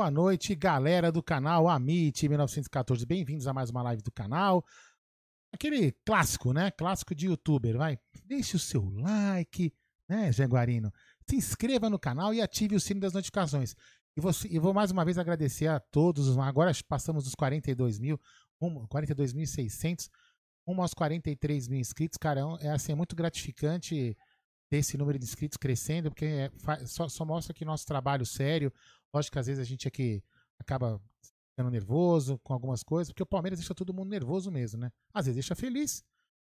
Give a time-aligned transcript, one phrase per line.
[0.00, 3.04] Boa noite, galera do canal Amit 1914.
[3.04, 4.64] Bem-vindos a mais uma live do canal.
[5.52, 6.70] Aquele clássico, né?
[6.70, 7.98] Clássico de youtuber, vai.
[8.24, 9.70] Deixe o seu like,
[10.08, 10.90] né, Jaguarino?
[11.28, 13.76] Se inscreva no canal e ative o sino das notificações.
[14.16, 16.38] E, você, e vou mais uma vez agradecer a todos.
[16.38, 18.18] Agora passamos dos 42 mil,
[18.58, 20.08] 42.600,
[20.66, 22.16] rumo aos 43 mil inscritos.
[22.16, 24.16] Cara, é, assim, é muito gratificante
[24.70, 26.50] ter esse número de inscritos crescendo, porque é,
[26.86, 28.72] só, só mostra que nosso trabalho sério,
[29.12, 30.22] Lógico que às vezes a gente aqui
[30.58, 31.00] acaba
[31.50, 34.90] ficando nervoso com algumas coisas, porque o Palmeiras deixa todo mundo nervoso mesmo, né?
[35.12, 36.04] Às vezes deixa feliz,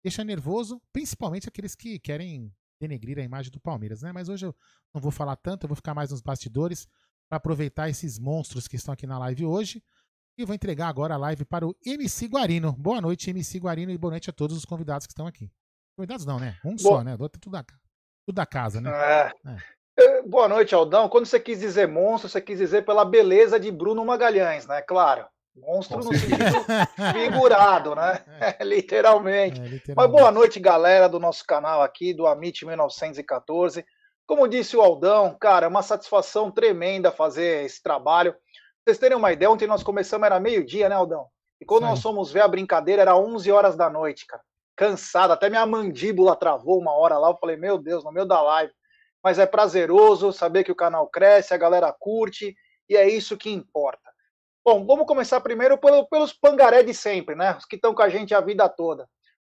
[0.02, 4.12] deixa nervoso, principalmente aqueles que querem denegrir a imagem do Palmeiras, né?
[4.12, 4.54] Mas hoje eu
[4.92, 6.86] não vou falar tanto, eu vou ficar mais nos bastidores
[7.28, 9.82] para aproveitar esses monstros que estão aqui na live hoje.
[10.36, 12.72] E vou entregar agora a live para o MC Guarino.
[12.72, 15.52] Boa noite, MC Guarino, e boa noite a todos os convidados que estão aqui.
[15.94, 16.58] Convidados não, né?
[16.64, 17.16] Um só, né?
[17.16, 18.90] Do outro tudo da, tudo da casa, né?
[18.90, 19.32] É.
[19.46, 19.56] é.
[19.98, 21.08] Eh, boa noite, Aldão.
[21.08, 24.80] Quando você quis dizer monstro, você quis dizer pela beleza de Bruno Magalhães, né?
[24.80, 25.26] Claro.
[25.54, 26.64] Monstro no sentido
[27.12, 28.24] figurado, né?
[28.40, 29.60] É, literalmente.
[29.60, 29.94] É, literalmente.
[29.94, 33.84] Mas boa noite, galera do nosso canal aqui, do Amit 1914.
[34.26, 38.32] Como disse o Aldão, cara, é uma satisfação tremenda fazer esse trabalho.
[38.32, 38.40] Pra
[38.86, 41.26] vocês terem uma ideia, ontem nós começamos, era meio-dia, né, Aldão?
[41.60, 41.90] E quando Sim.
[41.90, 44.42] nós fomos ver a brincadeira, era 11 horas da noite, cara.
[44.74, 47.28] Cansado, até minha mandíbula travou uma hora lá.
[47.28, 48.72] Eu falei, meu Deus, no meio da live
[49.22, 52.56] mas é prazeroso saber que o canal cresce, a galera curte
[52.88, 54.10] e é isso que importa.
[54.64, 57.56] Bom, vamos começar primeiro pelo, pelos pangaré de sempre, né?
[57.56, 59.08] Os que estão com a gente a vida toda.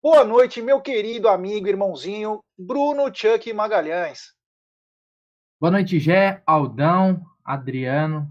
[0.02, 4.32] Boa noite, meu querido amigo, irmãozinho, Bruno Chuck Magalhães.
[5.60, 8.28] Boa noite, Gé, Aldão, Adriano,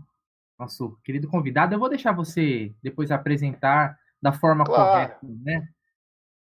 [0.60, 1.74] nosso querido convidado.
[1.74, 4.84] Eu vou deixar você depois apresentar da forma claro.
[4.84, 5.68] correta, né?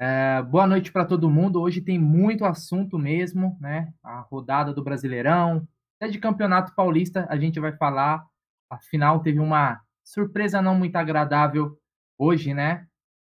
[0.01, 1.61] É, boa noite para todo mundo.
[1.61, 3.93] Hoje tem muito assunto mesmo, né?
[4.01, 5.67] A rodada do Brasileirão,
[5.99, 8.25] até de Campeonato Paulista a gente vai falar.
[8.69, 11.77] Afinal, teve uma surpresa não muito agradável
[12.17, 12.87] hoje, né?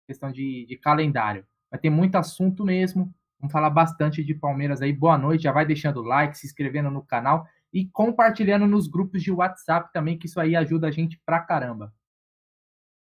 [0.08, 1.44] Questão de, de calendário.
[1.72, 3.12] Vai ter muito assunto mesmo.
[3.40, 4.94] Vamos falar bastante de Palmeiras aí.
[4.94, 5.44] Boa noite.
[5.44, 10.20] Já vai deixando like, se inscrevendo no canal e compartilhando nos grupos de WhatsApp também,
[10.20, 11.92] que isso aí ajuda a gente pra caramba.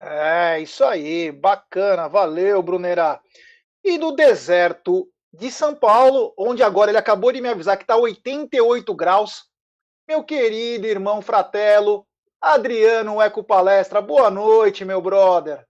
[0.01, 1.31] É, isso aí.
[1.31, 2.09] Bacana.
[2.09, 3.21] Valeu, Brunera
[3.83, 7.97] e no deserto de São Paulo, onde agora ele acabou de me avisar que está
[7.97, 9.49] 88 graus.
[10.07, 12.05] Meu querido irmão fratelo,
[12.39, 15.65] Adriano Eco Palestra, boa noite, meu brother.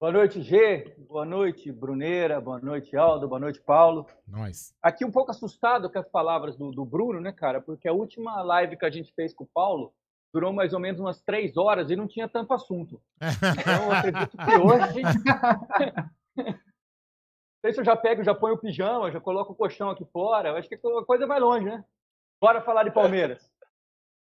[0.00, 0.94] Boa noite, G.
[1.06, 2.40] Boa noite, Bruneira.
[2.40, 3.28] Boa noite, Aldo.
[3.28, 4.06] Boa noite, Paulo.
[4.26, 4.72] Nós.
[4.82, 7.60] Aqui um pouco assustado com as palavras do, do, Bruno, né, cara?
[7.60, 9.92] Porque a última live que a gente fez com o Paulo
[10.32, 12.98] durou mais ou menos umas três horas e não tinha tanto assunto.
[13.60, 15.02] Então, eu acredito que hoje
[17.60, 20.58] sei se eu já pego, já ponho o pijama, já coloco o colchão aqui fora.
[20.58, 21.84] Acho que a coisa vai longe, né?
[22.40, 23.50] Bora falar de Palmeiras.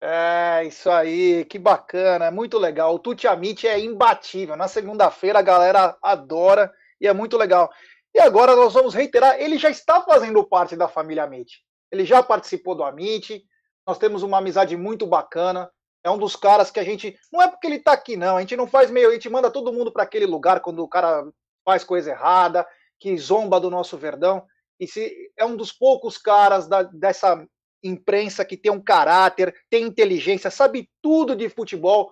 [0.02, 2.94] É, isso aí, que bacana, é muito legal.
[2.94, 4.56] O Tuti Amit é imbatível.
[4.56, 7.72] Na segunda-feira a galera adora e é muito legal.
[8.14, 11.64] E agora nós vamos reiterar, ele já está fazendo parte da família Amit.
[11.92, 13.44] Ele já participou do Amit,
[13.86, 15.70] nós temos uma amizade muito bacana.
[16.04, 17.18] É um dos caras que a gente.
[17.32, 18.38] Não é porque ele está aqui, não.
[18.38, 19.10] A gente não faz meio.
[19.10, 21.26] A gente manda todo mundo para aquele lugar quando o cara
[21.64, 22.66] faz coisa errada,
[23.00, 24.46] que zomba do nosso Verdão.
[24.80, 27.46] E se é um dos poucos caras da, dessa
[27.84, 32.12] imprensa que tem um caráter, tem inteligência, sabe tudo de futebol.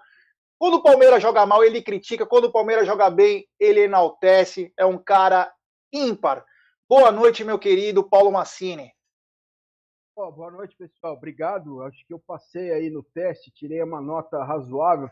[0.58, 2.26] Quando o Palmeiras joga mal, ele critica.
[2.26, 4.72] Quando o Palmeiras joga bem, ele enaltece.
[4.78, 5.54] É um cara
[5.92, 6.46] ímpar.
[6.88, 8.94] Boa noite, meu querido Paulo Massini.
[10.16, 11.16] Oh, boa noite, pessoal.
[11.16, 11.82] Obrigado.
[11.82, 15.10] Acho que eu passei aí no teste, tirei uma nota razoável.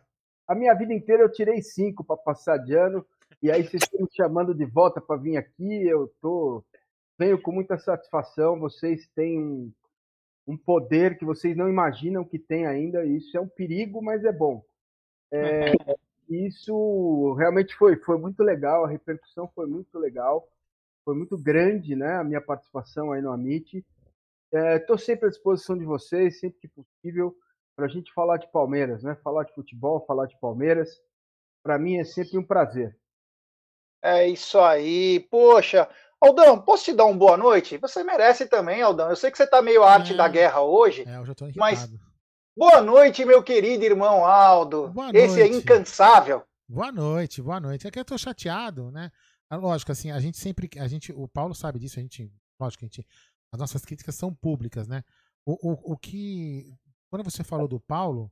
[0.47, 3.05] A minha vida inteira eu tirei cinco para passar de ano.
[3.41, 5.87] E aí vocês estão me chamando de volta para vir aqui.
[5.87, 6.63] Eu tô
[7.17, 8.59] venho com muita satisfação.
[8.59, 9.71] Vocês têm um,
[10.47, 13.05] um poder que vocês não imaginam que tem ainda.
[13.05, 14.63] Isso é um perigo, mas é bom.
[15.31, 15.73] É,
[16.27, 18.85] isso realmente foi, foi muito legal.
[18.85, 20.47] A repercussão foi muito legal.
[21.05, 22.15] Foi muito grande, né?
[22.15, 23.85] A minha participação aí no Amit.
[24.51, 27.35] Estou é, sempre à disposição de vocês, sempre que possível,
[27.75, 29.15] para a gente falar de Palmeiras, né?
[29.23, 31.01] Falar de futebol, falar de Palmeiras.
[31.63, 32.97] Para mim é sempre um prazer.
[34.01, 35.19] É isso aí.
[35.29, 35.87] Poxa,
[36.19, 37.77] Aldão, posso te dar uma boa noite?
[37.77, 39.09] Você merece também, Aldão.
[39.09, 41.47] Eu sei que você está meio arte é, da guerra hoje, é, eu já tô
[41.55, 41.89] mas
[42.55, 44.89] boa noite, meu querido irmão Aldo.
[44.89, 45.55] Boa Esse é noite.
[45.55, 46.43] é incansável.
[46.67, 47.87] Boa noite, boa noite.
[47.87, 49.11] É que eu tô chateado, né?
[49.49, 52.85] Ah, lógico, assim, a gente sempre, a gente, o Paulo sabe disso, a gente, lógico,
[52.85, 53.05] a gente
[53.51, 55.03] as nossas críticas são públicas, né?
[55.45, 56.73] O, o, o que.
[57.09, 58.31] Quando você falou do Paulo,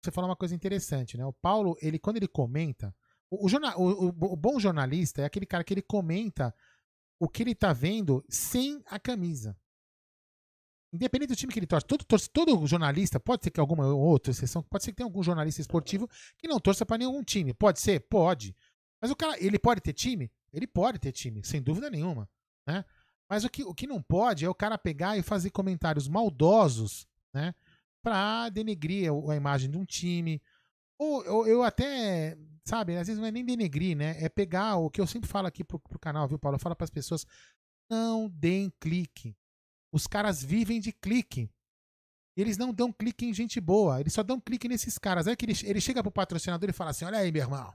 [0.00, 1.26] você falou uma coisa interessante, né?
[1.26, 2.94] O Paulo, ele, quando ele comenta.
[3.30, 6.54] O, o, o, o, bom jornalista é aquele cara que ele comenta
[7.20, 9.56] o que ele tá vendo sem a camisa.
[10.92, 14.30] Independente do time que ele torce, todo, torce, todo jornalista, pode ser que alguma outra
[14.30, 16.08] exceção, pode ser que tenha algum jornalista esportivo
[16.38, 17.52] que não torça para nenhum time.
[17.52, 18.00] Pode ser?
[18.00, 18.56] Pode.
[19.00, 20.30] Mas o cara, ele pode ter time?
[20.52, 22.28] Ele pode ter time, sem dúvida nenhuma.
[22.66, 22.84] Né?
[23.28, 27.06] Mas o que, o que não pode é o cara pegar e fazer comentários maldosos,
[27.32, 27.54] né?
[28.02, 30.40] Pra denegrir a, a imagem de um time.
[30.98, 34.22] Ou, ou, eu até, sabe, às vezes não é nem denegrir, né?
[34.22, 36.56] É pegar o que eu sempre falo aqui pro, pro canal, viu, Paulo?
[36.56, 37.24] Eu falo pras pessoas:
[37.90, 39.34] não deem clique.
[39.92, 41.50] Os caras vivem de clique.
[42.36, 45.26] Eles não dão clique em gente boa, eles só dão clique nesses caras.
[45.26, 47.74] Aí que ele, ele chega pro patrocinador e fala assim: olha aí, meu irmão.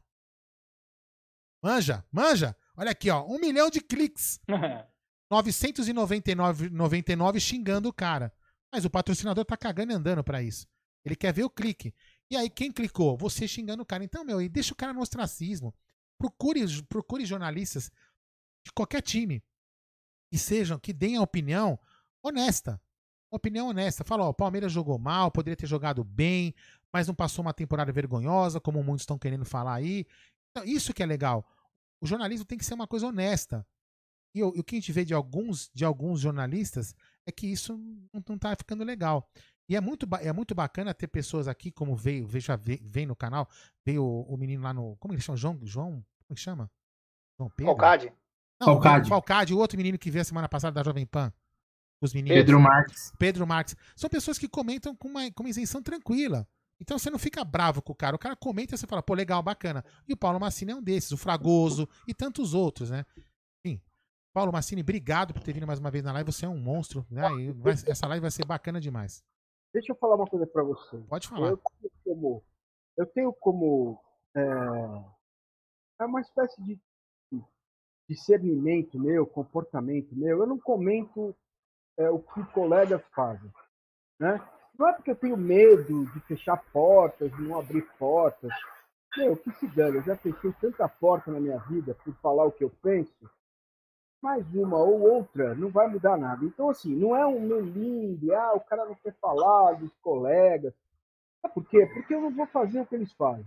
[1.61, 2.55] Manja, manja.
[2.75, 4.39] Olha aqui, ó, um milhão de cliques.
[5.31, 8.31] 999,99 xingando o cara.
[8.71, 10.67] Mas o patrocinador tá cagando e andando para isso.
[11.05, 11.93] Ele quer ver o clique.
[12.33, 13.15] E aí, quem clicou?
[13.15, 14.03] Você xingando o cara.
[14.03, 15.71] Então, meu, deixa o cara no ostracismo.
[16.17, 17.91] Procure, procure jornalistas
[18.65, 19.43] de qualquer time
[20.31, 21.77] que sejam, que deem a opinião
[22.23, 22.81] honesta.
[23.31, 24.03] Opinião honesta.
[24.03, 26.55] Fala, ó, o Palmeiras jogou mal, poderia ter jogado bem,
[26.91, 30.03] mas não passou uma temporada vergonhosa, como muitos estão querendo falar aí.
[30.49, 31.47] Então, isso que é legal.
[32.01, 33.63] O jornalismo tem que ser uma coisa honesta.
[34.33, 36.95] E o, o que a gente vê de alguns, de alguns jornalistas
[37.27, 37.77] é que isso
[38.11, 39.29] não está ficando legal.
[39.67, 43.47] E é muito, é muito bacana ter pessoas aqui, como veio, veja, vem no canal,
[43.85, 44.95] veio o, o, menino lá no.
[44.97, 45.37] Como ele chama?
[45.37, 45.59] João?
[45.63, 45.91] João?
[45.91, 46.69] Como ele chama?
[47.37, 47.71] João Pedro?
[47.71, 48.13] Falcade.
[48.59, 49.09] Não, Falcade.
[49.09, 51.31] Falcade, o outro menino que veio a semana passada da Jovem Pan.
[52.01, 52.37] Os meninos.
[52.37, 53.13] Pedro Marques.
[53.17, 53.75] Pedro Marques.
[53.95, 56.45] São pessoas que comentam com uma, com uma isenção tranquila.
[56.79, 58.15] Então você não fica bravo com o cara.
[58.15, 59.85] O cara comenta e você fala, pô, legal, bacana.
[60.07, 63.05] E o Paulo Massini é um desses, o Fragoso e tantos outros, né?
[64.33, 66.31] Paulo Massini, obrigado por ter vindo mais uma vez na live.
[66.31, 67.21] Você é um monstro, né?
[67.55, 69.23] Vai, essa live vai ser bacana demais.
[69.73, 70.97] Deixa eu falar uma coisa para você.
[71.09, 71.49] Pode falar.
[71.49, 72.43] Eu tenho como,
[72.95, 73.99] eu tenho como
[74.35, 74.41] é,
[76.01, 76.79] é uma espécie de
[78.07, 80.39] discernimento meu, comportamento meu.
[80.39, 81.35] Eu não comento
[81.97, 83.51] é, o que colegas fazem,
[84.19, 84.39] né?
[84.77, 88.51] Não é porque eu tenho medo de fechar portas, de não abrir portas.
[89.15, 92.51] Meu, que se dane, eu já fechei tanta porta na minha vida por falar o
[92.51, 93.29] que eu penso
[94.23, 96.45] mais uma ou outra não vai mudar nada.
[96.45, 100.73] Então, assim, não é um melindre, ah, o cara não quer falar dos colegas.
[101.41, 101.85] Sabe por quê?
[101.93, 103.45] Porque eu não vou fazer o que eles fazem.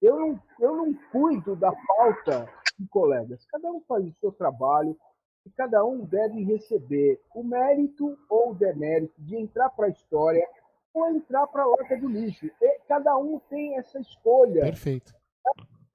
[0.00, 3.44] Eu não, eu não cuido da pauta de colegas.
[3.50, 4.96] Cada um faz o seu trabalho
[5.44, 10.48] e cada um deve receber o mérito ou o demérito de entrar para a história
[10.94, 12.46] ou entrar para a lata do lixo.
[12.62, 14.62] E cada um tem essa escolha.
[14.62, 15.14] Perfeito.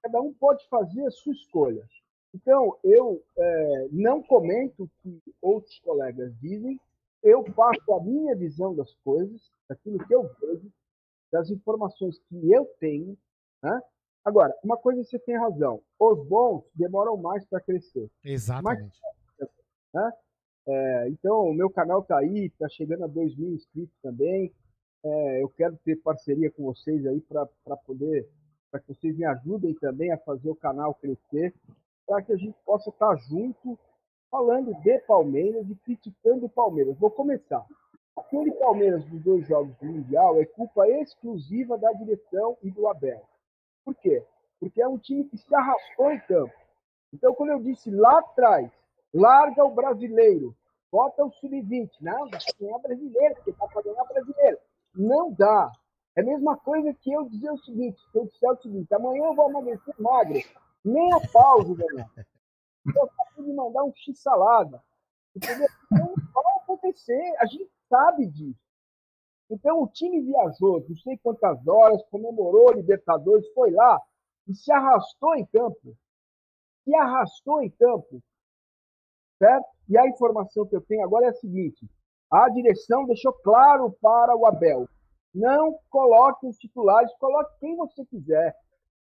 [0.04, 1.84] Cada um pode fazer a sua escolha.
[2.34, 6.80] Então, eu é, não comento o que outros colegas dizem,
[7.24, 10.72] eu passo a minha visão das coisas, daquilo que eu vejo,
[11.32, 13.18] das informações que eu tenho.
[13.64, 13.82] Né?
[14.24, 18.10] Agora, uma coisa você tem razão: os bons demoram mais para crescer.
[18.24, 19.00] Exatamente.
[19.40, 19.50] Mas,
[19.94, 20.14] né?
[20.68, 24.54] é, então, o meu canal está aí, está chegando a 2 mil inscritos também.
[25.04, 27.48] É, eu quero ter parceria com vocês aí para
[27.86, 28.30] poder,
[28.70, 31.54] para que vocês me ajudem também a fazer o canal crescer
[32.10, 33.78] para que a gente possa estar junto
[34.32, 36.98] falando de Palmeiras e criticando o Palmeiras.
[36.98, 37.64] Vou começar.
[38.18, 43.22] Aquele Palmeiras dos dois jogos do Mundial é culpa exclusiva da direção e do Abel.
[43.86, 44.26] Por quê?
[44.60, 46.54] Porque é um time que se arrastou em campo.
[47.14, 48.72] Então, quando eu disse lá atrás,
[49.14, 50.56] larga o brasileiro,
[50.92, 51.92] bota o sub-20.
[52.02, 54.58] Não, dá para ganhar brasileiro, porque dá para ganhar brasileiro.
[54.96, 55.72] Não dá.
[56.16, 59.26] É a mesma coisa que eu dizer o seguinte: se eu disser o seguinte, amanhã
[59.28, 60.40] eu vou emagrecer magro,
[60.84, 62.08] nem a pausa, Daniel.
[62.96, 64.82] Eu acabei de mandar um x-salada.
[65.36, 65.68] Entendeu?
[65.92, 67.36] Então, vai acontecer.
[67.40, 68.60] A gente sabe disso.
[69.50, 74.00] Então, o time viajou não sei quantas horas, comemorou Libertadores, foi lá
[74.48, 75.98] e se arrastou em campo.
[76.84, 78.22] Se arrastou em campo.
[79.38, 79.68] Certo?
[79.88, 81.90] E a informação que eu tenho agora é a seguinte:
[82.32, 84.88] a direção deixou claro para o Abel:
[85.34, 88.56] não coloque os titulares, coloque quem você quiser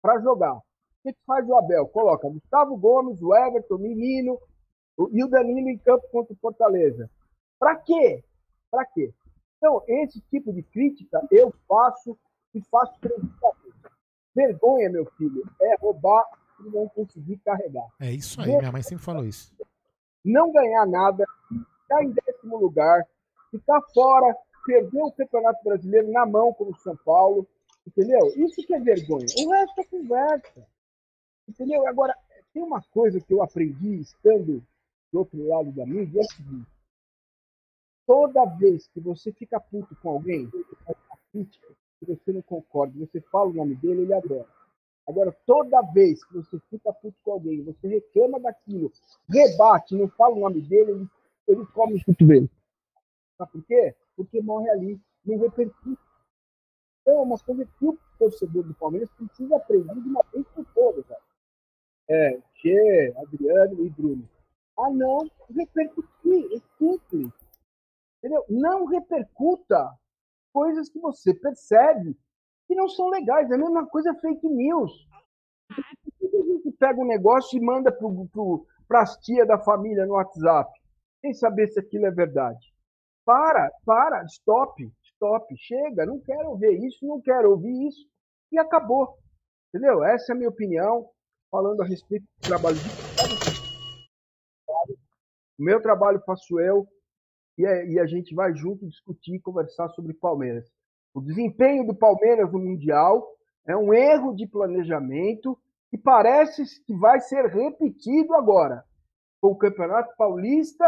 [0.02, 0.60] para jogar.
[1.00, 1.88] O que, que faz o Abel?
[1.88, 4.40] Coloca Gustavo Gomes, o Everton, Menino
[5.12, 7.10] e o Danilo em campo contra o Fortaleza.
[7.60, 8.24] Para quê?
[8.70, 9.14] Para quê?
[9.58, 12.18] Então, esse tipo de crítica eu faço
[12.54, 12.94] e faço.
[14.36, 16.24] Vergonha, meu filho, é roubar
[16.60, 17.88] e não conseguir carregar.
[18.00, 19.52] É isso aí, minha mãe sempre falou isso.
[20.24, 21.26] Não ganhar nada,
[21.82, 23.04] ficar em décimo lugar,
[23.50, 24.36] ficar fora,
[24.66, 27.48] perder o Campeonato Brasileiro na mão como São Paulo,
[27.88, 28.28] entendeu?
[28.36, 29.26] Isso que é vergonha.
[29.40, 30.68] O resto é conversa.
[31.48, 31.88] Entendeu?
[31.88, 32.16] Agora,
[32.54, 34.64] tem uma coisa que eu aprendi estando
[35.12, 36.78] do outro lado da mídia, é o seguinte
[38.08, 40.50] toda vez que você fica puto com alguém,
[41.32, 41.68] crítica,
[42.00, 44.48] que você não concorda, você fala o nome dele, ele adora.
[45.06, 48.92] Agora, toda vez que você fica puto com alguém, você reclama daquilo,
[49.30, 51.10] rebate, não fala o nome dele, ele,
[51.48, 52.50] ele come o cotovelo.
[53.38, 53.96] Sabe por quê?
[54.16, 56.02] Porque morre ali, não repercute.
[57.02, 60.66] Então, é uma coisa que o torcedor do Palmeiras precisa aprender de uma vez por
[60.74, 61.06] todas.
[61.06, 61.22] Cara.
[62.10, 64.28] É, Che, Adriano e Bruno.
[64.80, 67.32] Ah, não, repercutir, é simples.
[68.18, 68.46] Entendeu?
[68.50, 69.94] Não repercuta
[70.54, 72.18] coisas que você percebe
[72.68, 73.50] que não são legais.
[73.50, 74.92] É a mesma coisa fake news.
[76.20, 77.92] Por que a gente pega um negócio e manda
[78.88, 80.72] para as tias da família no WhatsApp,
[81.22, 82.74] sem saber se aquilo é verdade?
[83.26, 88.08] Para, para, stop, stop, chega, não quero ver isso, não quero ouvir isso,
[88.52, 89.18] e acabou.
[89.68, 90.04] Entendeu?
[90.04, 91.10] Essa é a minha opinião,
[91.50, 93.08] falando a respeito do trabalho de
[95.60, 96.88] o meu trabalho faço eu,
[97.58, 100.72] e a, e a gente vai junto discutir e conversar sobre Palmeiras.
[101.14, 103.28] O desempenho do Palmeiras no Mundial
[103.66, 105.58] é um erro de planejamento
[105.90, 108.86] que parece que vai ser repetido agora
[109.42, 110.86] com o Campeonato Paulista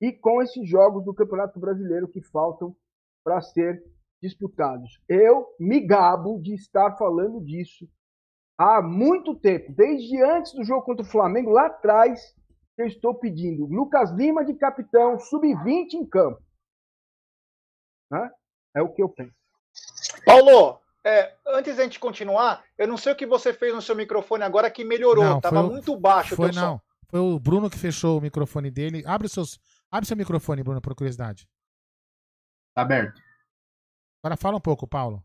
[0.00, 2.74] e com esses jogos do Campeonato Brasileiro que faltam
[3.22, 3.80] para ser
[4.20, 5.00] disputados.
[5.08, 7.88] Eu me gabo de estar falando disso
[8.58, 12.34] há muito tempo, desde antes do jogo contra o Flamengo, lá atrás,
[12.76, 16.42] eu estou pedindo Lucas Lima de capitão, sub-20 em campo.
[18.10, 18.30] Né?
[18.74, 19.34] É o que eu penso.
[20.24, 23.94] Paulo, é, antes da gente continuar, eu não sei o que você fez no seu
[23.94, 25.24] microfone agora que melhorou.
[25.24, 26.36] Não, Tava o, muito baixo.
[26.36, 26.76] Foi não.
[26.76, 26.80] Som.
[27.08, 29.04] Foi o Bruno que fechou o microfone dele.
[29.06, 29.58] Abre, seus,
[29.90, 31.46] abre seu microfone, Bruno, por curiosidade.
[32.74, 33.20] Tá aberto.
[34.22, 35.22] Agora fala um pouco, Paulo.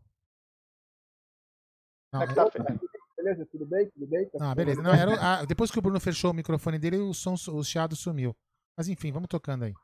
[2.12, 2.44] Não, é que tá,
[3.22, 3.46] beleza?
[3.46, 3.90] Tudo bem?
[3.90, 4.26] Tudo bem?
[4.26, 4.82] Tá ah, beleza.
[4.82, 7.94] Não, era, ah, depois que o Bruno fechou o microfone dele, o som, o chiado
[7.94, 8.34] sumiu.
[8.76, 9.74] Mas enfim, vamos tocando aí.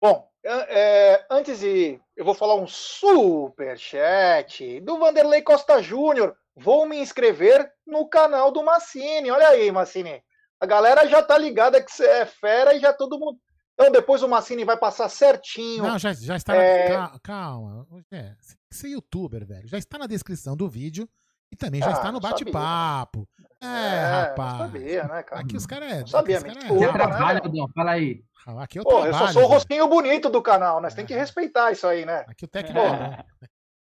[0.00, 2.00] Bom, é, antes de.
[2.16, 6.36] Eu vou falar um super chat do Vanderlei Costa Júnior.
[6.54, 9.30] Vou me inscrever no canal do Massini.
[9.30, 10.22] Olha aí, Massini.
[10.58, 13.38] A galera já tá ligada que você é fera e já todo mundo.
[13.74, 15.82] Então depois o Massini vai passar certinho.
[15.82, 16.96] Não, já, já está é...
[16.96, 17.18] na.
[17.22, 17.86] Calma.
[18.10, 18.34] É,
[18.70, 19.68] você é youtuber, velho.
[19.68, 21.06] Já está na descrição do vídeo
[21.50, 23.28] e também já ah, está no bate-papo.
[23.60, 24.58] É, é, rapaz.
[24.58, 25.42] Sabia, né, cara?
[25.42, 26.06] Aqui os caras é.
[26.06, 27.66] Sabia, cara é, Você trabalha, né?
[27.74, 28.22] Fala aí.
[28.58, 29.14] Aqui eu Pô, trabalho.
[29.14, 30.88] Eu só sou o rostinho bonito do canal, né?
[30.88, 31.18] Você tem que é.
[31.18, 32.24] respeitar isso aí, né?
[32.28, 33.24] Aqui o técnico é.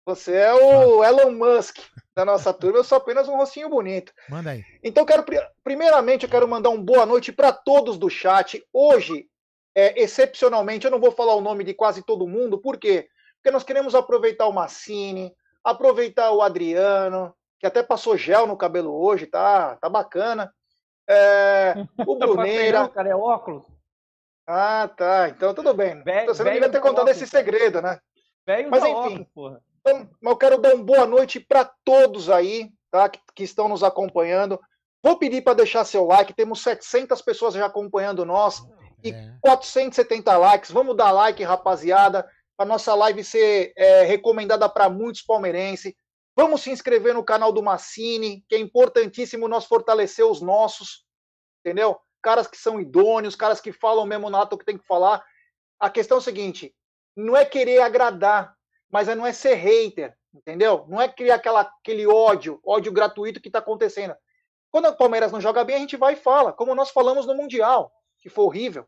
[0.06, 1.78] Você é o Elon Musk
[2.14, 4.12] da nossa turma, eu sou apenas um rostinho bonito.
[4.28, 4.64] Manda aí.
[4.80, 5.24] Então, quero,
[5.64, 8.64] primeiramente, eu quero mandar um boa noite para todos do chat.
[8.72, 9.28] Hoje,
[9.74, 13.08] é, excepcionalmente, eu não vou falar o nome de quase todo mundo, por quê?
[13.34, 15.34] Porque nós queremos aproveitar o Massini,
[15.66, 20.52] aproveitar o Adriano, que até passou gel no cabelo hoje, tá, tá bacana.
[21.08, 21.74] É,
[22.06, 22.88] o Bruneira.
[22.88, 23.64] cara, é óculos.
[24.46, 25.28] Ah, tá.
[25.28, 26.02] Então tudo bem.
[26.04, 27.98] Véio, Você não devia ter contado óculos, esse segredo, né?
[28.70, 29.26] Mas enfim.
[29.34, 33.08] Óculos, então, eu quero dar uma boa noite para todos aí, tá?
[33.08, 34.60] Que, que, estão nos acompanhando.
[35.02, 36.32] Vou pedir para deixar seu like.
[36.32, 38.62] Temos 700 pessoas já acompanhando nós
[39.02, 40.36] e 470 é.
[40.36, 40.70] likes.
[40.70, 45.94] Vamos dar like, rapaziada, para nossa live ser é, recomendada para muitos palmeirenses.
[46.34, 51.04] Vamos se inscrever no canal do Massini, que é importantíssimo nós fortalecer os nossos,
[51.60, 51.98] entendeu?
[52.26, 55.24] caras que são idôneos, caras que falam mesmo na o que tem que falar.
[55.78, 56.74] A questão é o seguinte:
[57.14, 58.52] não é querer agradar,
[58.90, 60.84] mas não é ser hater, entendeu?
[60.88, 64.16] Não é criar aquela, aquele ódio, ódio gratuito que está acontecendo.
[64.72, 67.34] Quando o Palmeiras não joga bem, a gente vai e fala, como nós falamos no
[67.34, 68.84] Mundial, que foi horrível.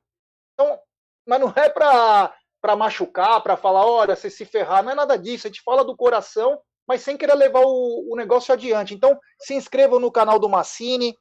[0.54, 0.76] Então,
[1.24, 2.36] mas não é para
[2.76, 5.46] machucar, para falar, olha, você se ferrar, não é nada disso.
[5.46, 8.94] A gente fala do coração, mas sem querer levar o, o negócio adiante.
[8.94, 11.16] Então, se inscrevam no canal do Massini,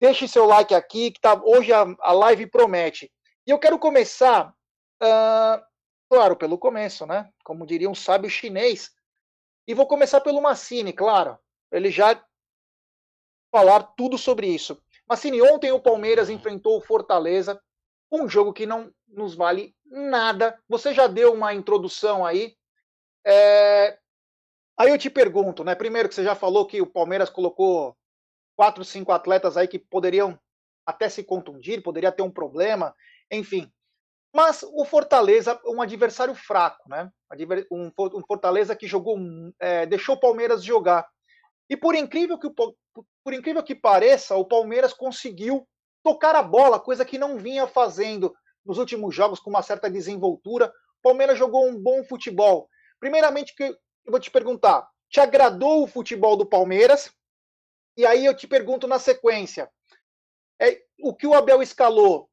[0.00, 3.10] deixe seu like aqui, que tá, hoje a, a live promete.
[3.46, 4.54] E eu quero começar,
[5.02, 5.62] uh,
[6.08, 7.28] claro, pelo começo, né?
[7.44, 8.90] Como diria um sábio chinês.
[9.66, 11.38] E vou começar pelo Massini, claro.
[11.70, 12.22] Ele já
[13.52, 14.80] falar tudo sobre isso.
[15.08, 17.60] Massini, ontem o Palmeiras enfrentou o Fortaleza,
[18.22, 20.58] um jogo que não nos vale nada.
[20.68, 22.56] Você já deu uma introdução aí.
[23.26, 23.98] É...
[24.76, 25.74] Aí eu te pergunto, né?
[25.74, 27.96] Primeiro que você já falou que o Palmeiras colocou
[28.56, 30.38] quatro, cinco atletas aí que poderiam
[30.86, 32.94] até se contundir, poderia ter um problema,
[33.30, 33.70] enfim.
[34.34, 37.10] Mas o Fortaleza, um adversário fraco, né?
[37.70, 37.90] Um,
[38.26, 39.16] Fortaleza que jogou,
[39.60, 41.08] é, deixou o Palmeiras jogar.
[41.70, 45.66] E por incrível que por incrível que pareça, o Palmeiras conseguiu
[46.04, 50.68] tocar a bola, coisa que não vinha fazendo nos últimos jogos com uma certa desenvoltura.
[50.98, 52.68] O Palmeiras jogou um bom futebol.
[53.00, 53.76] Primeiramente, eu
[54.06, 57.10] vou te perguntar: te agradou o futebol do Palmeiras?
[57.96, 59.68] E aí eu te pergunto na sequência:
[60.60, 62.30] é, o que o Abel escalou?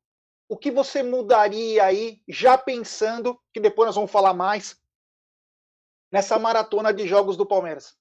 [0.50, 4.78] O que você mudaria aí, já pensando, que depois nós vamos falar mais,
[6.12, 7.98] nessa maratona de jogos do Palmeiras?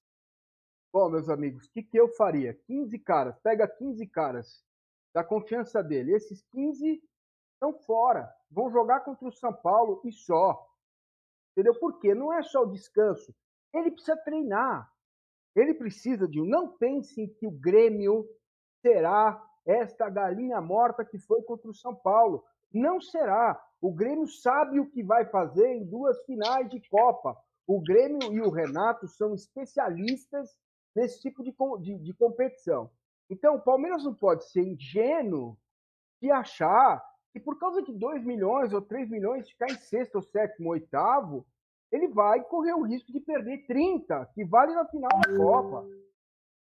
[0.92, 2.58] Bom, meus amigos, o que, que eu faria?
[2.66, 4.64] 15 caras, pega 15 caras
[5.14, 6.14] da confiança dele.
[6.14, 7.02] Esses 15
[7.54, 10.66] estão fora, vão jogar contra o São Paulo e só.
[11.52, 11.78] Entendeu?
[11.78, 12.14] Por quê?
[12.14, 13.34] Não é só o descanso.
[13.74, 14.90] Ele precisa treinar.
[15.54, 16.46] Ele precisa de um.
[16.46, 18.26] Não pensem que o Grêmio
[18.80, 22.44] será esta galinha morta que foi contra o São Paulo.
[22.72, 23.60] Não será.
[23.80, 27.36] O Grêmio sabe o que vai fazer em duas finais de Copa.
[27.66, 30.56] O Grêmio e o Renato são especialistas
[30.94, 32.90] nesse tipo de, de, de competição.
[33.30, 35.56] Então, o Palmeiras não pode ser ingênuo
[36.20, 37.00] de achar
[37.32, 41.46] que por causa de 2 milhões ou 3 milhões ficar em sexto ou sétimo, oitavo,
[41.92, 45.86] ele vai correr o risco de perder 30, que vale na final da Copa.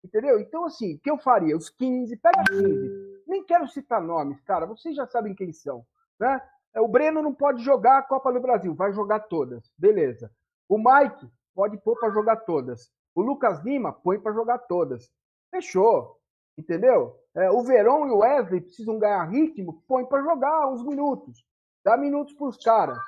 [0.04, 0.40] Entendeu?
[0.40, 1.56] Então, assim, o que eu faria?
[1.56, 3.24] Os 15, pega 15.
[3.28, 5.86] Nem quero citar nomes, cara, vocês já sabem quem são.
[6.20, 6.42] Né?
[6.74, 9.70] É, o Breno não pode jogar a Copa do Brasil, vai jogar todas.
[9.78, 10.32] Beleza.
[10.68, 12.92] O Mike pode pôr para jogar todas.
[13.14, 15.12] O Lucas Lima põe para jogar todas.
[15.52, 16.20] Fechou.
[16.58, 17.20] Entendeu?
[17.36, 21.44] É, o Verão e o Wesley precisam ganhar ritmo, põe para jogar uns minutos.
[21.84, 23.00] Dá minutos para os caras.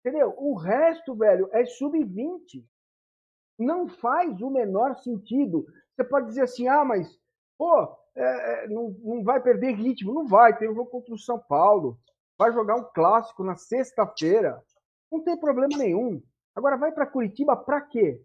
[0.00, 0.34] Entendeu?
[0.36, 2.64] O resto, velho, é sub-20.
[3.58, 5.66] Não faz o menor sentido.
[5.94, 7.08] Você pode dizer assim, ah, mas,
[7.56, 10.14] pô, é, é, não, não vai perder ritmo.
[10.14, 11.98] Não vai, tem um jogo contra o São Paulo.
[12.38, 14.62] Vai jogar um clássico na sexta-feira.
[15.10, 16.22] Não tem problema nenhum.
[16.54, 18.20] Agora vai para Curitiba para quê?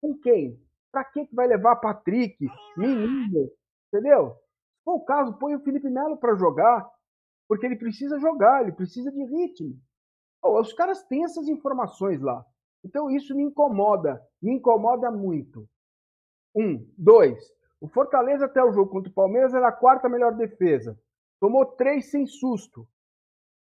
[0.00, 0.58] Com quem?
[0.90, 2.36] Para que vai levar Patrick,
[2.76, 3.50] Menino,
[3.92, 4.34] entendeu?
[4.78, 6.88] Se for o caso, põe o Felipe Melo para jogar,
[7.48, 9.76] porque ele precisa jogar, ele precisa de ritmo.
[10.42, 12.44] os caras têm essas informações lá.
[12.84, 15.68] Então isso me incomoda, me incomoda muito.
[16.54, 17.38] Um, dois.
[17.80, 20.98] O Fortaleza até o jogo contra o Palmeiras era a quarta melhor defesa.
[21.40, 22.86] Tomou três sem susto.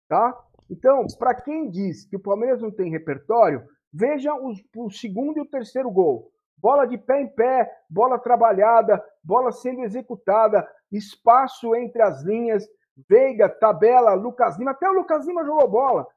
[0.08, 0.38] Tá?
[0.70, 5.50] Então, para quem diz que o Palmeiras não tem repertório, veja o segundo e o
[5.50, 6.32] terceiro gol.
[6.58, 12.68] Bola de pé em pé, bola trabalhada, bola sendo executada, espaço entre as linhas,
[13.08, 16.08] Veiga, tabela, Lucas Lima, até o Lucas Lima jogou bola.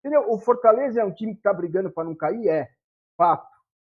[0.00, 0.30] Entendeu?
[0.30, 2.48] O Fortaleza é um time que está brigando para não cair?
[2.48, 2.68] É,
[3.16, 3.46] fato.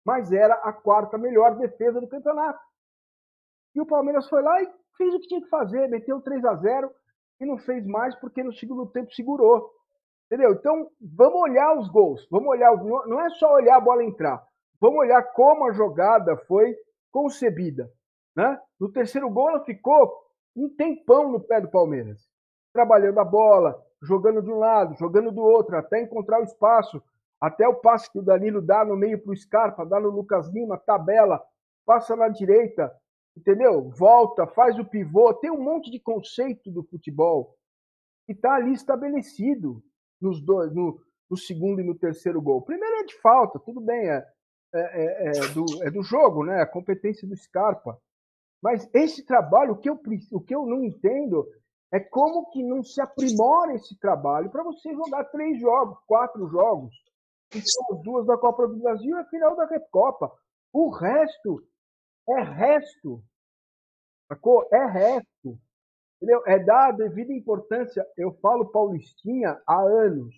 [0.04, 2.58] Mas era a quarta melhor defesa do campeonato.
[3.74, 6.54] E o Palmeiras foi lá e fez o que tinha que fazer, meteu 3 a
[6.56, 6.90] 0
[7.40, 9.70] e não fez mais porque no segundo tempo segurou.
[10.26, 10.52] Entendeu?
[10.52, 12.26] Então, vamos olhar os gols.
[12.30, 12.74] Vamos olhar,
[13.06, 14.42] não é só olhar a bola entrar.
[14.80, 16.74] Vamos olhar como a jogada foi
[17.12, 17.88] concebida.
[18.34, 18.58] Né?
[18.78, 20.22] No terceiro gol, ela ficou
[20.56, 22.28] um tempão no pé do Palmeiras,
[22.72, 27.02] trabalhando a bola, jogando de um lado, jogando do outro, até encontrar o espaço,
[27.40, 30.48] até o passe que o Danilo dá no meio para o Scarpa, dá no Lucas
[30.48, 31.42] Lima, tabela,
[31.84, 32.92] passa na direita,
[33.36, 33.90] entendeu?
[33.90, 37.56] Volta, faz o pivô, tem um monte de conceito do futebol
[38.26, 39.82] que está ali estabelecido
[40.20, 42.62] nos dois, no, no, segundo e no terceiro gol.
[42.62, 44.26] Primeiro é de falta, tudo bem, é,
[44.72, 46.62] é, é, é, do, é do jogo, né?
[46.62, 48.00] A competência do Scarpa.
[48.62, 51.46] Mas esse trabalho, o que eu, o que eu não entendo
[51.90, 56.94] é como que não se aprimora esse trabalho para você jogar três jogos, quatro jogos.
[57.50, 60.32] Então, as duas da Copa do Brasil e a final da Recopa.
[60.72, 61.62] O resto
[62.28, 63.22] é resto.
[64.26, 64.66] Sacou?
[64.72, 65.58] É resto.
[66.16, 66.42] Entendeu?
[66.46, 68.06] É dar a devida importância.
[68.16, 70.34] Eu falo Paulistinha há anos.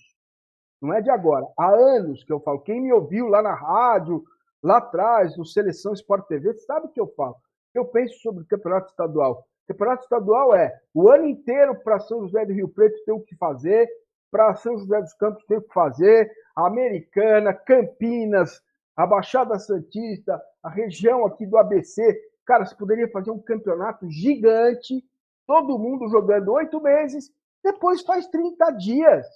[0.82, 1.46] Não é de agora.
[1.56, 2.62] Há anos que eu falo.
[2.62, 4.24] Quem me ouviu lá na rádio,
[4.60, 7.36] lá atrás, no Seleção Sport TV, sabe o que eu falo.
[7.74, 9.46] Eu penso sobre o campeonato estadual.
[9.64, 13.20] O campeonato estadual é o ano inteiro para São José do Rio Preto ter o
[13.20, 13.88] que fazer,
[14.30, 18.62] para São José dos Campos ter o que fazer, a Americana, Campinas,
[18.96, 22.20] a Baixada Santista, a região aqui do ABC.
[22.46, 25.04] Cara, você poderia fazer um campeonato gigante,
[25.46, 27.32] todo mundo jogando oito meses,
[27.62, 29.26] depois faz 30 dias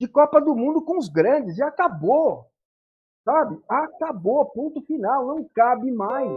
[0.00, 2.46] de Copa do Mundo com os grandes e acabou.
[3.24, 3.60] Sabe?
[3.68, 6.30] Acabou, ponto final, não cabe mais.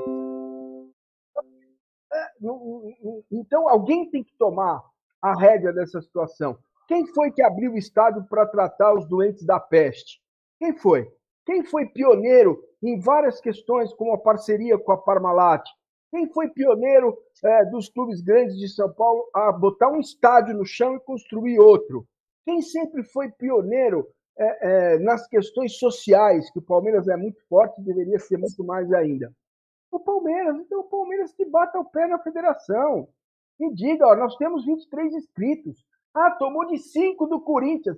[3.32, 4.84] Então, alguém tem que tomar
[5.22, 6.58] a rédea dessa situação.
[6.88, 10.22] Quem foi que abriu o estádio para tratar os doentes da peste?
[10.60, 11.12] Quem foi?
[11.46, 15.64] Quem foi pioneiro em várias questões, como a parceria com a Parmalat?
[16.12, 20.66] Quem foi pioneiro é, dos clubes grandes de São Paulo a botar um estádio no
[20.66, 22.08] chão e construir outro?
[22.46, 27.82] Quem sempre foi pioneiro é, é, nas questões sociais, que o Palmeiras é muito forte
[27.82, 29.32] e deveria ser muito mais ainda?
[29.96, 30.58] O Palmeiras.
[30.58, 33.08] Então, o Palmeiras que bata o pé na federação
[33.58, 35.86] e diga: ó, nós temos 23 inscritos.
[36.14, 37.98] Ah, tomou de 5 do Corinthians.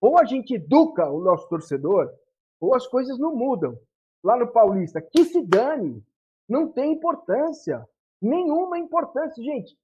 [0.00, 2.10] Ou a gente educa o nosso torcedor,
[2.58, 3.78] ou as coisas não mudam.
[4.24, 6.02] Lá no Paulista, que se dane,
[6.48, 7.86] não tem importância,
[8.22, 9.76] nenhuma importância, gente.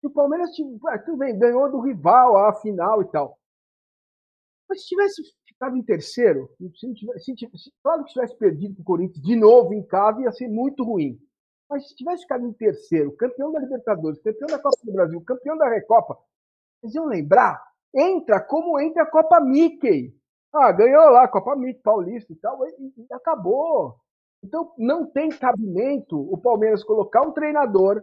[0.00, 3.36] Se o Palmeiras tudo bem, ganhou do rival a final e tal,
[4.74, 8.82] mas se tivesse ficado em terceiro, se tivesse, se tivesse, claro que tivesse perdido para
[8.82, 11.16] o Corinthians de novo em casa, ia ser muito ruim.
[11.70, 15.56] Mas se tivesse ficado em terceiro, campeão da Libertadores, campeão da Copa do Brasil, campeão
[15.56, 16.18] da Recopa,
[16.80, 17.62] vocês iam lembrar?
[17.94, 20.12] Entra como entra a Copa Mickey.
[20.52, 23.96] Ah, ganhou lá, Copa Mickey, Paulista e tal, e, e acabou.
[24.42, 28.02] Então, não tem cabimento o Palmeiras colocar um treinador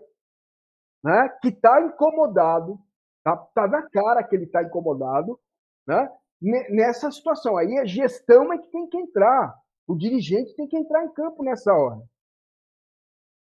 [1.04, 2.80] né, que está incomodado,
[3.24, 5.40] tá, tá na cara que ele está incomodado,
[5.86, 6.10] né,
[6.42, 7.58] nessa situação.
[7.58, 9.54] Aí a gestão é que tem que entrar.
[9.88, 12.02] O dirigente tem que entrar em campo nessa hora.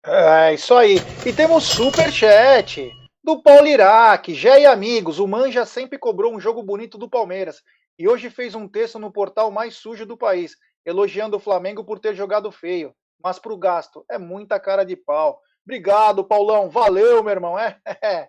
[0.06, 0.98] É, isso aí.
[1.26, 2.92] E temos super chat
[3.24, 5.20] do Paulo Iraque, Gé e amigos.
[5.20, 7.64] O Manja sempre cobrou um jogo bonito do Palmeiras
[7.98, 12.00] e hoje fez um texto no portal mais sujo do país, elogiando o Flamengo por
[12.00, 15.40] ter jogado feio, mas para o gasto é muita cara de pau.
[15.66, 16.70] Obrigado, Paulão.
[16.70, 17.58] Valeu, meu irmão.
[17.58, 18.28] É, é,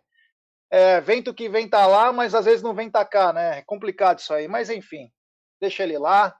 [0.71, 3.59] é, vento que vem tá lá, mas às vezes não vem tá cá, né?
[3.59, 4.49] É complicado isso aí.
[4.49, 5.11] Mas enfim,
[5.61, 6.37] deixa ele lá.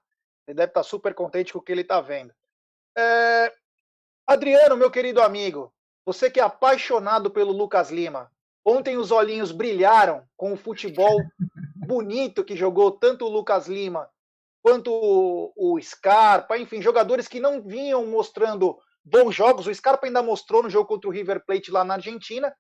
[0.47, 2.33] Ele deve estar tá super contente com o que ele está vendo.
[2.97, 3.53] É...
[4.27, 5.73] Adriano, meu querido amigo,
[6.05, 8.31] você que é apaixonado pelo Lucas Lima,
[8.65, 11.21] ontem os olhinhos brilharam com o futebol
[11.75, 14.09] bonito que jogou tanto o Lucas Lima
[14.63, 14.91] quanto
[15.55, 19.67] o, Scarpa, enfim, jogadores que não vinham mostrando bons jogos.
[19.67, 22.55] O Scarpa ainda mostrou no jogo contra o River Plate lá na Argentina,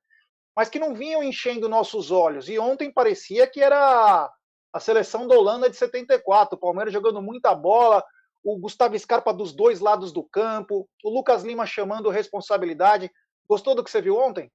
[0.57, 2.49] mas que não vinham enchendo nossos olhos.
[2.49, 4.33] E ontem parecia que era
[4.73, 8.05] a seleção da Holanda de 74, o Palmeiras jogando muita bola,
[8.43, 13.11] o Gustavo Scarpa dos dois lados do campo, o Lucas Lima chamando responsabilidade.
[13.49, 14.51] Gostou do que você viu ontem?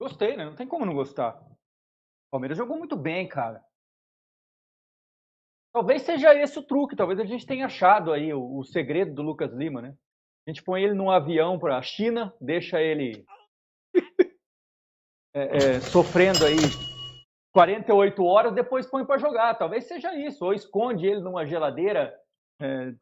[0.00, 0.44] Gostei, né?
[0.44, 1.36] Não tem como não gostar.
[1.36, 3.62] O Palmeiras jogou muito bem, cara.
[5.72, 9.22] Talvez seja esse o truque, talvez a gente tenha achado aí o, o segredo do
[9.22, 9.94] Lucas Lima, né?
[10.46, 13.24] A gente põe ele num avião para a China, deixa ele
[15.34, 16.56] é, é, sofrendo aí
[17.52, 19.54] 48 horas, depois põe para jogar.
[19.54, 22.14] Talvez seja isso, ou esconde ele numa geladeira
[22.60, 22.94] é,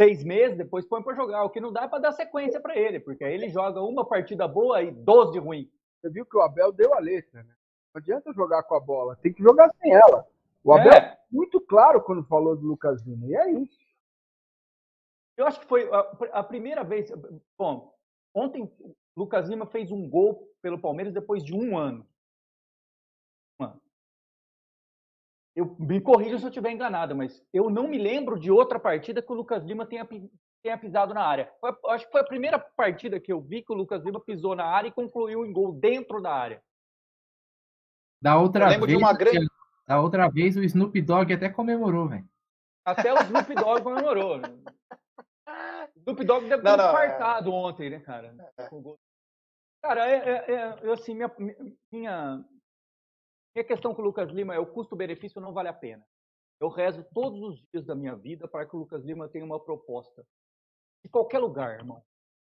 [0.00, 1.44] seis meses, depois põe para jogar.
[1.44, 4.04] O que não dá é para dar sequência para ele, porque aí ele joga uma
[4.04, 5.70] partida boa e 12 ruim.
[6.00, 7.54] Você viu que o Abel deu a letra, né?
[7.94, 10.26] Não adianta jogar com a bola, tem que jogar sem ela.
[10.64, 11.18] O Abel é.
[11.30, 13.78] muito claro quando falou do Lucas Lima, e é isso.
[15.36, 15.98] Eu acho que foi a,
[16.32, 17.10] a primeira vez.
[17.56, 17.94] Bom,
[18.34, 18.70] ontem
[19.16, 22.06] Lucas Lima fez um gol pelo Palmeiras depois de um ano.
[25.54, 29.20] Eu me corrijo se eu estiver enganado, mas eu não me lembro de outra partida
[29.20, 30.08] que o Lucas Lima tenha,
[30.62, 31.52] tenha pisado na área.
[31.60, 34.56] Foi, acho que foi a primeira partida que eu vi que o Lucas Lima pisou
[34.56, 36.62] na área e concluiu em gol dentro da área.
[38.22, 39.46] Da outra vez, de uma grande...
[39.86, 42.26] Da outra vez o Snoop Dogg até comemorou, velho.
[42.82, 44.40] Até o Snoop Dogg comemorou.
[46.02, 47.52] Snoop Dogg deve ter infartado é...
[47.52, 48.34] ontem, né, cara?
[48.58, 48.68] É.
[49.80, 51.30] Cara, é, é, é, assim, minha,
[51.90, 52.44] minha,
[53.54, 56.04] minha questão com o Lucas Lima é o custo-benefício não vale a pena.
[56.60, 59.58] Eu rezo todos os dias da minha vida para que o Lucas Lima tenha uma
[59.58, 60.24] proposta.
[61.04, 62.02] De qualquer lugar, irmão.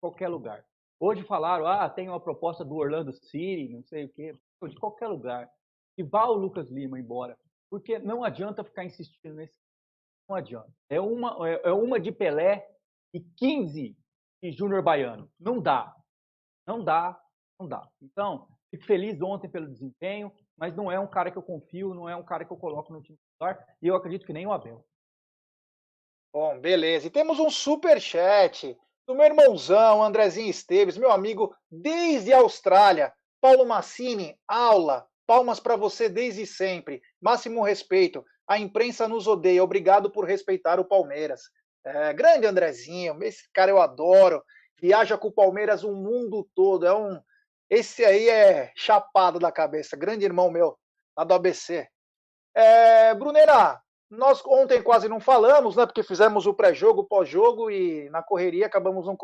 [0.02, 0.66] Qualquer lugar.
[1.00, 4.36] Hoje falaram, ah, tem uma proposta do Orlando City, não sei o quê.
[4.64, 5.50] De qualquer lugar
[5.96, 7.38] que vá o Lucas Lima embora.
[7.70, 9.54] Porque não adianta ficar insistindo nesse.
[10.28, 10.72] Não adianta.
[10.90, 12.68] É uma, é, é uma de Pelé
[13.14, 13.96] e 15
[14.42, 15.30] de Júnior Baiano.
[15.40, 15.96] Não dá.
[16.68, 17.20] Não dá.
[17.60, 17.88] Não dá.
[18.02, 22.08] Então, fico feliz ontem pelo desempenho, mas não é um cara que eu confio, não
[22.08, 24.54] é um cara que eu coloco no time titular, e eu acredito que nem o
[24.54, 24.86] Abel.
[26.32, 27.08] Bom, beleza.
[27.08, 33.12] E temos um super chat do meu irmãozão, Andrezinho Esteves, meu amigo desde a Austrália.
[33.42, 35.08] Paulo Massini, aula.
[35.26, 37.02] Palmas para você desde sempre.
[37.22, 38.24] Máximo respeito.
[38.48, 39.64] A imprensa nos odeia.
[39.64, 41.42] Obrigado por respeitar o Palmeiras.
[41.86, 44.44] É, grande Andrezinho, esse cara eu adoro.
[44.82, 46.86] Viaja com o Palmeiras o mundo todo.
[46.86, 47.20] É um,
[47.70, 49.98] esse aí é chapado da cabeça.
[49.98, 50.78] Grande irmão meu,
[51.16, 51.88] lá do ABC.
[52.56, 55.86] É, Brunera, nós ontem quase não falamos, né?
[55.86, 59.18] Porque fizemos o pré-jogo, pós-jogo e na correria acabamos não,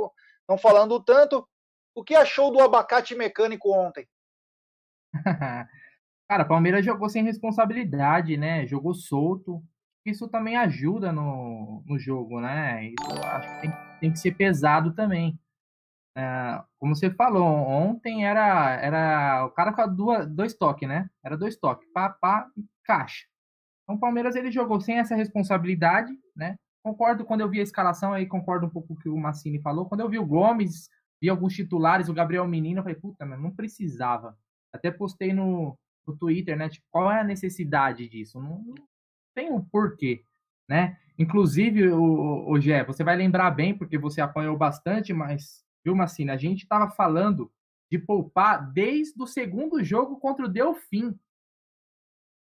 [0.47, 1.47] não falando tanto.
[1.95, 4.07] O que achou do abacate mecânico ontem?
[6.27, 8.65] Cara, Palmeiras jogou sem responsabilidade, né?
[8.65, 9.63] Jogou solto.
[10.05, 12.85] Isso também ajuda no, no jogo, né?
[12.85, 15.39] Isso acho que tem, tem que ser pesado também.
[16.15, 21.09] É, como você falou, ontem era, era o cara com duas, dois toques, né?
[21.23, 23.25] Era dois toques, pá, pá e caixa.
[23.83, 26.55] Então o Palmeiras ele jogou sem essa responsabilidade, né?
[26.83, 29.59] Concordo quando eu vi a escalação aí, concordo um pouco com o que o Massini
[29.59, 29.87] falou.
[29.87, 30.87] Quando eu vi o Gomes,
[31.19, 34.37] vi alguns titulares, o Gabriel Menino, eu falei, puta, mas não precisava.
[34.71, 36.69] Até postei no, no Twitter, né?
[36.69, 38.39] Tipo, qual é a necessidade disso?
[38.39, 38.63] Não,
[39.35, 40.23] tem um porquê,
[40.67, 40.97] né?
[41.19, 46.33] Inclusive, o, o Gé, você vai lembrar bem, porque você apanhou bastante, mas, viu, Massina,
[46.33, 47.51] a gente estava falando
[47.91, 51.17] de poupar desde o segundo jogo contra o Delfim.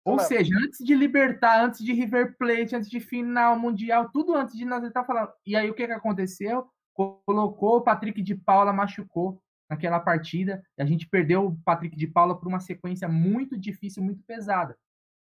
[0.04, 4.56] Ou seja, antes de Libertar, antes de River Plate, antes de final mundial, tudo antes
[4.56, 5.32] de nós estar falando.
[5.44, 6.68] E aí o que, que aconteceu?
[6.94, 10.64] Colocou o Patrick de Paula, machucou naquela partida.
[10.78, 14.78] E a gente perdeu o Patrick de Paula por uma sequência muito difícil, muito pesada.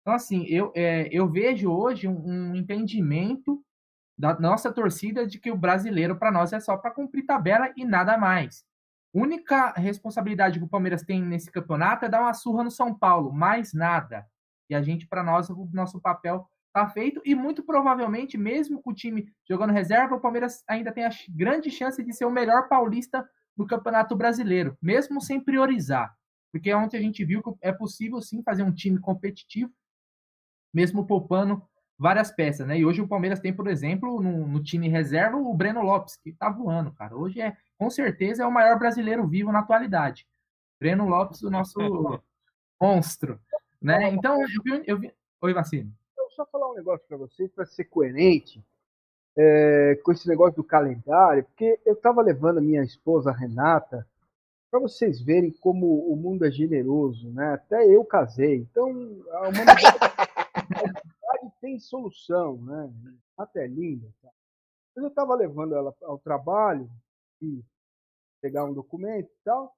[0.01, 3.63] Então, assim, eu, é, eu vejo hoje um, um, entendimento
[4.17, 7.85] da nossa torcida de que o brasileiro, para nós, é só para cumprir tabela e
[7.85, 8.63] nada mais.
[9.13, 13.31] Única responsabilidade que o Palmeiras tem nesse campeonato é dar uma surra no São Paulo,
[13.31, 14.25] mais nada.
[14.69, 17.21] E a gente, para nós, o nosso papel está feito.
[17.25, 21.69] E muito provavelmente, mesmo com o time jogando reserva, o Palmeiras ainda tem a grande
[21.69, 26.15] chance de ser o melhor paulista no Campeonato Brasileiro, mesmo sem priorizar.
[26.51, 29.71] Porque ontem a gente viu que é possível sim fazer um time competitivo,
[30.73, 31.61] mesmo poupando
[31.97, 32.79] várias peças, né?
[32.79, 36.31] E hoje o Palmeiras tem, por exemplo, no, no time reserva o Breno Lopes, que
[36.31, 37.15] tá voando, cara.
[37.15, 40.27] Hoje é, com certeza, é o maior brasileiro vivo na atualidade.
[40.79, 41.79] Breno Lopes, o nosso
[42.81, 43.39] monstro,
[43.79, 44.09] né?
[44.09, 45.13] Então, eu vi, eu vi...
[45.41, 45.91] Oi, Vacino.
[46.17, 48.63] Eu só falar um negócio para vocês, para ser coerente
[49.37, 54.07] é, com esse negócio do calendário, porque eu estava levando a minha esposa Renata
[54.69, 57.53] para vocês verem como o mundo é generoso, né?
[57.53, 58.55] Até eu casei.
[58.55, 58.87] Então,
[59.33, 59.81] a humanidade,
[60.79, 62.93] humanidade tem solução, né?
[63.37, 64.11] Até linda.
[64.21, 64.29] Tá?
[64.95, 66.89] Eu estava levando ela ao trabalho
[67.41, 67.63] e
[68.41, 69.75] pegar um documento e tal.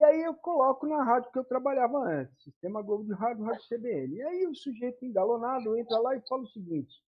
[0.00, 3.68] E aí eu coloco na rádio que eu trabalhava antes, Sistema Globo de Rádio, Rádio
[3.68, 4.16] CBN.
[4.16, 7.02] E aí o sujeito engalonado entra lá e fala o seguinte: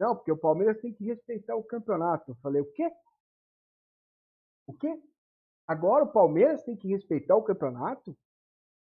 [0.00, 2.30] não, porque o Palmeiras tem que respeitar o campeonato.
[2.30, 2.90] Eu falei, o quê?
[4.66, 4.98] O quê?
[5.66, 8.16] Agora o Palmeiras tem que respeitar o campeonato?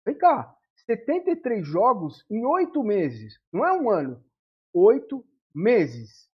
[0.06, 0.56] Vem cá,
[0.87, 3.40] 73 jogos em oito meses.
[3.52, 4.24] Não é um ano.
[4.72, 6.30] Oito meses.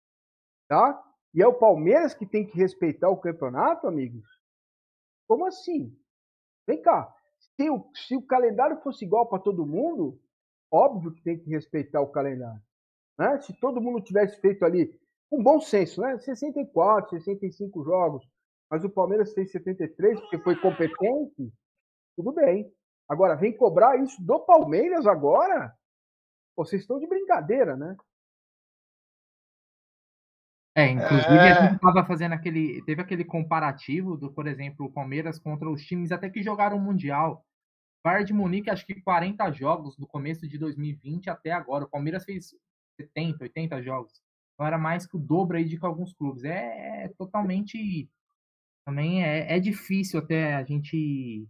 [0.68, 1.02] Tá?
[1.34, 4.24] E é o Palmeiras que tem que respeitar o campeonato, amigos?
[5.26, 5.96] Como assim?
[6.66, 7.14] Vem cá.
[7.56, 10.20] Se o, se o calendário fosse igual para todo mundo,
[10.70, 12.62] óbvio que tem que respeitar o calendário.
[13.18, 13.40] Né?
[13.40, 14.98] Se todo mundo tivesse feito ali
[15.30, 16.18] um bom senso, né?
[16.18, 18.26] 64, 65 jogos,
[18.70, 21.52] mas o Palmeiras fez 73 porque foi competente,
[22.16, 22.72] tudo bem.
[23.08, 25.74] Agora, vem cobrar isso do Palmeiras agora?
[26.54, 27.96] Vocês estão de brincadeira, né?
[30.78, 31.52] É, inclusive é...
[31.52, 32.82] a gente estava fazendo aquele.
[32.84, 36.80] Teve aquele comparativo do, por exemplo, o Palmeiras contra os times até que jogaram o
[36.80, 37.44] Mundial.
[38.04, 41.84] Bayern de Munique, acho que 40 jogos do começo de 2020 até agora.
[41.84, 42.54] O Palmeiras fez
[42.96, 44.22] 70, 80 jogos.
[44.54, 46.44] Então era mais que o dobro aí de que alguns clubes.
[46.44, 48.08] É, é totalmente.
[48.84, 51.46] Também é, é, difícil até a gente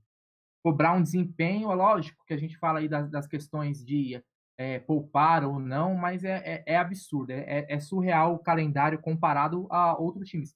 [0.62, 1.70] cobrar um desempenho.
[1.70, 4.22] É lógico que a gente fala aí das, das questões de
[4.56, 7.30] é, poupar ou não, mas é, é, é absurdo.
[7.30, 10.54] É, é, é, surreal o calendário comparado a outros times.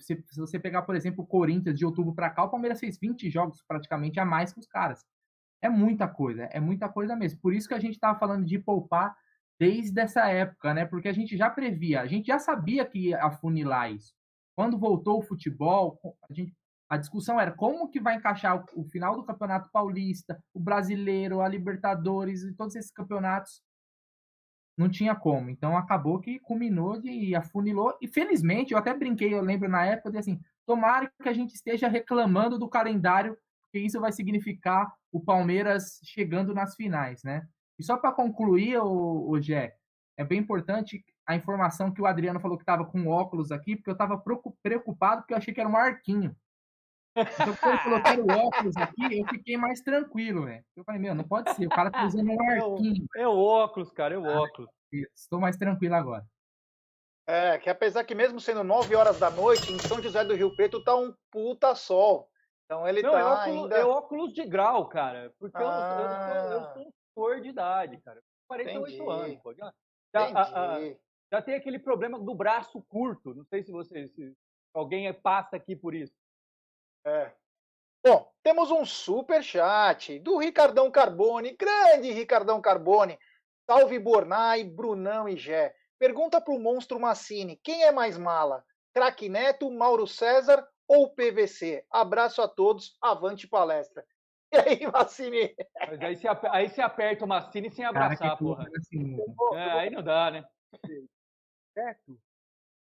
[0.00, 2.98] Se, se você pegar, por exemplo, o Corinthians de outubro para cá, o Palmeiras fez
[2.98, 5.04] 20 jogos praticamente a mais que os caras.
[5.62, 7.40] É muita coisa, é muita coisa mesmo.
[7.40, 9.16] Por isso que a gente estava falando de poupar
[9.58, 10.84] desde essa época, né?
[10.84, 14.14] Porque a gente já previa, a gente já sabia que ia afunilar isso.
[14.56, 16.54] Quando voltou o futebol, a, gente,
[16.88, 21.40] a discussão era como que vai encaixar o, o, final do Campeonato Paulista, o Brasileiro,
[21.40, 23.62] a Libertadores e todos esses campeonatos.
[24.76, 25.50] Não tinha como.
[25.50, 27.96] Então acabou que culminou de afunilou.
[28.00, 31.54] E felizmente, eu até brinquei, eu lembro na época, de assim, tomara que a gente
[31.54, 37.46] esteja reclamando do calendário, porque isso vai significar o Palmeiras chegando nas finais, né?
[37.78, 39.74] E só para concluir, o, o Gé,
[40.16, 43.90] é bem importante a informação que o Adriano falou que estava com óculos aqui, porque
[43.90, 44.22] eu estava
[44.62, 46.36] preocupado porque eu achei que era um arquinho.
[47.16, 50.64] Então, quando eu coloquei o óculos aqui, eu fiquei mais tranquilo, velho.
[50.76, 53.06] Eu falei, meu, não pode ser, o cara tá usando um é arquinho.
[53.16, 54.70] É o óculos, cara, é o ah, óculos.
[55.14, 56.24] Estou mais tranquilo agora.
[57.26, 60.54] É, que apesar que mesmo sendo 9 horas da noite, em São José do Rio
[60.54, 62.28] Preto tá um puta sol.
[62.64, 63.76] Então ele não, tá é óculos, ainda...
[63.76, 65.32] É óculos de grau, cara.
[65.38, 65.62] Porque ah.
[65.62, 68.20] eu, eu, eu, eu, sou um senhor de idade, cara.
[68.48, 69.10] 48 Entendi.
[69.10, 69.54] anos, pô.
[69.54, 69.72] Já,
[70.12, 70.94] já, a, a,
[71.32, 73.34] já, tem aquele problema do braço curto.
[73.34, 74.08] Não sei se você...
[74.08, 74.34] Se
[74.74, 76.12] alguém passa aqui por isso.
[77.04, 77.30] É.
[78.04, 83.18] Bom, temos um super chat do Ricardão Carbone, grande Ricardão Carbone.
[83.66, 85.74] Salve Bornai, Brunão e Gé.
[85.98, 88.64] Pergunta para o monstro Massini: quem é mais mala?
[88.92, 91.84] Craque Neto, Mauro César ou PVC?
[91.90, 94.04] Abraço a todos, avante palestra.
[94.52, 95.54] E aí, Massini?
[95.80, 96.00] Mas
[96.52, 98.68] aí se aperta o Massini sem abraçar, porra.
[98.76, 99.16] Assim,
[99.54, 100.44] é, aí não dá, né?
[101.74, 102.20] Neto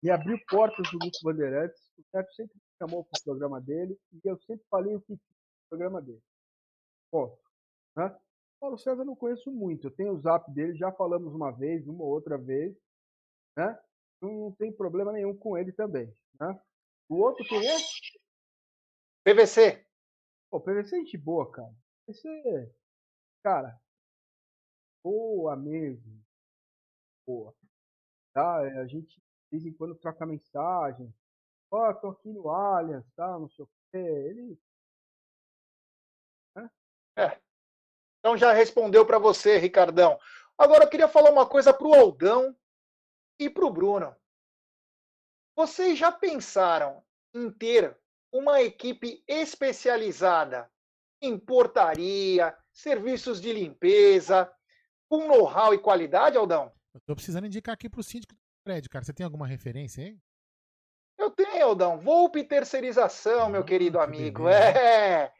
[0.02, 1.80] me abriu portas do Grupo Bandeirantes.
[1.98, 5.18] O Neto sempre chamou para o programa dele e eu sempre falei o que tinha
[5.18, 6.22] no programa dele.
[7.10, 7.38] Ponto.
[7.96, 8.16] Né?
[8.60, 9.86] Paulo César eu não conheço muito.
[9.86, 12.76] Eu tenho o zap dele, já falamos uma vez, uma ou outra vez
[13.56, 13.78] né?
[14.20, 16.60] Não tem problema nenhum com ele também, né?
[17.08, 17.76] O outro quem é?
[19.24, 19.84] PVC.
[20.50, 21.74] Pô, PVC é gente boa, cara.
[22.06, 22.74] PVC,
[23.42, 23.80] cara,
[25.02, 26.22] boa mesmo.
[27.26, 27.54] Boa.
[28.32, 28.62] Tá?
[28.66, 31.12] É, a gente de vez em quando troca mensagem.
[31.70, 33.38] Ó, oh, tô aqui no Allianz, tá?
[33.38, 33.98] Não sei o quê.
[33.98, 34.58] Ele.
[36.54, 36.70] Né?
[37.16, 37.40] É.
[38.20, 40.18] Então já respondeu para você, Ricardão.
[40.58, 42.56] Agora eu queria falar uma coisa pro Aldão
[43.38, 44.14] e para o Bruno.
[45.56, 47.96] Vocês já pensaram em ter
[48.32, 50.70] uma equipe especializada
[51.20, 54.52] em portaria, serviços de limpeza,
[55.08, 56.72] com know-how e qualidade, Aldão?
[56.92, 59.04] Eu tô precisando indicar aqui para o síndico do prédio, cara.
[59.04, 60.18] Você tem alguma referência aí?
[61.18, 61.98] Eu tenho, Aldão.
[61.98, 64.48] Volpe Terceirização, meu ah, querido amigo.
[64.48, 65.32] É.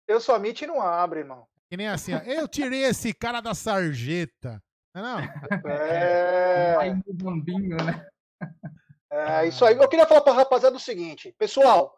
[0.08, 1.46] eu sou e não abre, irmão.
[1.70, 2.18] Que nem assim, ó.
[2.18, 4.60] Eu tirei esse cara da sarjeta.
[4.92, 5.18] Não, não.
[5.70, 6.92] É.
[7.84, 8.06] né?
[9.10, 9.76] É isso aí.
[9.76, 11.96] Eu queria falar para a rapaziada o seguinte, pessoal.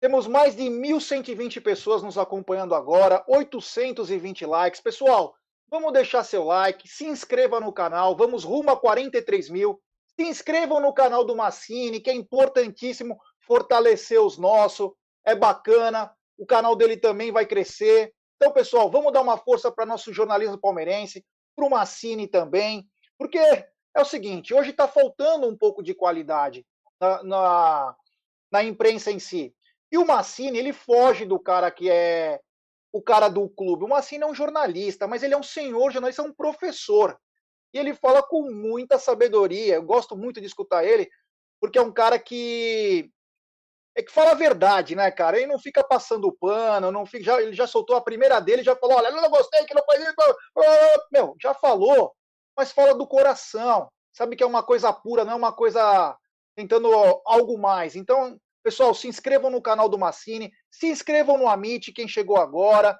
[0.00, 4.80] Temos mais de 1.120 pessoas nos acompanhando agora, 820 likes.
[4.80, 5.34] Pessoal,
[5.68, 9.80] vamos deixar seu like, se inscreva no canal, vamos rumo a 43 mil.
[10.18, 14.90] Se inscrevam no canal do Massini, que é importantíssimo fortalecer os nossos.
[15.24, 18.12] É bacana, o canal dele também vai crescer.
[18.36, 21.24] Então, pessoal, vamos dar uma força para nosso jornalismo palmeirense,
[21.56, 22.86] para o Massini também,
[23.16, 26.66] porque é o seguinte: hoje está faltando um pouco de qualidade
[27.00, 27.96] na, na,
[28.50, 29.54] na, imprensa em si.
[29.90, 32.40] E o Massini, ele foge do cara que é
[32.92, 33.84] o cara do clube.
[33.84, 37.18] O Massini é um jornalista, mas ele é um senhor jornalista, é um professor.
[37.74, 39.74] E ele fala com muita sabedoria.
[39.74, 41.10] Eu gosto muito de escutar ele,
[41.60, 43.10] porque é um cara que
[43.96, 45.36] é que fala a verdade, né, cara?
[45.36, 48.74] Ele não fica passando pano, não fica, já, ele já soltou a primeira dele, já
[48.74, 50.14] falou, olha, eu não gostei, que não faz isso.
[51.12, 52.12] Meu, já falou,
[52.56, 53.88] mas fala do coração.
[54.12, 56.16] Sabe que é uma coisa pura, não é uma coisa
[56.56, 56.88] tentando
[57.24, 57.94] algo mais.
[57.94, 62.98] Então, pessoal, se inscrevam no canal do Massini, se inscrevam no Amit, quem chegou agora,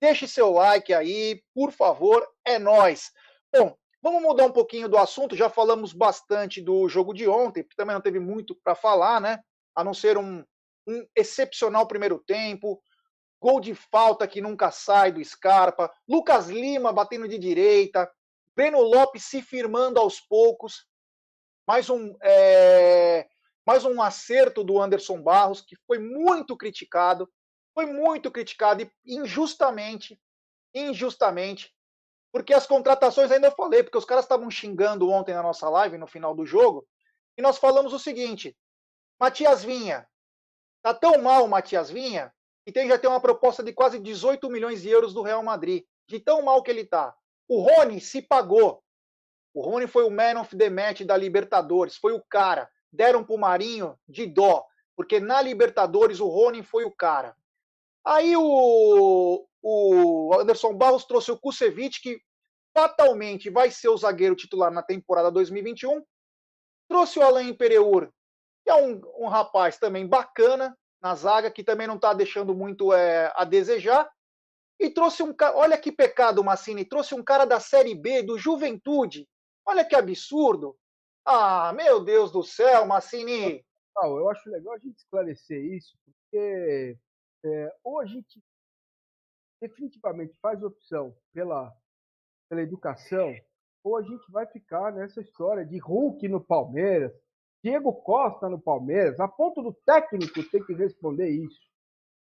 [0.00, 3.10] deixe seu like aí, por favor, é nós.
[3.52, 3.76] Bom,
[4.06, 7.92] vamos mudar um pouquinho do assunto, já falamos bastante do jogo de ontem, porque também
[7.92, 9.40] não teve muito para falar, né?
[9.74, 10.44] a não ser um,
[10.86, 12.80] um excepcional primeiro tempo,
[13.40, 18.08] gol de falta que nunca sai do Scarpa, Lucas Lima batendo de direita,
[18.54, 20.86] Breno Lopes se firmando aos poucos,
[21.66, 23.26] mais um, é,
[23.66, 27.28] mais um acerto do Anderson Barros, que foi muito criticado,
[27.74, 30.18] foi muito criticado e injustamente,
[30.72, 31.75] injustamente,
[32.32, 35.98] porque as contratações ainda eu falei, porque os caras estavam xingando ontem na nossa live,
[35.98, 36.86] no final do jogo,
[37.36, 38.56] e nós falamos o seguinte:
[39.18, 40.06] Matias Vinha,
[40.82, 42.32] tá tão mal o Matias Vinha,
[42.64, 45.84] que tem, já tem uma proposta de quase 18 milhões de euros do Real Madrid,
[46.08, 47.14] de tão mal que ele tá.
[47.48, 48.82] O Rony se pagou.
[49.54, 52.68] O Rony foi o man of the match da Libertadores, foi o cara.
[52.92, 54.64] Deram pro Marinho de dó,
[54.96, 57.36] porque na Libertadores o Rony foi o cara.
[58.06, 62.20] Aí o, o Anderson Barros trouxe o Kusevich, que
[62.72, 66.04] fatalmente vai ser o zagueiro titular na temporada 2021.
[66.88, 68.08] Trouxe o Alain Pereur,
[68.62, 72.92] que é um, um rapaz também bacana na zaga, que também não está deixando muito
[72.92, 74.08] é, a desejar.
[74.78, 78.38] E trouxe um cara, olha que pecado, Massini, trouxe um cara da Série B, do
[78.38, 79.28] Juventude.
[79.66, 80.76] Olha que absurdo.
[81.24, 83.64] Ah, meu Deus do céu, Massini.
[84.04, 86.96] eu acho legal a gente esclarecer isso, porque
[87.46, 88.42] é, ou a gente
[89.60, 91.72] definitivamente faz opção pela,
[92.48, 93.34] pela educação,
[93.82, 97.12] ou a gente vai ficar nessa história de Hulk no Palmeiras,
[97.62, 101.60] Diego Costa no Palmeiras, a ponto do técnico ter que responder isso,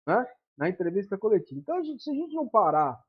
[0.05, 0.25] né?
[0.57, 1.59] Na entrevista coletiva.
[1.59, 3.01] Então, a gente, se a gente não parar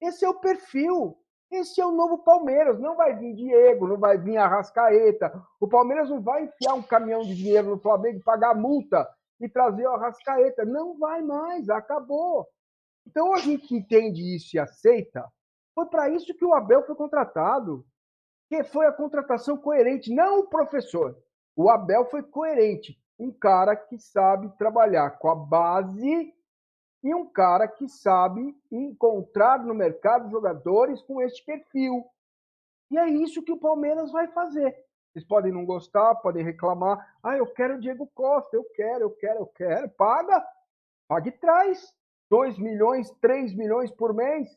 [0.00, 1.18] Esse é o perfil.
[1.54, 2.80] Esse é o novo Palmeiras.
[2.80, 5.32] Não vai vir Diego, não vai vir Arrascaeta.
[5.60, 9.08] O Palmeiras não vai enfiar um caminhão de dinheiro no Flamengo, pagar multa
[9.40, 10.64] e trazer o Arrascaeta.
[10.64, 12.46] Não vai mais, acabou.
[13.06, 15.24] Então a gente entende isso e aceita.
[15.74, 17.84] Foi para isso que o Abel foi contratado.
[18.48, 21.16] Que foi a contratação coerente, não o professor.
[21.56, 22.98] O Abel foi coerente.
[23.18, 26.34] Um cara que sabe trabalhar com a base
[27.04, 32.02] e um cara que sabe encontrar no mercado jogadores com este perfil.
[32.90, 34.74] E é isso que o Palmeiras vai fazer.
[35.12, 36.98] Vocês podem não gostar, podem reclamar.
[37.22, 39.90] Ah, eu quero o Diego Costa, eu quero, eu quero, eu quero.
[39.90, 40.42] Paga,
[41.06, 41.94] pague e traz.
[42.30, 44.48] 2 milhões, 3 milhões por mês.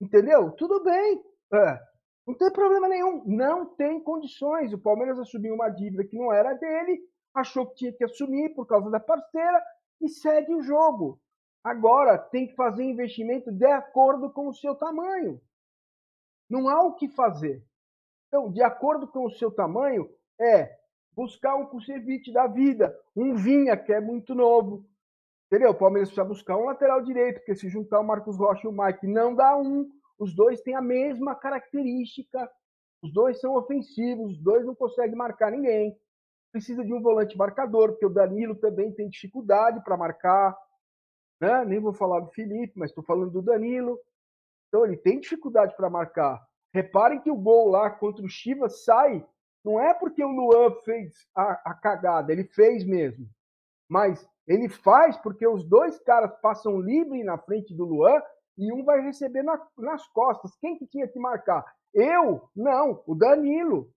[0.00, 0.52] Entendeu?
[0.52, 1.20] Tudo bem.
[1.52, 1.80] É.
[2.24, 3.24] Não tem problema nenhum.
[3.26, 4.72] Não tem condições.
[4.72, 7.00] O Palmeiras assumiu uma dívida que não era dele,
[7.34, 9.60] achou que tinha que assumir por causa da parceira
[10.00, 11.20] e segue o jogo.
[11.66, 15.40] Agora tem que fazer investimento de acordo com o seu tamanho.
[16.48, 17.60] Não há o que fazer.
[18.28, 20.08] Então, de acordo com o seu tamanho,
[20.40, 20.78] é
[21.10, 24.86] buscar um Kusevich da vida, um Vinha, que é muito novo.
[25.46, 25.70] Entendeu?
[25.70, 28.72] O Palmeiras precisa buscar um lateral direito, porque se juntar o Marcos Rocha e o
[28.72, 29.90] Mike não dá um.
[30.20, 32.48] Os dois têm a mesma característica.
[33.02, 35.98] Os dois são ofensivos, os dois não conseguem marcar ninguém.
[36.52, 40.56] Precisa de um volante marcador, porque o Danilo também tem dificuldade para marcar
[41.40, 41.64] né?
[41.64, 43.98] nem vou falar do Felipe, mas estou falando do Danilo.
[44.68, 46.44] Então ele tem dificuldade para marcar.
[46.72, 49.24] Reparem que o gol lá contra o Chivas sai,
[49.64, 53.28] não é porque o Luan fez a, a cagada, ele fez mesmo.
[53.88, 58.20] Mas ele faz porque os dois caras passam livre na frente do Luan
[58.56, 60.56] e um vai receber na, nas costas.
[60.56, 61.64] Quem que tinha que marcar?
[61.92, 62.48] Eu?
[62.54, 63.90] Não, o Danilo.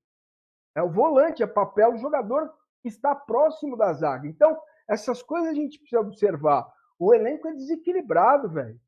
[0.75, 4.27] É o volante, é papel do jogador que está próximo da zaga.
[4.27, 6.67] Então, essas coisas a gente precisa observar.
[6.99, 8.79] O elenco é desequilibrado, velho.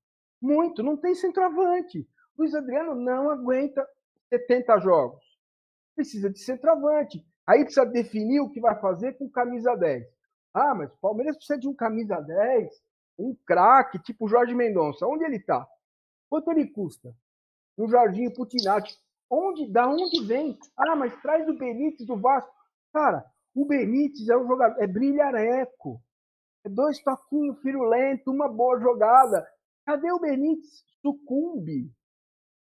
[0.41, 0.83] Muito.
[0.83, 2.05] Não tem centroavante.
[2.37, 3.87] Luiz Adriano não aguenta
[4.29, 5.23] 70 jogos.
[5.95, 7.25] Precisa de centroavante.
[7.47, 10.05] Aí precisa definir o que vai fazer com camisa 10.
[10.53, 12.69] Ah, mas o Palmeiras precisa de um camisa 10,
[13.17, 15.07] um craque, tipo Jorge Mendonça.
[15.07, 15.65] Onde ele está?
[16.29, 17.13] Quanto ele custa?
[17.77, 18.93] No Jardim Putinati.
[19.29, 20.57] Onde, da onde vem?
[20.75, 22.51] Ah, mas traz o Benítez do Vasco.
[22.91, 26.01] Cara, o Benítez é um jogador, é brilhareco.
[26.69, 29.45] Dois toquinhos firulento, uma boa jogada.
[29.85, 30.83] Cadê o Benítez?
[31.01, 31.91] Sucumbe.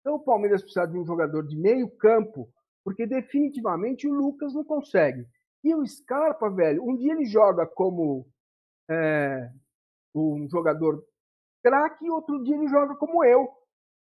[0.00, 2.48] Então o Palmeiras precisa de um jogador de meio campo,
[2.82, 5.26] porque definitivamente o Lucas não consegue.
[5.62, 8.26] E o Scarpa, velho, um dia ele joga como
[8.90, 9.50] é,
[10.14, 11.04] um jogador
[11.62, 13.48] craque e outro dia ele joga como eu.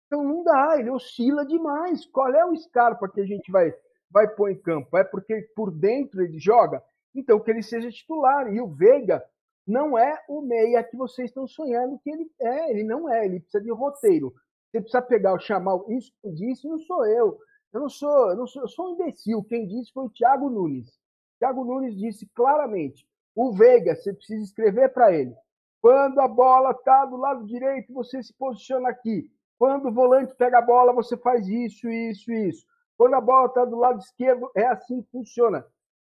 [0.07, 2.05] Então não dá, ele oscila demais.
[2.05, 3.73] Qual é o Scarpa que a gente vai,
[4.09, 4.97] vai pôr em campo?
[4.97, 6.81] É porque por dentro ele joga?
[7.13, 8.51] Então que ele seja titular.
[8.53, 9.21] E o Veiga
[9.69, 12.71] não é o meia que vocês estão sonhando que ele é.
[12.71, 14.33] Ele não é, ele precisa de roteiro.
[14.71, 17.37] Você precisa pegar, chamar isso que disse, não sou eu.
[17.71, 19.43] Eu não sou, eu não sou, eu sou um imbecil.
[19.43, 20.99] Quem disse foi o Thiago Nunes.
[21.37, 25.35] Thiago Nunes disse claramente: o Veiga, você precisa escrever para ele.
[25.79, 29.31] Quando a bola está do lado direito, você se posiciona aqui.
[29.57, 32.65] Quando o volante pega a bola, você faz isso, isso, isso.
[32.97, 35.63] Quando a bola está do lado esquerdo, é assim que funciona.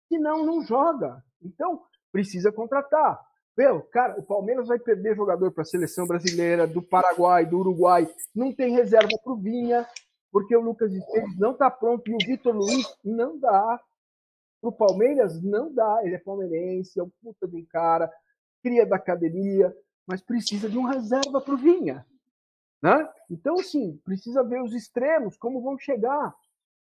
[0.08, 1.24] Senão, não joga.
[1.42, 1.82] Então,
[2.12, 3.20] precisa contratar.
[3.58, 8.08] Meu, cara, o Palmeiras vai perder jogador para a seleção brasileira, do Paraguai, do Uruguai.
[8.36, 9.84] Não tem reserva para o Vinha,
[10.32, 13.82] porque o Lucas Esteves não está pronto e o Vitor Luiz não dá.
[14.62, 16.02] Para o Palmeiras, não dá.
[16.04, 18.12] Ele é palmeirense, é um puta de um cara,
[18.62, 22.06] cria da academia, mas precisa de um reserva para o Vinha.
[22.80, 23.10] Né?
[23.28, 26.32] Então, sim, precisa ver os extremos, como vão chegar.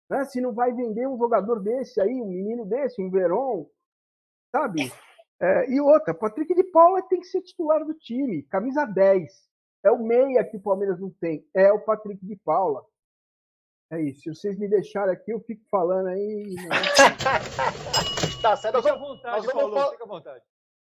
[0.09, 0.25] Né?
[0.25, 3.65] Se não vai vender um jogador desse aí, um menino desse, um Verón,
[4.51, 4.91] sabe?
[5.41, 9.31] É, e outra, Patrick de Paula tem que ser titular do time, camisa 10.
[9.83, 12.85] É o meia que o Palmeiras não tem, é o Patrick de Paula.
[13.91, 14.21] É isso.
[14.21, 16.55] Se vocês me deixarem aqui, eu fico falando aí.
[16.55, 16.69] Né?
[18.41, 18.75] tá certo.
[18.75, 19.91] Nós vamos, vontade, nós vamos Paulo, falar...
[19.91, 20.43] fica à vontade.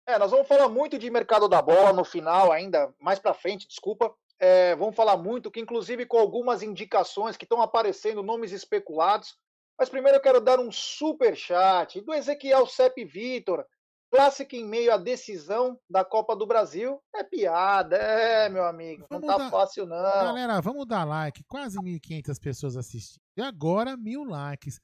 [0.07, 3.69] É, nós vamos falar muito de mercado da bola no final, ainda mais para frente,
[3.69, 4.13] desculpa.
[4.39, 9.37] É, vamos falar muito, que inclusive com algumas indicações que estão aparecendo, nomes especulados.
[9.79, 13.65] Mas primeiro eu quero dar um super chat do Ezequiel Sepp Vitor,
[14.13, 17.03] clássico em meio à decisão da Copa do Brasil.
[17.15, 19.07] É piada, é, meu amigo.
[19.09, 19.51] Vamos não tá dar...
[19.51, 19.97] fácil, não.
[19.97, 21.43] Galera, vamos dar like.
[21.45, 23.23] Quase 1.500 pessoas assistindo.
[23.35, 24.79] E agora, mil likes.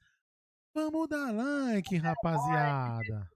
[0.74, 3.28] Vamos dar like, rapaziada.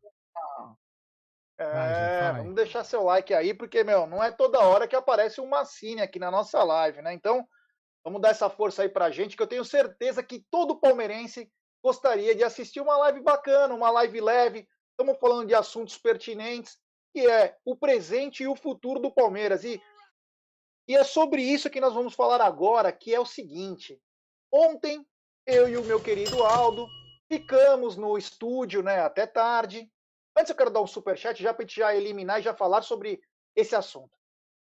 [1.59, 5.47] É, vamos deixar seu like aí, porque, meu, não é toda hora que aparece um
[5.47, 7.13] Massini aqui na nossa live, né?
[7.13, 7.47] Então,
[8.03, 11.53] vamos dar essa força aí pra gente, que eu tenho certeza que todo palmeirense
[11.85, 16.79] gostaria de assistir uma live bacana, uma live leve, Estamos falando de assuntos pertinentes,
[17.13, 19.65] que é o presente e o futuro do Palmeiras.
[19.65, 19.83] E,
[20.87, 24.01] e é sobre isso que nós vamos falar agora, que é o seguinte.
[24.51, 25.07] Ontem,
[25.47, 26.87] eu e o meu querido Aldo
[27.29, 29.91] ficamos no estúdio né, até tarde.
[30.37, 33.21] Antes eu quero dar um superchat já para já eliminar e já falar sobre
[33.57, 34.17] esse assunto.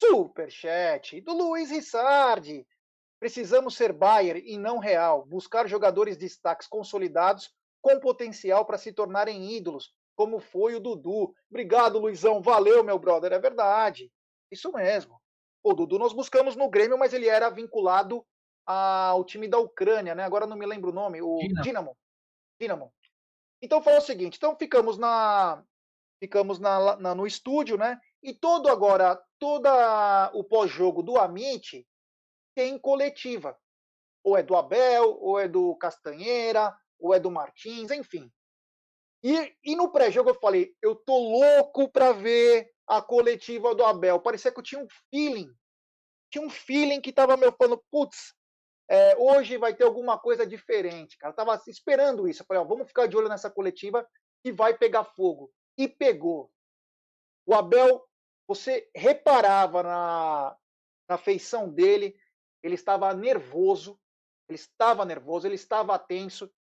[0.01, 2.65] Superchat do Luiz Rissardi.
[3.19, 9.51] Precisamos ser Bayer e não Real, buscar jogadores destaques consolidados com potencial para se tornarem
[9.51, 11.33] ídolos, como foi o Dudu.
[11.49, 12.41] Obrigado, Luizão.
[12.41, 13.33] Valeu, meu brother.
[13.33, 14.11] É verdade.
[14.51, 15.21] Isso mesmo.
[15.63, 18.25] O Dudu nós buscamos no Grêmio, mas ele era vinculado
[18.65, 20.23] ao time da Ucrânia, né?
[20.23, 21.21] Agora não me lembro o nome.
[21.21, 21.97] O Dinamo.
[22.59, 22.93] Dinamo.
[23.61, 24.37] Então foi o seguinte.
[24.37, 25.63] Então ficamos na
[26.19, 27.99] ficamos na, na no estúdio, né?
[28.21, 31.85] E todo agora, toda o pós-jogo do Amit
[32.55, 33.57] tem coletiva.
[34.23, 38.31] Ou é do Abel, ou é do Castanheira, ou é do Martins, enfim.
[39.23, 44.19] E, e no pré-jogo eu falei, eu tô louco para ver a coletiva do Abel.
[44.19, 45.49] Parecia que eu tinha um feeling.
[46.29, 48.33] Tinha um feeling que tava me falando, putz,
[48.89, 51.31] é, hoje vai ter alguma coisa diferente, cara.
[51.31, 52.41] Eu tava esperando isso.
[52.41, 54.05] Eu falei, ó, vamos ficar de olho nessa coletiva
[54.43, 55.51] e vai pegar fogo.
[55.77, 56.51] E pegou.
[57.45, 58.05] O Abel,
[58.47, 60.57] você reparava na,
[61.07, 62.15] na feição dele,
[62.61, 63.99] ele estava nervoso,
[64.49, 66.51] ele estava nervoso, ele estava tenso.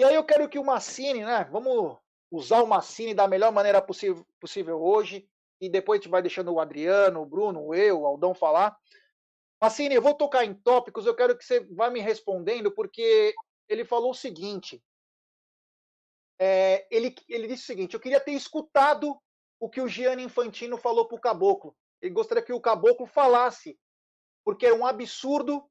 [0.00, 1.46] E aí eu quero que o Massini, né?
[1.52, 1.98] Vamos
[2.30, 4.24] usar o Massini da melhor maneira possível,
[4.82, 5.28] hoje.
[5.60, 8.74] E depois a gente vai deixando o Adriano, o Bruno, eu, o Aldão falar.
[9.60, 13.34] Massini, eu vou tocar em tópicos, eu quero que você vá me respondendo, porque
[13.68, 14.82] ele falou o seguinte.
[16.40, 19.20] É, ele, ele disse o seguinte: eu queria ter escutado
[19.60, 21.76] o que o Gianni Infantino falou para o Caboclo.
[22.00, 23.78] Ele gostaria que o Caboclo falasse,
[24.46, 25.69] porque é um absurdo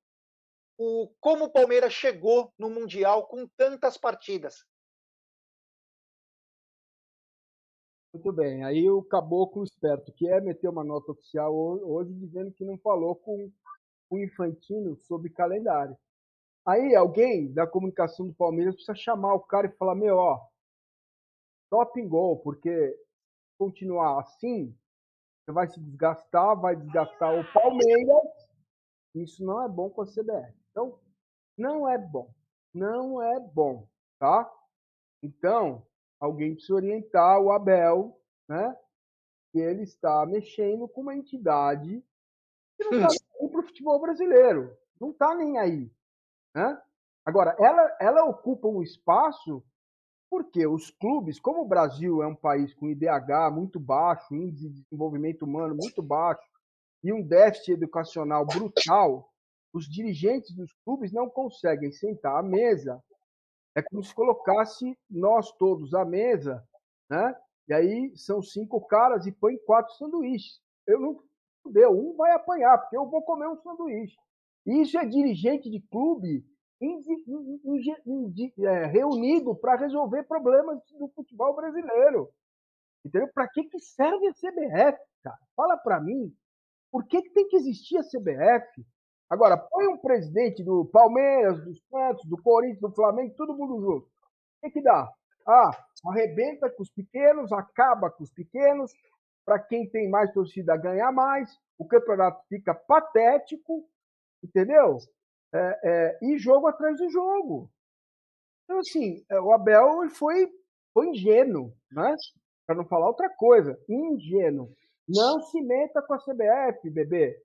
[0.80, 4.66] o, como o Palmeiras chegou no Mundial com tantas partidas.
[8.14, 8.64] Muito bem.
[8.64, 13.14] Aí o caboclo esperto, que é meter uma nota oficial hoje, dizendo que não falou
[13.14, 13.52] com
[14.10, 15.98] o Infantino sobre calendário.
[16.66, 20.40] Aí alguém da comunicação do Palmeiras precisa chamar o cara e falar: meu, ó,
[21.70, 22.98] top gol, porque
[23.58, 24.74] continuar assim,
[25.44, 28.50] você vai se desgastar, vai desgastar o Palmeiras.
[29.14, 30.59] Isso não é bom com a CBF.
[30.72, 31.00] Então,
[31.58, 32.34] não é bom.
[32.74, 33.88] Não é bom,
[34.20, 34.50] tá?
[35.24, 35.86] Então,
[36.20, 38.78] alguém precisa orientar o Abel, né?
[39.52, 42.04] Que ele está mexendo com uma entidade
[42.78, 43.08] que não está
[43.40, 44.78] nem para o futebol brasileiro.
[45.00, 45.92] Não está nem aí.
[46.56, 46.82] Né?
[47.26, 49.64] Agora, ela, ela ocupa um espaço
[50.30, 54.82] Porque os clubes, como o Brasil é um país com IDH muito baixo, índice de
[54.84, 56.48] desenvolvimento humano muito baixo
[57.04, 59.29] e um déficit educacional brutal,
[59.74, 63.02] os dirigentes dos clubes não conseguem sentar à mesa.
[63.76, 66.64] É como se colocasse nós todos à mesa,
[67.10, 67.36] né?
[67.68, 70.60] E aí são cinco caras e põe quatro sanduíches.
[70.88, 71.24] Eu não
[71.72, 74.18] deu, um vai apanhar, porque eu vou comer um sanduíche.
[74.66, 76.44] Isso é dirigente de clube
[78.66, 82.30] é, reunido para resolver problemas do futebol brasileiro.
[83.06, 83.30] Entendeu?
[83.34, 85.40] Para que, que serve a CBF, cara?
[85.56, 86.36] Fala para mim,
[86.92, 88.86] por que, que tem que existir a CBF?
[89.30, 94.06] Agora, põe um presidente do Palmeiras, do Santos, do Corinthians, do Flamengo, todo mundo junto.
[94.08, 94.10] O
[94.62, 95.08] que, que dá?
[95.48, 95.72] Ah,
[96.08, 98.92] arrebenta com os pequenos, acaba com os pequenos,
[99.46, 103.88] para quem tem mais torcida ganhar mais, o campeonato fica patético,
[104.44, 104.98] entendeu?
[105.54, 107.70] É, é, e jogo atrás de jogo.
[108.64, 110.48] Então, assim, é, o Abel foi,
[110.94, 112.16] foi ingênuo, né?
[112.66, 114.72] para não falar outra coisa, ingênuo.
[115.08, 117.42] Não se meta com a CBF, bebê,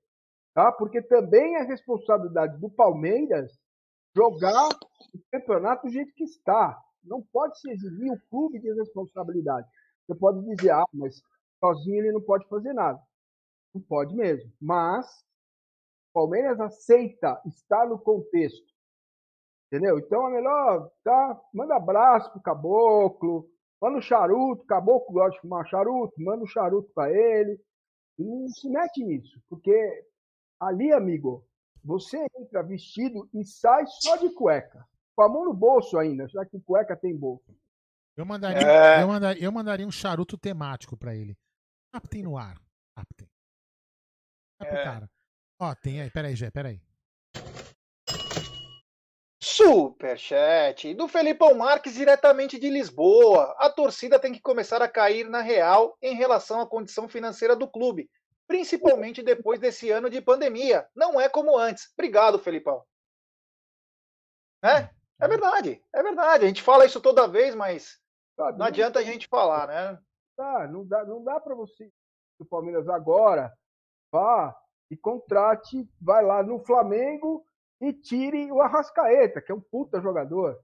[0.55, 0.72] tá?
[0.72, 3.52] porque também é responsabilidade do Palmeiras
[4.16, 4.68] jogar
[5.12, 6.80] o campeonato do jeito que está.
[7.02, 9.68] Não pode se eximir o clube de responsabilidade.
[10.07, 11.20] Você pode dizer, ah, mas
[11.59, 13.00] sozinho ele não pode fazer nada.
[13.74, 14.50] Não pode mesmo.
[14.61, 15.07] Mas
[16.14, 18.72] Palmeiras aceita estar no contexto.
[19.66, 19.98] Entendeu?
[19.98, 21.40] Então é melhor, tá?
[21.52, 23.50] Manda abraço pro caboclo,
[23.80, 27.61] manda um charuto, caboclo gosta de fumar charuto, manda um charuto para ele.
[28.16, 30.07] E não se mete nisso, porque
[30.61, 31.46] ali, amigo,
[31.84, 34.86] você entra vestido e sai só de cueca.
[35.14, 37.55] Com a mão no bolso ainda, já que cueca tem bolso.
[38.16, 39.02] Eu mandaria, é...
[39.02, 41.36] eu mandaria, eu mandaria um charuto temático para ele.
[41.92, 42.57] Captem no ar.
[42.96, 43.28] Captem.
[44.61, 45.11] É pro cara.
[45.61, 46.80] Ó, tem aí, peraí, Gé, peraí.
[49.40, 53.55] Superchat do Felipão Marques diretamente de Lisboa.
[53.59, 57.68] A torcida tem que começar a cair na real em relação à condição financeira do
[57.68, 58.09] clube,
[58.47, 60.88] principalmente depois desse ano de pandemia.
[60.95, 61.90] Não é como antes.
[61.95, 62.84] Obrigado, Felipão.
[64.62, 64.90] Né?
[65.20, 66.45] É verdade, é verdade.
[66.45, 67.99] A gente fala isso toda vez, mas
[68.57, 69.99] não adianta a gente falar, né?
[70.36, 71.90] Tá, não dá, não dá para você
[72.38, 73.53] o Palmeiras agora
[74.12, 74.57] vá
[74.90, 77.45] e contrate, vai lá no Flamengo
[77.80, 80.59] e tire o Arrascaeta, que é um puta jogador,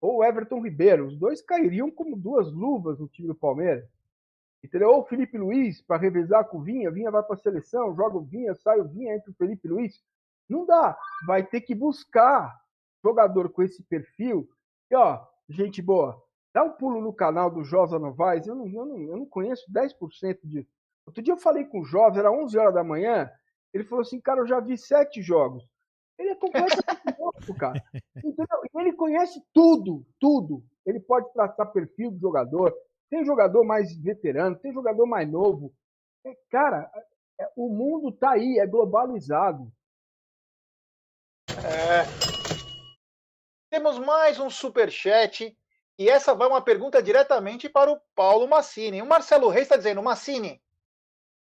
[0.00, 1.06] ou o Everton Ribeiro.
[1.06, 3.88] Os dois cairiam como duas luvas no time do Palmeiras.
[4.62, 4.90] Entendeu?
[4.90, 8.16] Ou o Felipe Luiz para revezar com o Vinha, Vinha vai para a seleção, joga
[8.16, 10.02] o Vinha, sai o Vinha, entra o Felipe Luiz.
[10.48, 10.96] Não dá.
[11.26, 12.54] Vai ter que buscar
[13.04, 14.48] jogador com esse perfil.
[14.90, 16.20] E ó, gente boa,
[16.52, 18.46] dá um pulo no canal do Josa Novaes.
[18.46, 20.70] Eu não, eu não, eu não conheço 10% disso.
[21.06, 23.30] Outro dia eu falei com o Josa, era 11 horas da manhã.
[23.72, 25.64] Ele falou assim, cara, eu já vi sete jogos.
[26.18, 26.80] Ele é completamente
[27.18, 27.82] louco, cara.
[28.16, 28.62] Entendeu?
[28.74, 30.64] Ele conhece tudo, tudo.
[30.84, 32.74] Ele pode traçar perfil do jogador.
[33.10, 35.72] Tem jogador mais veterano, tem jogador mais novo.
[36.24, 36.90] É, cara,
[37.40, 39.70] é, o mundo tá aí, é globalizado.
[41.48, 42.04] É.
[43.70, 45.56] Temos mais um super chat
[45.98, 49.00] e essa vai uma pergunta diretamente para o Paulo Massini.
[49.00, 50.60] O Marcelo Reis está dizendo, Massini,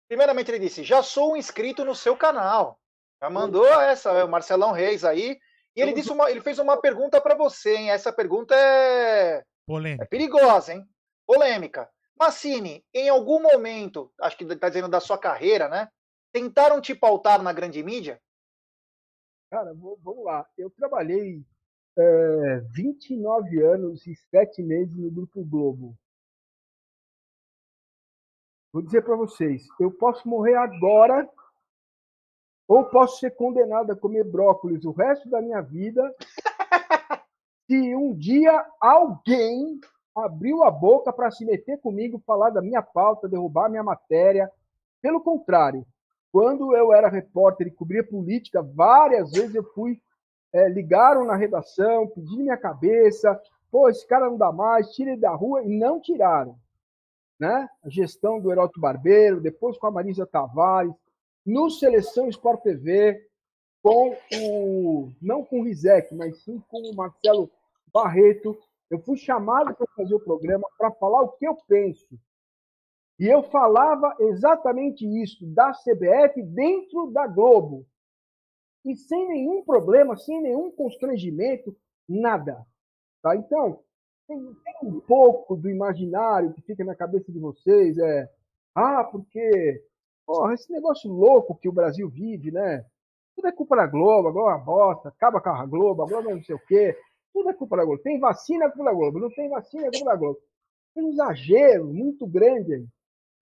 [0.07, 2.79] primeiramente ele disse, já sou um inscrito no seu canal.
[3.21, 5.37] Já mandou essa, é o Marcelão Reis aí.
[5.75, 7.91] E ele disse uma, ele fez uma pergunta para você, hein?
[7.91, 10.03] Essa pergunta é, Polêmica.
[10.03, 10.85] é perigosa, hein?
[11.29, 11.87] Polêmica.
[12.19, 15.87] Massini, em algum momento, acho que está dizendo da sua carreira, né?
[16.33, 18.19] Tentaram te pautar na grande mídia?
[19.51, 20.49] Cara, vamos lá.
[20.57, 21.45] Eu trabalhei
[21.95, 25.95] é, 29 anos e 7 meses no Grupo Globo.
[28.73, 31.29] Vou dizer para vocês, eu posso morrer agora
[32.67, 36.01] ou posso ser condenado a comer brócolis o resto da minha vida
[37.69, 39.79] se um dia alguém
[40.19, 44.51] abriu a boca para se meter comigo, falar da minha pauta, derrubar minha matéria.
[45.01, 45.85] Pelo contrário,
[46.31, 49.99] quando eu era repórter e cobria política, várias vezes eu fui,
[50.53, 53.39] é, ligaram na redação, pedindo minha cabeça,
[53.71, 56.55] pô, esse cara não dá mais, tira ele da rua, e não tiraram.
[57.39, 57.69] Né?
[57.83, 60.93] A gestão do Heroto Barbeiro, depois com a Marisa Tavares,
[61.45, 63.25] no Seleção Sport TV,
[63.81, 67.49] com o, não com o Rizek, mas sim com o Marcelo
[67.93, 68.57] Barreto.
[68.89, 72.07] Eu fui chamado para fazer o programa para falar o que eu penso.
[73.19, 77.85] E eu falava exatamente isso, da CBF dentro da Globo.
[78.85, 81.75] E sem nenhum problema, sem nenhum constrangimento,
[82.07, 82.65] nada.
[83.21, 83.35] Tá?
[83.35, 83.83] Então,
[84.27, 88.31] tem, tem um pouco do imaginário que fica na cabeça de vocês, é,
[88.73, 89.83] ah, porque
[90.29, 92.85] Porra, esse negócio louco que o Brasil vive, né?
[93.35, 96.05] Tudo é culpa da Globo, a Globo é uma bosta, acaba com a Globo, a
[96.05, 96.95] Globo é não sei o quê.
[97.33, 98.01] Tudo é culpa da Globo.
[98.01, 99.19] Tem vacina, é culpa da Globo.
[99.19, 100.39] Não tem vacina, é culpa da Globo.
[100.93, 102.87] Tem um exagero muito grande aí,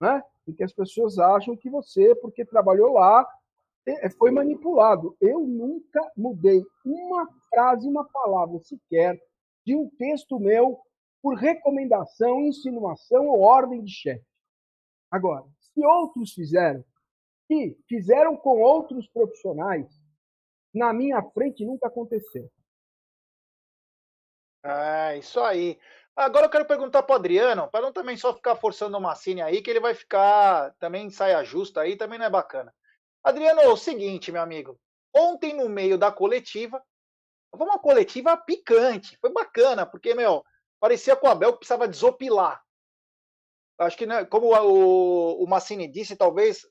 [0.01, 0.23] né?
[0.47, 3.27] Em que as pessoas acham que você, porque trabalhou lá,
[3.85, 5.15] é, foi manipulado.
[5.19, 9.19] Eu nunca mudei uma frase, uma palavra sequer
[9.65, 10.79] de um texto meu
[11.21, 14.25] por recomendação, insinuação ou ordem de chefe.
[15.09, 16.83] Agora, se outros fizeram,
[17.49, 19.88] e fizeram com outros profissionais,
[20.73, 22.49] na minha frente nunca aconteceu.
[24.68, 25.80] É, isso aí.
[26.15, 29.61] Agora eu quero perguntar para Adriano, para não também só ficar forçando o Massini aí,
[29.61, 32.74] que ele vai ficar também saia justa aí, também não é bacana.
[33.24, 34.80] Adriano, é o seguinte, meu amigo.
[35.15, 36.84] Ontem, no meio da coletiva,
[37.55, 39.18] foi uma coletiva picante.
[39.22, 40.43] Foi bacana, porque, meu,
[40.80, 42.61] parecia com o Abel precisava desopilar.
[43.80, 46.65] Acho que, né, como o, o Massini disse, talvez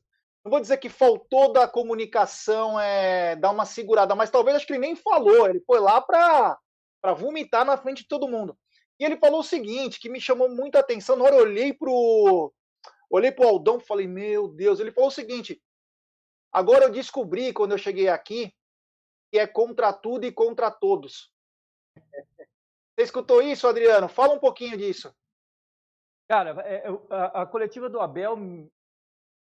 [0.44, 4.72] não vou dizer que faltou da comunicação é, dar uma segurada, mas talvez acho que
[4.72, 6.58] ele nem falou, ele foi lá para
[7.02, 8.58] vomitar na frente de todo mundo.
[8.98, 12.52] E ele falou o seguinte, que me chamou muita atenção, na hora eu olhei pro
[13.08, 15.62] olhei pro Aldão falei, meu Deus, ele falou o seguinte,
[16.52, 18.52] agora eu descobri quando eu cheguei aqui
[19.30, 21.32] que é contra tudo e contra todos.
[21.94, 24.08] Você escutou isso, Adriano?
[24.08, 25.14] Fala um pouquinho disso.
[26.28, 28.36] Cara, é, a, a coletiva do Abel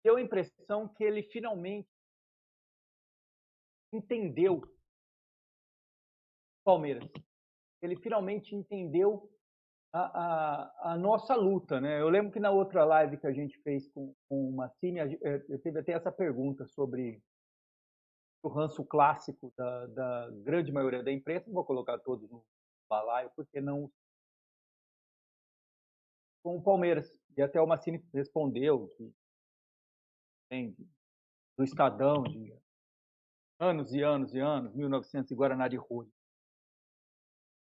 [0.03, 1.89] deu a impressão que ele finalmente
[3.93, 4.61] entendeu
[6.63, 7.07] Palmeiras.
[7.85, 9.29] Ele finalmente entendeu
[9.93, 12.01] a, a, a, nossa luta, né?
[12.01, 15.39] Eu lembro que na outra live que a gente fez com, com o Massini, eh,
[15.63, 17.21] teve até essa pergunta sobre
[18.43, 21.49] o ranço clássico da, da grande maioria da imprensa.
[21.49, 22.43] Vou colocar todos no
[22.89, 23.89] balaio, porque não
[26.43, 27.09] com o Palmeiras.
[27.35, 29.13] E até o Massini respondeu que
[31.57, 32.53] do Estadão, de
[33.59, 36.07] anos e anos e anos, 1900 e Guaraná de Rui.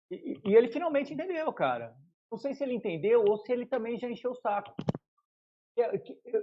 [0.10, 1.96] E, e, ele finalmente entendeu, cara.
[2.32, 4.76] Não sei se ele entendeu ou se ele também já encheu o saco.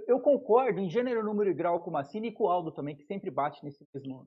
[0.07, 2.95] Eu concordo em gênero, número e grau com o Massini e com o Aldo também,
[2.95, 4.25] que sempre bate nesse mesmo,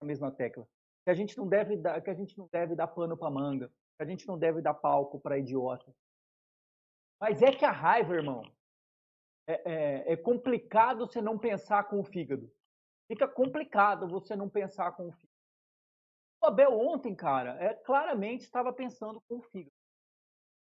[0.00, 0.68] na mesma tecla.
[1.04, 3.68] Que a gente não deve dar, que a gente não deve dar pano para manga,
[3.68, 5.90] que a gente não deve dar palco para idiota.
[7.18, 8.42] Mas é que a raiva, irmão,
[9.46, 12.50] é, é, é complicado você não pensar com o fígado.
[13.08, 15.29] Fica complicado você não pensar com o fígado.
[16.42, 19.72] O Abel ontem, cara, é, claramente estava pensando com o fígado.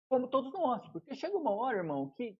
[0.09, 0.87] Como todos nós.
[0.89, 2.37] Porque chega uma hora, irmão, que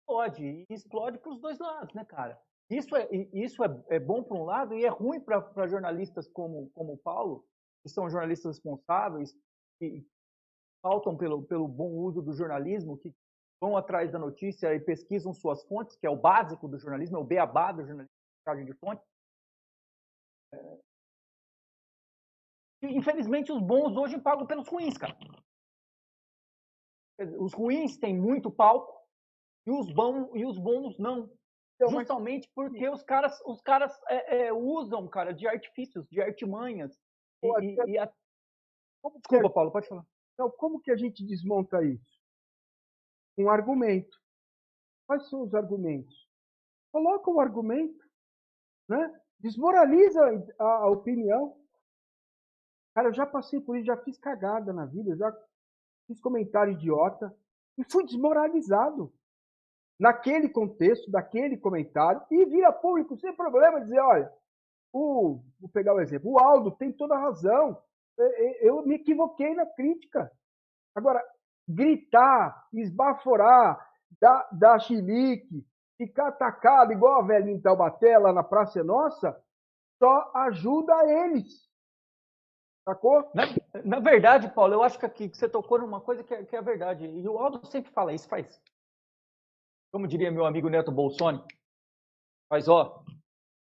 [0.00, 0.66] explode.
[0.68, 2.40] E explode para os dois lados, né, cara?
[2.70, 6.70] Isso é, isso é, é bom para um lado e é ruim para jornalistas como,
[6.70, 7.44] como o Paulo,
[7.82, 9.36] que são jornalistas responsáveis,
[9.78, 10.06] que
[10.80, 13.12] faltam pelo, pelo bom uso do jornalismo, que
[13.60, 17.20] vão atrás da notícia e pesquisam suas fontes, que é o básico do jornalismo, é
[17.20, 18.16] o beabá do jornalismo,
[18.64, 19.02] de fonte.
[20.52, 20.91] É...
[22.82, 25.16] Infelizmente, os bons hoje pagam pelos ruins, cara.
[27.38, 28.92] Os ruins têm muito palco
[29.66, 31.30] e os bons, e os bons não.
[31.76, 36.96] Então, Justamente porque os caras, os caras é, é, usam, cara, de artifícios, de artimanhas.
[37.40, 38.12] Pô, e, e a...
[39.16, 40.04] Desculpa, Paulo, pode falar.
[40.34, 42.12] Então, como que a gente desmonta isso?
[43.38, 44.16] um argumento.
[45.06, 46.28] Quais são os argumentos?
[46.92, 48.04] Coloca o um argumento,
[48.88, 49.20] né?
[49.40, 50.20] desmoraliza
[50.58, 51.60] a, opinião.
[52.94, 55.34] Cara, eu já passei por isso, já fiz cagada na vida, já
[56.06, 57.34] fiz comentário idiota
[57.78, 59.12] e fui desmoralizado
[59.98, 64.32] naquele contexto, daquele comentário, e vira público sem problema dizer, olha,
[64.92, 67.80] o, vou pegar o um exemplo, o Aldo tem toda a razão,
[68.60, 70.30] eu me equivoquei na crítica.
[70.94, 71.24] Agora,
[71.66, 73.88] gritar, esbaforar,
[74.20, 75.66] dar, dar chilique,
[75.96, 79.40] ficar atacado igual a velhinha em Taubaté, lá na Praça Nossa,
[79.98, 81.71] só ajuda eles.
[82.84, 83.30] Sacou?
[83.34, 83.44] Na,
[83.84, 86.62] na, verdade, Paulo, eu acho que aqui você tocou numa coisa que é, que é
[86.62, 87.06] verdade.
[87.06, 88.60] E o Aldo sempre fala isso, faz.
[89.92, 91.42] Como diria meu amigo Neto Bolsoni,
[92.48, 93.04] faz ó.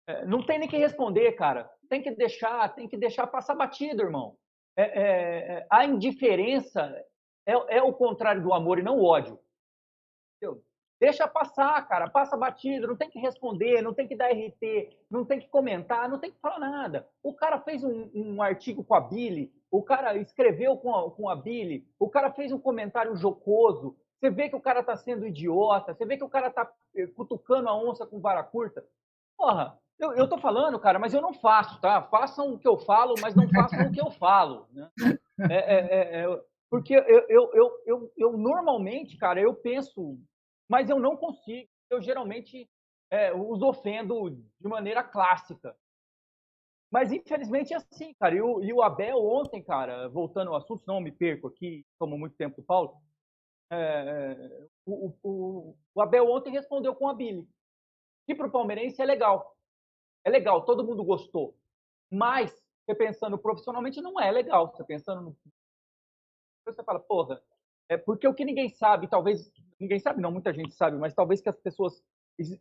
[0.07, 1.69] É, não tem nem que responder, cara.
[1.87, 4.37] Tem que deixar, tem que deixar passar batido, irmão.
[4.75, 6.81] É, é, é a indiferença
[7.45, 9.39] é, é o contrário do amor e não o ódio.
[10.37, 10.63] Entendeu?
[11.01, 15.25] Deixa passar, cara, passa batido, não tem que responder, não tem que dar RT, não
[15.25, 17.07] tem que comentar, não tem que falar nada.
[17.23, 21.27] O cara fez um, um artigo com a Billy, o cara escreveu com a, com
[21.27, 25.25] a Billy, o cara fez um comentário jocoso, você vê que o cara tá sendo
[25.25, 28.85] idiota, você vê que o cara tá eh, cutucando a onça com vara curta.
[29.35, 32.03] Porra, eu, eu tô falando, cara, mas eu não faço, tá?
[32.03, 34.67] Façam o que eu falo, mas não façam o que eu falo.
[34.71, 34.87] Né?
[35.49, 40.17] É, é, é, é porque eu, eu, eu, eu, eu normalmente, cara, eu penso,
[40.71, 41.69] mas eu não consigo.
[41.89, 42.65] Eu geralmente
[43.11, 45.75] é, os ofendo de maneira clássica.
[46.89, 48.35] Mas infelizmente é assim, cara.
[48.35, 52.17] E o, e o Abel ontem, cara, voltando ao assunto, não me perco aqui, tomo
[52.17, 52.95] muito tempo do Paulo.
[53.69, 57.45] É, o, o, o, Abel ontem respondeu com a Billy.
[58.25, 59.57] Que para o palmeirense é legal.
[60.23, 61.53] É legal, todo mundo gostou.
[62.09, 62.49] Mas,
[62.85, 64.71] você pensando profissionalmente, não é legal.
[64.71, 65.37] Você pensando no.
[66.65, 67.43] Você fala, porra,
[67.89, 69.51] é porque o que ninguém sabe, talvez.
[69.81, 72.03] Ninguém sabe, não, muita gente sabe, mas talvez que as pessoas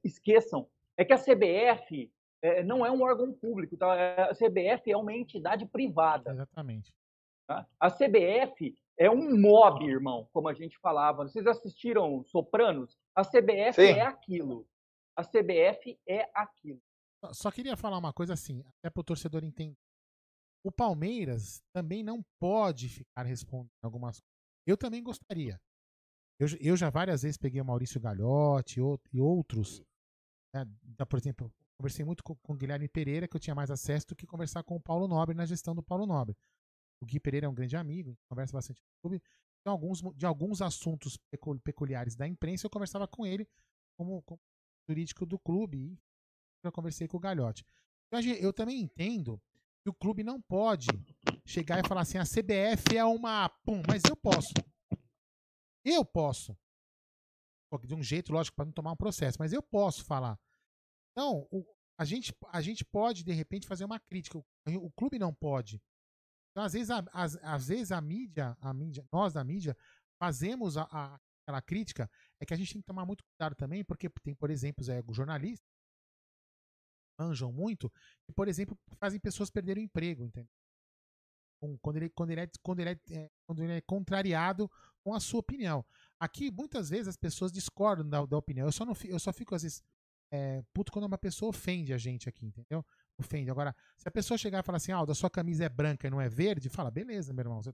[0.03, 0.67] esqueçam,
[0.97, 2.11] é que a CBF
[2.43, 3.95] é, não é um órgão público, tá?
[3.95, 6.31] É, a CBF é uma entidade privada.
[6.31, 6.95] Exatamente.
[7.47, 7.67] Tá?
[7.79, 11.25] A CBF é um mob, irmão, como a gente falava.
[11.25, 12.99] Vocês assistiram Sopranos?
[13.15, 13.99] A CBF Sim.
[13.99, 14.67] é aquilo.
[15.15, 16.81] A CBF é aquilo.
[17.33, 19.77] Só queria falar uma coisa assim, até para o torcedor entender.
[20.65, 24.41] O Palmeiras também não pode ficar respondendo algumas coisas.
[24.67, 25.61] Eu também gostaria.
[26.41, 28.81] Eu, eu já várias vezes peguei o Maurício Galhotti
[29.13, 29.83] e outros.
[30.55, 30.65] Né,
[31.07, 34.17] por exemplo, conversei muito com, com o Guilherme Pereira, que eu tinha mais acesso do
[34.17, 36.35] que conversar com o Paulo Nobre na gestão do Paulo Nobre.
[37.03, 39.23] O Gui Pereira é um grande amigo, conversa bastante no clube.
[39.61, 41.19] Então, alguns, de alguns assuntos
[41.63, 43.47] peculiares da imprensa, eu conversava com ele
[43.99, 44.41] como, como
[44.89, 45.99] jurídico do clube e
[46.65, 47.67] eu conversei com o Galhote.
[48.11, 49.39] Eu, eu também entendo
[49.83, 50.89] que o clube não pode
[51.45, 54.53] chegar e falar assim, a CBF é uma pum, mas eu posso.
[55.85, 56.57] Eu posso.
[57.87, 60.39] De um jeito, lógico, para não tomar um processo, mas eu posso falar.
[61.13, 61.65] Então, o,
[61.97, 64.39] a, gente, a gente pode, de repente, fazer uma crítica.
[64.39, 64.45] O,
[64.87, 65.81] o clube não pode.
[66.51, 69.77] Então, às vezes, a, às, às vezes a mídia, a mídia, nós da mídia,
[70.21, 72.11] fazemos a, a, aquela crítica,
[72.41, 75.03] é que a gente tem que tomar muito cuidado também, porque tem, por exemplo, é,
[75.07, 75.65] o jornalista
[77.19, 77.93] manjam muito
[78.29, 80.51] e, por exemplo, fazem pessoas perderem o emprego, entendeu?
[81.83, 84.71] Quando ele, quando ele, é, quando ele, é, é, quando ele é contrariado
[85.03, 85.85] com a sua opinião.
[86.19, 88.67] Aqui, muitas vezes, as pessoas discordam da, da opinião.
[88.67, 89.83] Eu só, não, eu só fico, às vezes,
[90.33, 92.85] é, puto quando uma pessoa ofende a gente aqui, entendeu?
[93.19, 93.51] Ofende.
[93.51, 96.11] Agora, se a pessoa chegar e falar assim, ah, da sua camisa é branca e
[96.11, 97.73] não é verde, fala, beleza, meu irmão, você,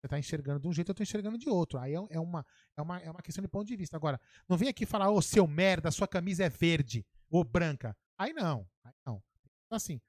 [0.00, 1.78] você tá enxergando de um jeito, eu tô enxergando de outro.
[1.78, 2.44] Aí é, é, uma,
[2.76, 3.96] é, uma, é uma questão de ponto de vista.
[3.96, 7.96] Agora, não vem aqui falar, ô, oh, seu merda, sua camisa é verde ou branca.
[8.18, 9.22] Aí não, aí não.
[9.66, 10.00] Então, assim,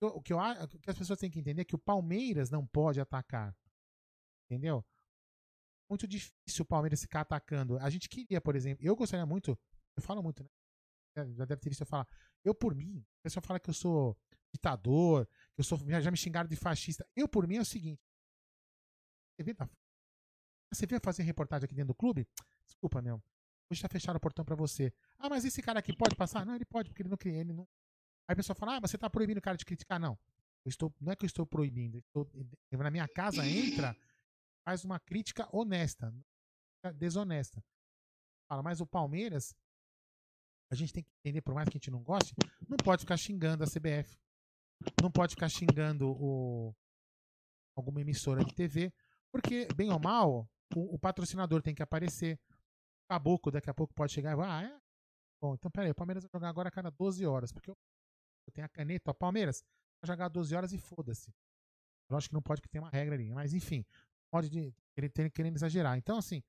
[0.00, 2.66] o que, eu, o que as pessoas têm que entender é que o Palmeiras não
[2.66, 3.54] pode atacar.
[4.48, 4.84] Entendeu?
[5.88, 7.78] Muito difícil o Palmeiras ficar atacando.
[7.78, 9.58] A gente queria, por exemplo, eu gostaria muito,
[9.96, 10.50] eu falo muito, né?
[11.34, 12.06] Já deve ter visto eu falar.
[12.44, 14.16] Eu, por mim, a pessoa fala que eu sou
[14.52, 15.78] ditador, que eu sou.
[15.88, 17.06] Já, me xingaram de fascista.
[17.14, 18.00] Eu, por mim, é o seguinte.
[20.72, 22.28] Você veio fazer reportagem aqui dentro do clube?
[22.66, 23.22] Desculpa, meu.
[23.70, 24.92] Hoje tá fechado o portão para você.
[25.18, 26.44] Ah, mas esse cara aqui pode passar?
[26.44, 27.66] Não, ele pode, porque ele não cria, ele não.
[28.28, 29.98] Aí a pessoa fala, ah, mas você tá proibindo o cara de criticar.
[29.98, 30.18] Não.
[30.64, 31.98] Eu estou, não é que eu estou proibindo.
[31.98, 32.28] Estou,
[32.72, 33.96] na minha casa entra,
[34.66, 36.12] faz uma crítica honesta,
[36.96, 37.64] desonesta.
[38.48, 39.54] Fala, mas o Palmeiras,
[40.70, 42.34] a gente tem que entender, por mais que a gente não goste,
[42.68, 44.18] não pode ficar xingando a CBF.
[45.00, 46.74] Não pode ficar xingando o,
[47.76, 48.92] alguma emissora de TV,
[49.32, 52.38] porque, bem ou mal, o, o patrocinador tem que aparecer,
[53.08, 54.80] Caboclo daqui a pouco pode chegar e falar, ah, é?
[55.40, 57.78] Bom, então peraí, o Palmeiras vai jogar agora a cada 12 horas, porque eu,
[58.48, 59.64] eu tenho a caneta, o Palmeiras
[60.02, 61.32] vai jogar 12 horas e foda-se.
[62.10, 63.84] Acho que não pode porque tem uma regra ali, mas enfim,
[64.42, 65.96] de, ele querendo exagerar.
[65.96, 66.42] Então, assim,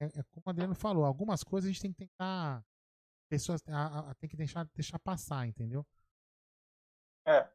[0.00, 2.64] é, é, como o Adriano falou, algumas coisas a gente tem que tentar.
[3.28, 5.86] Pessoas a, a, tem que deixar, deixar passar, entendeu?
[7.26, 7.48] É.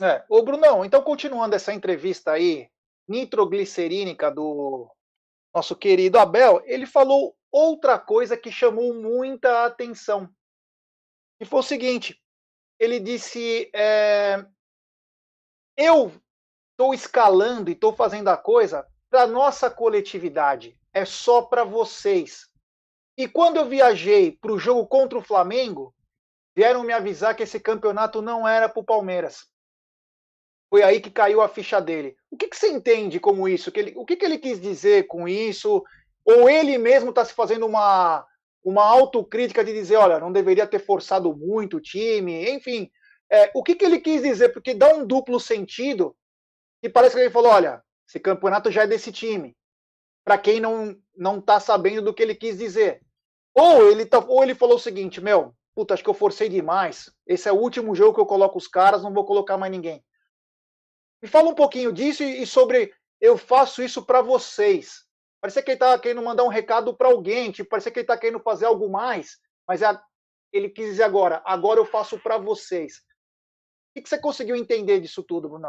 [0.00, 0.24] É.
[0.28, 2.70] Ô, Brunão, então continuando essa entrevista aí,
[3.08, 4.90] nitroglicerínica do
[5.54, 10.28] nosso querido Abel, ele falou outra coisa que chamou muita atenção.
[11.40, 12.20] E foi o seguinte:
[12.78, 14.44] ele disse, é,
[15.76, 16.12] eu
[16.74, 22.48] estou escalando e estou fazendo a coisa para nossa coletividade, é só para vocês.
[23.16, 25.94] E quando eu viajei para o jogo contra o Flamengo,
[26.54, 29.46] vieram me avisar que esse campeonato não era para o Palmeiras.
[30.68, 32.16] Foi aí que caiu a ficha dele.
[32.28, 33.70] O que, que você entende como isso?
[33.70, 35.84] Que ele, o que, que ele quis dizer com isso?
[36.24, 38.26] Ou ele mesmo está se fazendo uma,
[38.64, 42.90] uma autocrítica de dizer, olha, não deveria ter forçado muito o time, enfim.
[43.30, 44.48] É, o que, que ele quis dizer?
[44.48, 46.16] Porque dá um duplo sentido
[46.84, 49.56] e parece que ele falou, olha, esse campeonato já é desse time.
[50.22, 53.00] Para quem não não está sabendo do que ele quis dizer.
[53.54, 57.10] Ou ele, tá, ou ele falou o seguinte, meu, puta, acho que eu forcei demais.
[57.26, 60.04] Esse é o último jogo que eu coloco os caras, não vou colocar mais ninguém.
[61.22, 65.04] Me fala um pouquinho disso e, sobre eu faço isso para vocês.
[65.40, 68.18] Parece que ele está querendo mandar um recado para alguém, tipo, parece que ele está
[68.18, 69.98] querendo fazer algo mais, mas é,
[70.52, 72.98] ele quis dizer agora, agora eu faço para vocês.
[73.96, 75.68] O que, você conseguiu entender disso tudo, Bruno?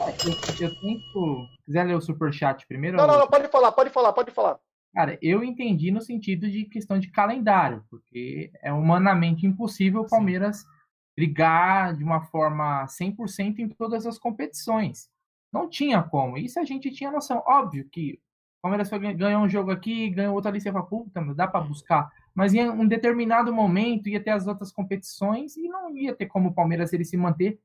[0.00, 1.48] Eu, eu tento.
[1.64, 2.96] Quiser ler o superchat primeiro?
[2.96, 4.58] Não, não, não, pode falar, pode falar, pode falar.
[4.94, 10.58] Cara, eu entendi no sentido de questão de calendário, porque é humanamente impossível o Palmeiras
[10.58, 10.78] Sim
[11.18, 15.10] brigar de uma forma 100% em todas as competições.
[15.52, 16.38] Não tinha como.
[16.38, 17.42] Isso a gente tinha noção.
[17.44, 18.20] Óbvio que
[18.58, 21.64] o Palmeiras foi, ganhou um jogo aqui, ganhou outro ali, você fala, puta, dá para
[21.64, 22.08] buscar.
[22.32, 26.50] Mas em um determinado momento ia ter as outras competições e não ia ter como
[26.50, 27.58] o Palmeiras ele se manter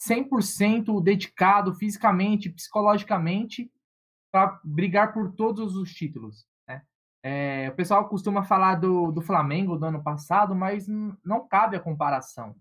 [0.00, 3.70] 100% dedicado fisicamente, psicologicamente,
[4.32, 6.46] para brigar por todos os títulos.
[6.66, 6.82] Né?
[7.22, 11.80] É, o pessoal costuma falar do, do Flamengo do ano passado, mas não cabe a
[11.80, 12.54] comparação.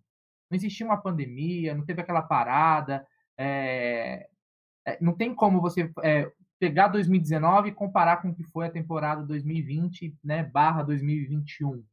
[0.49, 3.07] Não existia uma pandemia, não teve aquela parada.
[3.37, 4.27] É,
[4.85, 8.71] é, não tem como você é, pegar 2019 e comparar com o que foi a
[8.71, 11.83] temporada 2020, né, barra 2021.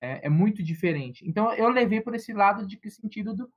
[0.00, 1.28] É, é, muito diferente.
[1.28, 3.50] Então eu levei por esse lado de que sentido do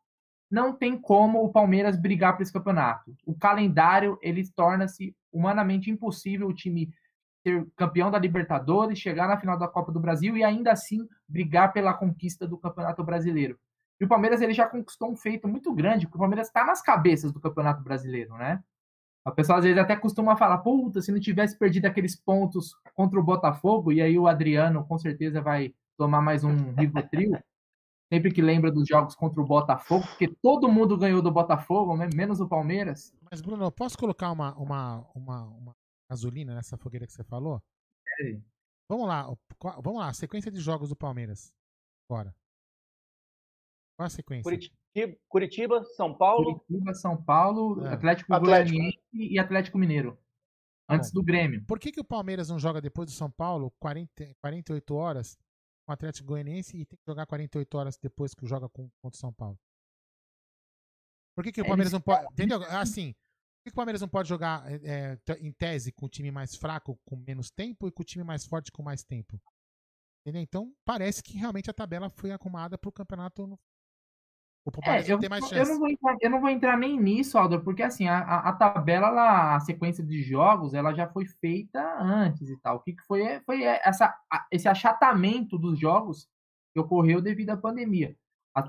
[0.49, 3.15] não tem como o Palmeiras brigar por esse campeonato.
[3.25, 6.91] O calendário ele torna-se humanamente impossível o time
[7.43, 11.71] ser campeão da Libertadores, chegar na final da Copa do Brasil e ainda assim brigar
[11.71, 13.57] pela conquista do Campeonato Brasileiro.
[13.99, 16.81] E o Palmeiras ele já conquistou um feito muito grande, porque o Palmeiras está nas
[16.81, 18.61] cabeças do Campeonato Brasileiro, né?
[19.25, 23.19] A pessoa às vezes até costuma falar, puta, se não tivesse perdido aqueles pontos contra
[23.19, 27.37] o Botafogo, e aí o Adriano com certeza vai tomar mais um Rivotril,
[28.11, 32.09] sempre que lembra dos jogos contra o Botafogo, porque todo mundo ganhou do Botafogo, né?
[32.13, 33.13] menos o Palmeiras.
[33.31, 35.75] Mas, Bruno, posso colocar uma, uma, uma, uma
[36.09, 37.61] gasolina nessa fogueira que você falou?
[38.21, 38.39] É.
[38.89, 39.31] Vamos lá,
[39.83, 41.53] vamos lá, sequência de jogos do Palmeiras.
[42.09, 42.33] Bora.
[43.95, 44.43] Qual a sequência?
[44.43, 46.59] Curitiba, Curitiba São Paulo.
[46.61, 47.93] Curitiba, São Paulo, é.
[47.93, 50.17] Atlético, Atlético Goianiense e Atlético Mineiro.
[50.87, 51.63] Tá antes Bom, do Grêmio.
[51.67, 55.37] Por que, que o Palmeiras não joga depois do São Paulo 40, 48 horas
[55.89, 59.17] com o Atlético Goianiense e tem que jogar 48 horas depois que joga com, contra
[59.17, 59.59] o São Paulo?
[61.35, 62.25] Por que, que o é, Palmeiras não pode.
[62.31, 62.61] Entendeu?
[62.65, 66.29] Assim, por que, que o Palmeiras não pode jogar é, em tese com o time
[66.29, 69.41] mais fraco com menos tempo e com o time mais forte com mais tempo?
[70.21, 70.43] Entendeu?
[70.43, 73.59] Então, parece que realmente a tabela foi acumulada para o campeonato no
[74.65, 75.55] o Palmeiras é, eu, tem mais chance.
[75.55, 78.53] Eu não, vou entrar, eu não vou entrar nem nisso, Aldo, porque assim, a, a,
[78.53, 82.77] tabela, ela, a sequência de jogos, ela já foi feita antes e tal.
[82.77, 83.39] O que, que foi?
[83.45, 84.15] Foi essa,
[84.51, 86.27] esse achatamento dos jogos
[86.73, 88.15] que ocorreu devido à pandemia.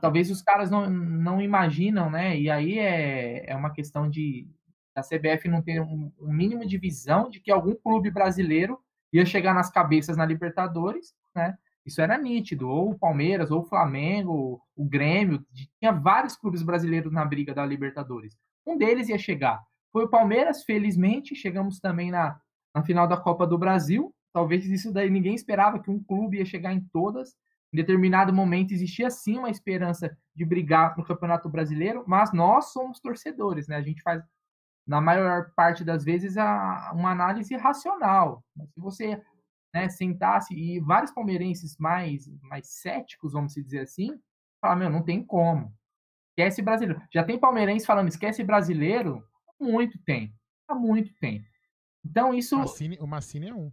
[0.01, 2.39] Talvez os caras não, não imaginam, né?
[2.39, 4.49] E aí é, é uma questão de
[4.95, 8.79] a CBF não ter um, um mínimo de visão de que algum clube brasileiro
[9.13, 11.57] ia chegar nas cabeças na Libertadores, né?
[11.85, 12.69] Isso era nítido.
[12.69, 15.45] Ou o Palmeiras, ou o Flamengo, o Grêmio.
[15.79, 18.37] Tinha vários clubes brasileiros na briga da Libertadores.
[18.67, 19.61] Um deles ia chegar.
[19.93, 21.35] Foi o Palmeiras, felizmente.
[21.35, 22.41] Chegamos também na,
[22.75, 24.15] na final da Copa do Brasil.
[24.33, 27.35] Talvez isso daí ninguém esperava que um clube ia chegar em todas.
[27.73, 33.01] Em determinado momento existia sim uma esperança de brigar no Campeonato Brasileiro, mas nós somos
[33.01, 33.77] torcedores, né?
[33.77, 34.23] A gente faz,
[34.87, 38.45] na maior parte das vezes, a, uma análise racional.
[38.75, 39.23] Se você
[39.73, 44.19] né, sentasse e vários palmeirenses mais, mais céticos, vamos dizer assim,
[44.61, 45.73] falar, meu, não tem como.
[46.31, 47.03] Esquece brasileiro.
[47.13, 49.25] Já tem palmeirense falando, esquece brasileiro?
[49.59, 50.35] Muito tem.
[50.69, 51.45] Há muito tem.
[52.05, 52.57] Então isso.
[52.57, 53.71] O Massini, é um.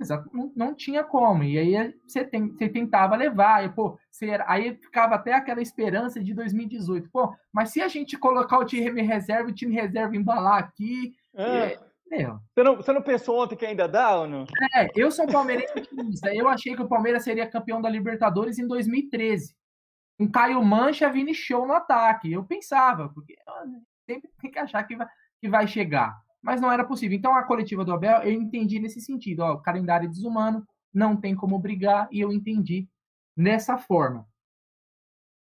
[0.00, 1.44] Exato, não, não, tinha como.
[1.44, 6.22] E aí você, tem, você tentava levar, e, pô, você, aí ficava até aquela esperança
[6.22, 7.08] de 2018.
[7.10, 11.74] Pô, mas se a gente colocar o time reserva, o time reserva embalar aqui, é.
[11.74, 11.80] É,
[12.10, 14.44] você não, você não pensou ontem que ainda dá ou não?
[14.74, 16.34] É, eu sou palmeirense otimista.
[16.34, 19.54] Eu achei que o Palmeiras seria campeão da Libertadores em 2013.
[20.18, 22.32] Com Caio Mancha, Vini Show no ataque.
[22.32, 23.34] Eu pensava, porque
[24.06, 25.06] sempre tem que achar que vai,
[25.40, 26.14] que vai chegar.
[26.40, 27.16] Mas não era possível.
[27.16, 29.40] Então a coletiva do Abel, eu entendi nesse sentido.
[29.40, 32.88] Ó, o calendário desumano, não tem como brigar, e eu entendi
[33.36, 34.26] nessa forma.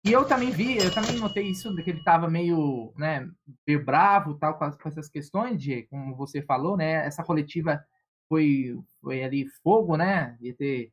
[0.05, 3.25] E eu também vi, eu também notei isso, que ele estava meio, né,
[3.65, 7.81] meio bravo tal, com, essas questões de, como você falou, né, essa coletiva
[8.27, 10.91] foi, foi ali fogo, né, ia ter...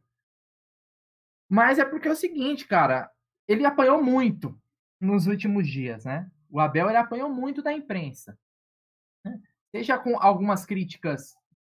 [1.49, 3.11] Mas é porque é o seguinte, cara,
[3.49, 4.57] ele apanhou muito
[5.01, 8.39] nos últimos dias, né, o Abel, ele apanhou muito da imprensa,
[9.25, 9.41] né?
[9.75, 11.35] seja com algumas críticas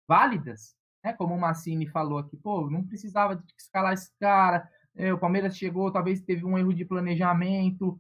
[0.08, 5.18] válidas, né, como o Massini falou aqui, pô, não precisava de escalar esse cara, o
[5.18, 8.00] Palmeiras chegou, talvez teve um erro de planejamento.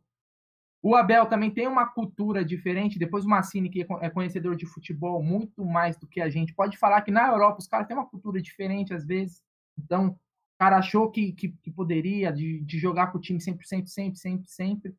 [0.81, 2.99] O Abel também tem uma cultura diferente.
[2.99, 6.77] Depois o Massini, que é conhecedor de futebol muito mais do que a gente, pode
[6.77, 9.41] falar que na Europa os caras têm uma cultura diferente às vezes.
[9.77, 10.17] Então, o
[10.59, 14.47] cara achou que, que, que poderia, de, de jogar com o time 100%, sempre, sempre,
[14.47, 14.95] sempre.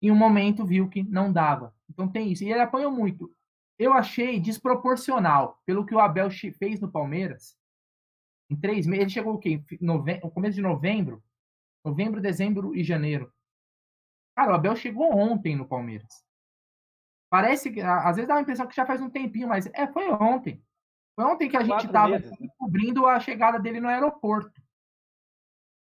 [0.00, 1.74] Em um momento viu que não dava.
[1.88, 2.44] Então tem isso.
[2.44, 3.34] E ele apanhou muito.
[3.78, 7.56] Eu achei desproporcional pelo que o Abel fez no Palmeiras
[8.48, 9.62] em três meses, ele chegou o quê?
[9.80, 10.20] Nove...
[10.22, 11.22] No começo de novembro?
[11.84, 13.32] Novembro, dezembro e janeiro.
[14.36, 16.24] Cara, o Abel chegou ontem no Palmeiras.
[17.30, 20.08] Parece que, às vezes dá a impressão que já faz um tempinho, mas é, foi
[20.10, 20.62] ontem.
[21.14, 22.20] Foi ontem que a gente estava
[22.58, 24.60] cobrindo a chegada dele no aeroporto.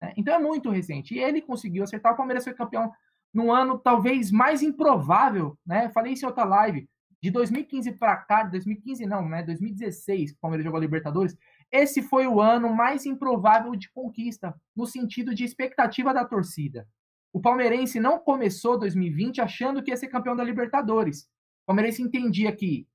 [0.01, 1.16] É, então é muito recente.
[1.16, 2.14] E ele conseguiu acertar.
[2.14, 2.93] O Palmeiras foi campeão
[3.34, 5.89] num ano talvez mais improvável, né?
[5.89, 6.88] Falei isso em outra live.
[7.22, 9.43] De 2015 para cá, 2015 não, né?
[9.43, 11.36] 2016, que o Palmeiras jogou a Libertadores,
[11.72, 16.88] esse foi o ano mais improvável de conquista, no sentido de expectativa da torcida.
[17.34, 21.24] O palmeirense não começou 2020 achando que ia ser campeão da Libertadores.
[21.63, 22.88] O palmeirense entendia que,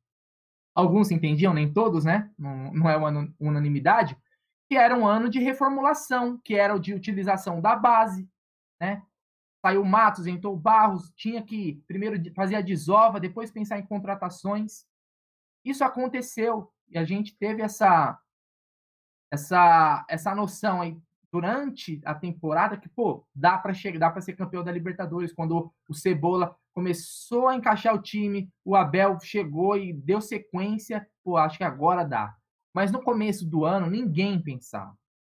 [0.74, 2.30] alguns entendiam, nem todos, né?
[2.38, 4.16] Não, não é uma unanimidade,
[4.68, 8.26] que era um ano de reformulação, que era o de utilização da base,
[8.80, 9.02] né?
[9.60, 14.86] Saiu Matos, entrou Barros, tinha que primeiro fazer a desova, depois pensar em contratações.
[15.62, 18.18] Isso aconteceu e a gente teve essa
[19.30, 20.96] essa essa noção aí
[21.32, 25.72] durante a temporada que, pô, dá para chegar, dá para ser campeão da Libertadores quando
[25.88, 31.58] o Cebola começou a encaixar o time, o Abel chegou e deu sequência, pô, acho
[31.58, 32.34] que agora dá.
[32.74, 34.96] Mas no começo do ano ninguém pensava.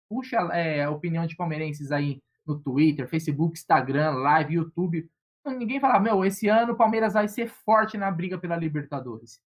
[0.10, 5.10] Puxa é, a opinião de palmeirenses aí no Twitter, Facebook, Instagram, Live, YouTube.
[5.46, 9.42] Ninguém falava, meu, esse ano o Palmeiras vai ser forte na briga pela Libertadores,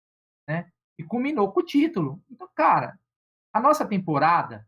[0.49, 0.71] né?
[0.99, 2.23] E culminou com o título.
[2.31, 2.99] Então, cara,
[3.53, 4.67] a nossa temporada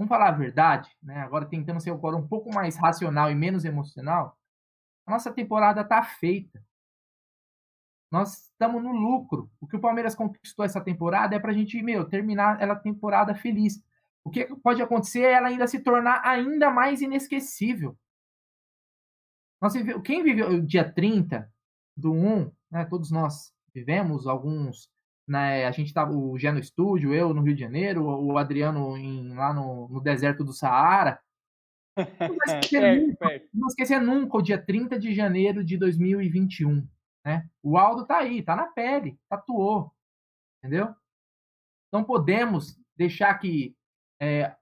[0.00, 1.20] vamos falar a verdade, né?
[1.20, 4.38] Agora tentando ser agora um pouco mais racional e menos emocional,
[5.06, 6.64] a nossa temporada está feita.
[8.10, 9.50] Nós estamos no lucro.
[9.60, 13.34] O que o Palmeiras conquistou essa temporada é para a gente, meu, terminar ela temporada
[13.34, 13.84] feliz.
[14.24, 17.94] O que pode acontecer é ela ainda se tornar ainda mais inesquecível.
[19.60, 19.74] Nós.
[20.02, 21.52] Quem viveu o dia 30
[21.94, 24.90] do 1, né, todos nós vivemos, alguns
[25.30, 25.64] né?
[25.64, 29.32] A gente estava, o Gé no estúdio, eu no Rio de Janeiro, o Adriano em,
[29.32, 31.22] lá no, no deserto do Saara.
[32.18, 36.88] Não esquecer, nunca, não esquecer nunca o dia 30 de janeiro de 2021.
[37.24, 37.48] Né?
[37.62, 39.92] O Aldo tá aí, tá na pele, tatuou.
[40.58, 40.94] Entendeu?
[41.92, 43.76] Não podemos deixar que
[44.20, 44.56] é,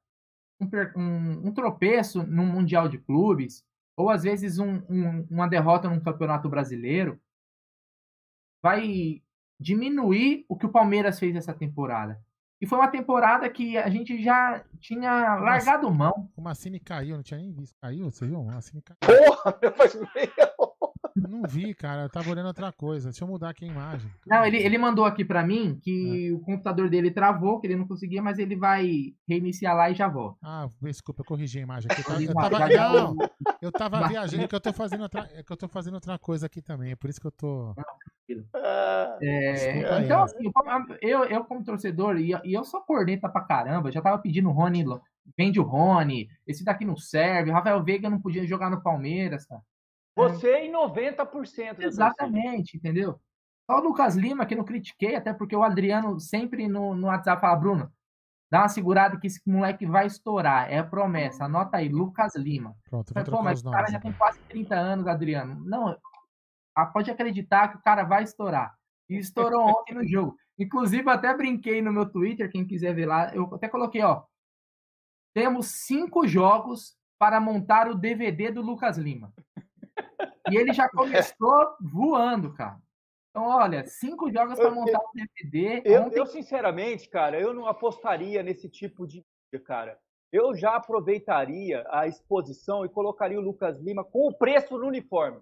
[0.60, 0.66] um,
[0.96, 3.64] um, um, tropeço no Mundial de Clubes,
[3.96, 4.82] ou às vezes um,
[5.30, 7.20] uma derrota num campeonato brasileiro,
[8.62, 9.22] vai
[9.59, 12.20] diminuir o que o Palmeiras fez essa temporada.
[12.61, 16.28] E foi uma temporada que a gente já tinha largado mão.
[16.36, 17.76] O Massini caiu, não tinha nem visto.
[17.80, 18.11] Caiu?
[18.11, 18.40] Você viu?
[18.40, 18.98] O Massini caiu.
[19.00, 20.67] Porra, meu, faz meio.
[21.28, 22.02] Não vi, cara.
[22.02, 23.10] Eu tava olhando outra coisa.
[23.10, 24.10] Deixa eu mudar aqui a imagem.
[24.26, 26.32] Não, ele, ele mandou aqui para mim que é.
[26.32, 30.08] o computador dele travou, que ele não conseguia, mas ele vai reiniciar lá e já
[30.08, 30.38] volta.
[30.42, 32.00] Ah, desculpa, eu corrigi a imagem aqui.
[32.00, 33.16] Eu tava, eu tava, não,
[33.62, 36.60] eu tava viajando, que eu tô fazendo outra, que eu tô fazendo outra coisa aqui
[36.60, 36.92] também.
[36.92, 37.74] É por isso que eu tô.
[39.22, 40.52] É, então, assim,
[41.00, 44.52] eu, eu como torcedor, e, e eu sou corneta pra caramba, já tava pedindo o
[44.52, 44.84] Rony,
[45.36, 49.46] vende o Rony, esse daqui não serve, o Rafael Veiga não podia jogar no Palmeiras,
[49.46, 49.62] cara.
[50.18, 51.80] Você e 90%.
[51.80, 53.20] Exatamente, entendeu?
[53.70, 57.07] Só o Lucas Lima, que eu não critiquei, até porque o Adriano sempre no, no
[57.07, 57.92] WhatsApp fala, Bruno,
[58.50, 60.72] dá uma segurada que esse moleque vai estourar.
[60.72, 61.45] É a promessa.
[61.45, 62.74] Anota aí, Lucas Lima.
[62.88, 65.62] Pronto, vou Pô, mas o cara já tem quase 30 anos, Adriano.
[65.64, 65.96] Não,
[66.92, 68.74] pode acreditar que o cara vai estourar.
[69.08, 70.36] E estourou ontem no jogo.
[70.58, 74.24] Inclusive, até brinquei no meu Twitter, quem quiser ver lá, eu até coloquei, ó.
[75.32, 79.32] Temos cinco jogos para montar o DVD do Lucas Lima.
[80.50, 82.80] E ele já começou voando, cara.
[83.30, 85.82] Então, olha, cinco jogos para montar o DVD.
[85.84, 86.18] Eu, Ontem...
[86.18, 89.24] eu, sinceramente, cara, eu não apostaria nesse tipo de
[89.64, 89.99] cara.
[90.32, 95.40] Eu já aproveitaria a exposição e colocaria o Lucas Lima com o preço no uniforme.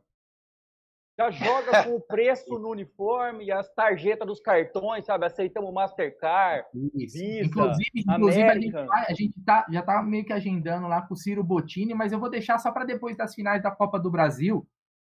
[1.18, 5.24] Já joga com o preço no uniforme e as tarjetas dos cartões, sabe?
[5.24, 7.18] Aceitamos Mastercard, Isso.
[7.18, 11.14] Visa, Inclusive, inclusive a, gente, a gente tá, já tá meio que agendando lá com
[11.14, 14.10] o Ciro Bottini, mas eu vou deixar só para depois das finais da Copa do
[14.10, 14.68] Brasil,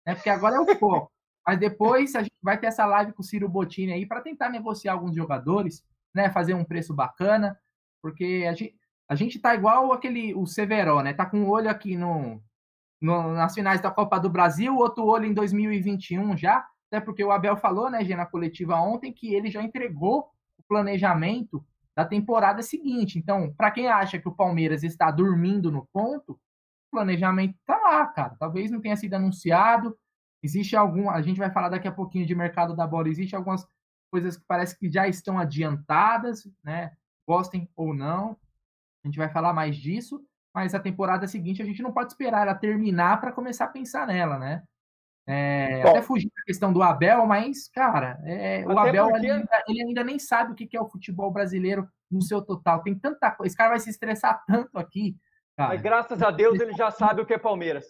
[0.06, 0.14] né?
[0.14, 1.10] Porque agora é o foco.
[1.48, 4.50] Mas depois a gente vai ter essa live com o Ciro Bottini aí para tentar
[4.50, 6.30] negociar alguns jogadores, né?
[6.30, 7.58] Fazer um preço bacana,
[8.02, 8.76] porque a gente,
[9.08, 11.14] a gente tá igual aquele o Severo, né?
[11.14, 12.42] Tá com o olho aqui no,
[13.04, 17.32] no, nas finais da Copa do Brasil, outro olho em 2021 já, até porque o
[17.32, 21.64] Abel falou, né, na coletiva ontem, que ele já entregou o planejamento
[21.94, 23.20] da temporada seguinte.
[23.20, 26.40] Então, para quem acha que o Palmeiras está dormindo no ponto,
[26.90, 28.38] planejamento tá lá, cara.
[28.40, 29.98] Talvez não tenha sido anunciado.
[30.42, 31.10] Existe algum.
[31.10, 33.10] A gente vai falar daqui a pouquinho de mercado da bola.
[33.10, 33.68] Existe algumas
[34.10, 36.94] coisas que parece que já estão adiantadas, né?
[37.28, 38.38] Gostem ou não.
[39.04, 40.24] A gente vai falar mais disso.
[40.54, 44.06] Mas a temporada seguinte a gente não pode esperar ela terminar para começar a pensar
[44.08, 44.64] nela, né?
[45.26, 49.20] É, até fugir da questão do Abel, mas, cara, é, o Abel porque...
[49.20, 52.84] ele, ainda, ele, ainda, nem sabe o que é o futebol brasileiro no seu total.
[52.84, 53.48] Tem tanta coisa.
[53.48, 55.16] Esse cara vai se estressar tanto aqui
[55.56, 57.86] Cara, Mas graças a Deus ele já sabe o que é Palmeiras.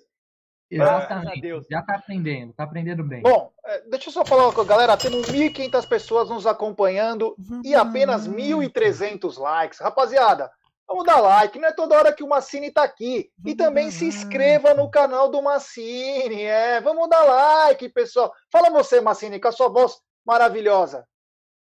[0.69, 1.47] Exatamente.
[1.69, 3.21] Já está aprendendo, está aprendendo bem.
[3.21, 4.97] Bom, é, deixa eu só falar uma coisa, galera.
[4.97, 9.79] Temos 1.500 pessoas nos acompanhando e apenas 1.300 likes.
[9.79, 10.51] Rapaziada,
[10.87, 13.31] Vamos dar like, não é toda hora que o Massini está aqui.
[13.45, 16.43] E também se inscreva no canal do Massini.
[16.43, 18.33] É, vamos dar like, pessoal.
[18.51, 21.07] Fala você, Massini, com a sua voz maravilhosa.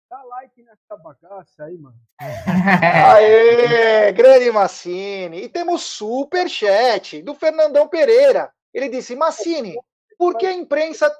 [0.10, 1.98] Dá like nessa bagaça aí, mano.
[3.16, 5.44] Aê, grande Massini.
[5.44, 8.54] E temos super chat do Fernandão Pereira.
[8.72, 9.76] Ele disse: Massini,
[10.18, 11.12] por que a imprensa.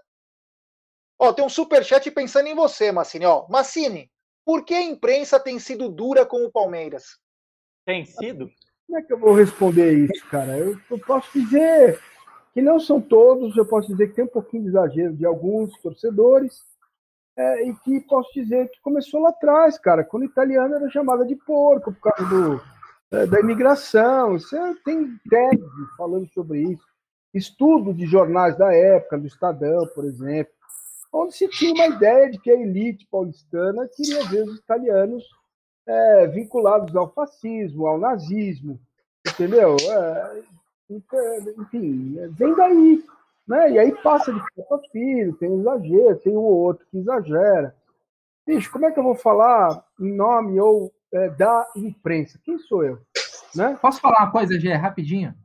[1.18, 3.26] Ó, tem um super chat pensando em você, Massini.
[3.26, 4.12] Ó, Massini,
[4.46, 7.18] por que a imprensa tem sido dura com o Palmeiras?
[7.86, 8.50] Tem sido?
[8.88, 10.58] Como é que eu vou responder isso, cara?
[10.58, 12.00] Eu, eu posso dizer
[12.54, 15.76] que não são todos, eu posso dizer que tem um pouquinho de exagero de alguns
[15.80, 16.62] torcedores,
[17.36, 21.26] é, e que posso dizer que começou lá atrás, cara, quando o italiano era chamada
[21.26, 22.62] de porco por causa do,
[23.12, 24.34] é, da imigração.
[24.34, 25.64] Você tem tese
[25.98, 26.84] falando sobre isso.
[27.34, 30.54] Estudo de jornais da época, do Estadão, por exemplo,
[31.12, 35.24] onde se tinha uma ideia de que a elite paulistana queria ver os italianos
[35.86, 38.80] é, vinculados ao fascismo, ao nazismo,
[39.28, 39.76] entendeu?
[39.80, 40.44] É,
[41.58, 43.04] enfim, vem daí.
[43.48, 43.72] Né?
[43.72, 47.76] E aí passa de filho para filho, tem exagero, tem um outro que exagera.
[48.46, 52.40] Bicho, como é que eu vou falar em nome ou é, da imprensa?
[52.44, 53.02] Quem sou eu?
[53.56, 53.78] Né?
[53.82, 55.36] Posso falar uma coisa, Gê, rapidinho?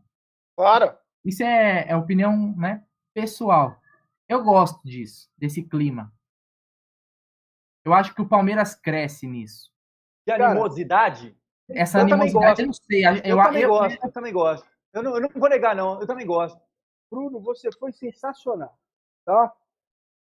[0.56, 0.96] Claro.
[1.24, 3.80] Isso é, é opinião né, pessoal.
[4.28, 6.12] Eu gosto disso, desse clima.
[7.84, 9.72] Eu acho que o Palmeiras cresce nisso.
[10.36, 11.36] De animosidade?
[11.70, 13.06] Essa eu animosidade eu não sei.
[13.06, 14.68] Eu, eu, também eu, gosto, eu também gosto.
[14.92, 16.00] Eu não, eu não vou negar, não.
[16.00, 16.60] Eu também gosto.
[17.10, 18.78] Bruno, você foi sensacional.
[19.24, 19.52] Tá?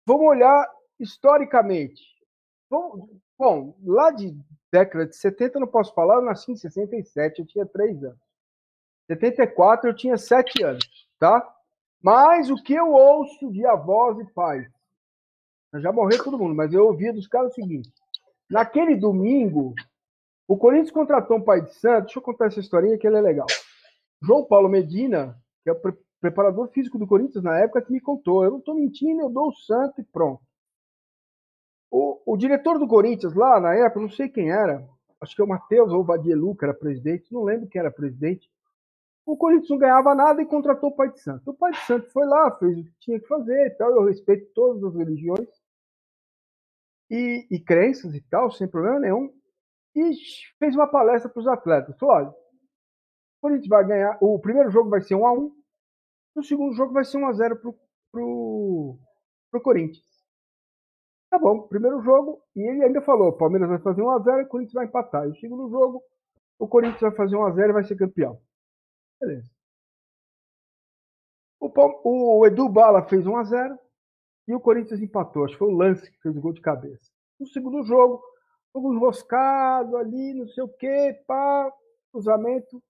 [0.07, 2.03] Vamos olhar historicamente.
[2.71, 3.09] Bom,
[3.39, 4.37] bom, lá de
[4.73, 8.19] década de 70 eu não posso falar, eu nasci em 67, eu tinha 3 anos.
[9.07, 10.85] 74 eu tinha 7 anos,
[11.19, 11.47] tá?
[12.03, 14.69] Mas o que eu ouço de avós e pais,
[15.75, 17.93] já morreu todo mundo, mas eu ouvia dos caras o seguinte:
[18.51, 19.75] Naquele domingo,
[20.47, 22.05] o Corinthians contratou um pai de santo.
[22.05, 23.47] Deixa eu contar essa historinha que ela é legal.
[24.23, 28.01] João Paulo Medina, que é o pre preparador físico do Corinthians na época, que me
[28.01, 28.43] contou.
[28.43, 30.43] Eu não estou mentindo, eu dou o santo e pronto.
[31.91, 34.85] O, o, diretor do Corinthians lá na época, não sei quem era,
[35.21, 37.91] acho que é o Matheus ou o Vadielu, que era presidente, não lembro quem era
[37.91, 38.51] presidente.
[39.27, 41.51] O Corinthians não ganhava nada e contratou o Pai de Santo.
[41.51, 43.91] O Pai de Santo foi lá, fez o que tinha que fazer e tal.
[43.91, 45.49] Eu respeito todas as religiões
[47.11, 49.33] e, e crenças e tal, sem problema nenhum,
[49.95, 50.13] e
[50.59, 51.97] fez uma palestra para os atletas.
[51.99, 52.35] Falou: olha, o
[53.41, 55.57] Corinthians vai ganhar, o primeiro jogo vai ser 1 a 1
[56.37, 57.57] o segundo jogo vai ser 1 a 0
[58.13, 58.99] para o
[59.63, 60.05] Corinthians.
[61.31, 64.41] Tá bom, primeiro jogo, e ele ainda falou: o Palmeiras vai fazer 1 a 0
[64.41, 65.27] e o Corinthians vai empatar.
[65.27, 66.03] E o segundo jogo,
[66.59, 68.41] o Corinthians vai fazer 1 a 0 e vai ser campeão.
[69.21, 69.51] Beleza.
[71.59, 73.79] O, o Edu Bala fez 1 a 0
[74.47, 75.45] e o Corinthians empatou.
[75.45, 77.11] Acho que foi o Lance que fez o gol de cabeça.
[77.39, 78.23] No segundo jogo,
[78.75, 81.73] jogo enroscado ali, não sei o quê, pá,
[82.13, 82.83] cruzamento,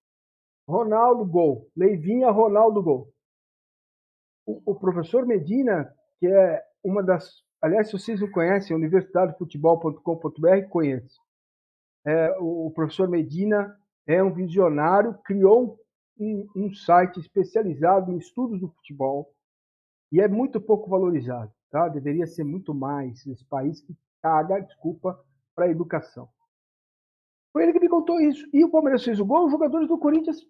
[0.68, 1.70] Ronaldo, gol.
[1.76, 3.12] Leivinha, Ronaldo, gol.
[4.44, 7.44] O, o, professor Medina, que é uma das.
[7.60, 11.18] Aliás, se vocês não conhecem, universidadefutebol.com.br, conhece.
[12.04, 13.76] É, o, o, professor Medina
[14.06, 15.78] é um visionário, criou
[16.18, 19.35] um, um site especializado em estudos do futebol
[20.12, 21.88] e é muito pouco valorizado, tá?
[21.88, 25.22] Deveria ser muito mais esse país que caga, desculpa,
[25.54, 26.28] para a educação.
[27.52, 28.48] Foi ele que me contou isso.
[28.52, 30.46] E o Palmeiras fez o gol, os jogadores do Corinthians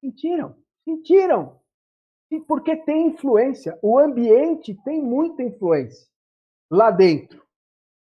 [0.00, 1.60] sentiram, sentiram.
[2.46, 6.08] Porque tem influência, o ambiente tem muita influência
[6.70, 7.42] lá dentro.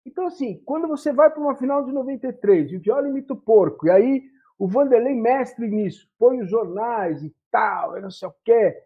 [0.06, 3.40] Então, assim, quando você vai para uma final de 93 e o Viola imita o
[3.40, 4.24] porco, e aí
[4.58, 8.82] o Vanderlei mestre nisso, põe os jornais e tal, e não sei o quê,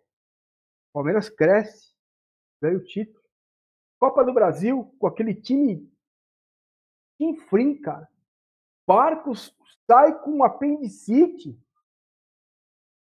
[0.92, 1.92] Palmeiras cresce,
[2.60, 3.20] ganha o título.
[3.98, 5.90] Copa do Brasil, com aquele time
[7.18, 8.08] infrim, cara.
[8.86, 9.54] Barcos
[9.86, 11.58] sai com um apendicite.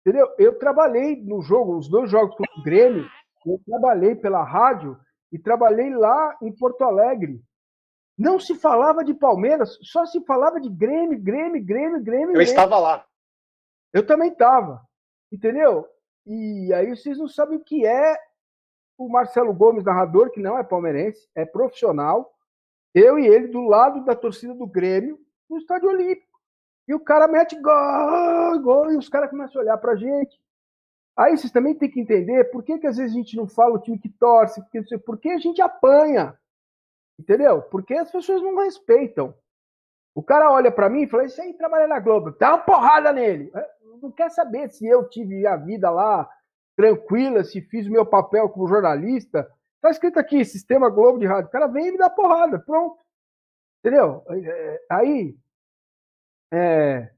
[0.01, 0.27] Entendeu?
[0.37, 3.09] Eu trabalhei no jogo, os dois jogos com o Grêmio,
[3.45, 4.99] eu trabalhei pela rádio
[5.31, 7.41] e trabalhei lá em Porto Alegre.
[8.17, 12.29] Não se falava de Palmeiras, só se falava de Grêmio, Grêmio, Grêmio, Grêmio.
[12.29, 12.49] Eu Grêmio.
[12.49, 13.05] estava lá.
[13.93, 14.85] Eu também estava.
[15.31, 15.87] Entendeu?
[16.25, 18.17] E aí vocês não sabem o que é
[18.97, 22.35] o Marcelo Gomes, narrador, que não é palmeirense, é profissional.
[22.93, 25.19] Eu e ele do lado da torcida do Grêmio
[25.49, 26.39] no Estádio Olímpico.
[26.87, 30.39] E o cara mete gol, gol, e os caras começam a olhar pra gente.
[31.15, 33.75] Aí vocês também têm que entender por que, que às vezes a gente não fala
[33.75, 36.37] o time que torce, porque, porque a gente apanha.
[37.19, 37.61] Entendeu?
[37.61, 39.33] Porque as pessoas não respeitam.
[40.13, 43.13] O cara olha para mim e fala: Isso aí trabalha na Globo, dá uma porrada
[43.13, 43.51] nele
[44.01, 46.29] não quer saber se eu tive a vida lá
[46.75, 49.49] tranquila, se fiz o meu papel como jornalista.
[49.79, 51.47] Tá escrito aqui, Sistema Globo de Rádio.
[51.47, 52.99] O cara vem e me dá porrada, pronto.
[53.79, 54.23] Entendeu?
[54.29, 55.37] É, aí,
[56.51, 57.11] é,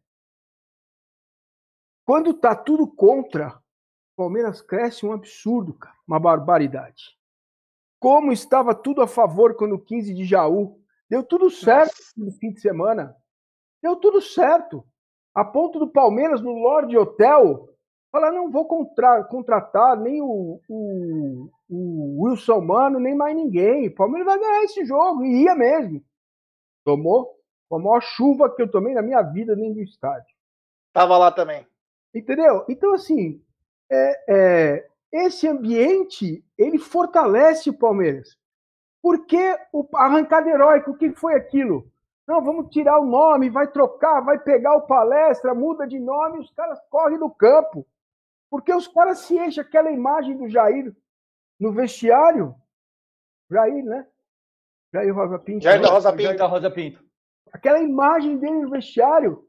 [2.06, 7.18] quando tá tudo contra, o Palmeiras cresce um absurdo, cara, uma barbaridade.
[8.00, 10.82] Como estava tudo a favor quando o 15 de Jaú
[11.14, 13.16] deu tudo certo no fim de semana.
[13.84, 14.84] Deu tudo certo.
[15.36, 17.70] A ponto do Palmeiras no Lorde Hotel
[18.12, 23.88] falar: não vou contra contratar nem o, o, o, Wilson Mano, nem mais ninguém.
[23.88, 25.24] O Palmeiras vai ganhar esse jogo.
[25.24, 26.04] E ia mesmo.
[26.84, 27.36] Tomou
[27.72, 30.36] a maior chuva que eu tomei na minha vida dentro do estádio.
[30.92, 31.68] Tava lá também.
[32.14, 32.66] Entendeu?
[32.68, 33.40] Então, assim,
[33.92, 38.36] é, é, esse ambiente, ele fortalece o Palmeiras.
[39.04, 41.86] Porque o arrancada heróico, o que foi aquilo?
[42.26, 46.50] Não, vamos tirar o nome, vai trocar, vai pegar o palestra, muda de nome, os
[46.52, 47.86] caras correm do campo.
[48.50, 50.96] Porque os caras se enchem aquela imagem do Jair
[51.60, 52.56] no vestiário.
[53.52, 54.08] Jair, né?
[54.94, 55.64] Jair Rosa Pinto.
[55.64, 56.24] Jair da Rosa Pinto.
[56.24, 57.04] Jair da Rosa Pinto.
[57.52, 59.46] Aquela imagem dele no vestiário.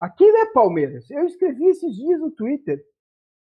[0.00, 1.10] Aquilo é Palmeiras.
[1.10, 2.82] Eu escrevi esses dias no Twitter.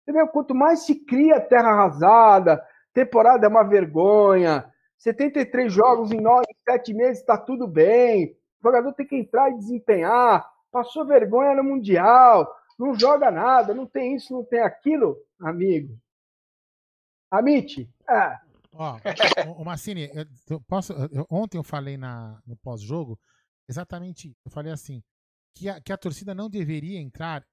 [0.04, 0.28] Entendeu?
[0.28, 4.72] Quanto mais se cria terra arrasada, temporada é uma vergonha,
[5.04, 9.58] 73 jogos em 9, 7 meses está tudo bem, o jogador tem que entrar e
[9.58, 12.50] desempenhar, passou vergonha no Mundial,
[12.80, 16.00] não joga nada, não tem isso, não tem aquilo, amigo.
[17.30, 18.40] Amite, é.
[18.72, 18.98] Ó,
[19.58, 20.10] o Massini,
[20.50, 23.20] eu posso, eu, ontem eu falei na, no pós-jogo
[23.68, 25.04] exatamente Eu falei assim,
[25.54, 27.46] que a, que a torcida não deveria entrar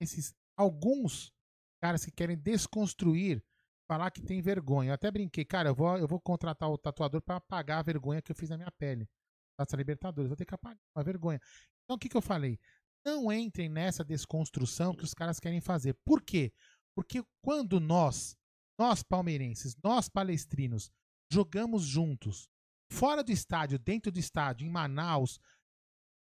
[0.00, 1.32] esses alguns
[1.80, 3.42] caras que querem desconstruir,
[3.88, 4.90] falar que tem vergonha.
[4.90, 8.20] Eu até brinquei, cara, eu vou, eu vou contratar o tatuador para apagar a vergonha
[8.20, 9.08] que eu fiz na minha pele.
[9.56, 11.40] Taça Libertadores, vou ter que apagar uma vergonha.
[11.84, 12.60] Então o que, que eu falei?
[13.04, 15.94] Não entrem nessa desconstrução que os caras querem fazer.
[16.04, 16.52] Por quê?
[16.94, 18.36] Porque quando nós,
[18.78, 20.92] nós palmeirenses, nós palestrinos,
[21.32, 22.48] jogamos juntos,
[22.92, 25.40] fora do estádio, dentro do estádio, em Manaus,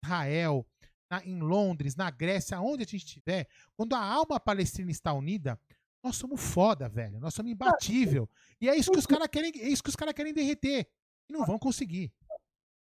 [0.03, 0.67] Israel,
[1.09, 5.59] na, em Londres, na Grécia, onde a gente estiver, quando a alma palestina está unida,
[6.03, 7.19] nós somos foda, velho.
[7.19, 8.27] Nós somos imbatível.
[8.59, 10.87] E é isso que os caras querem, é isso que os caras querem derreter.
[11.29, 12.11] E não vão conseguir.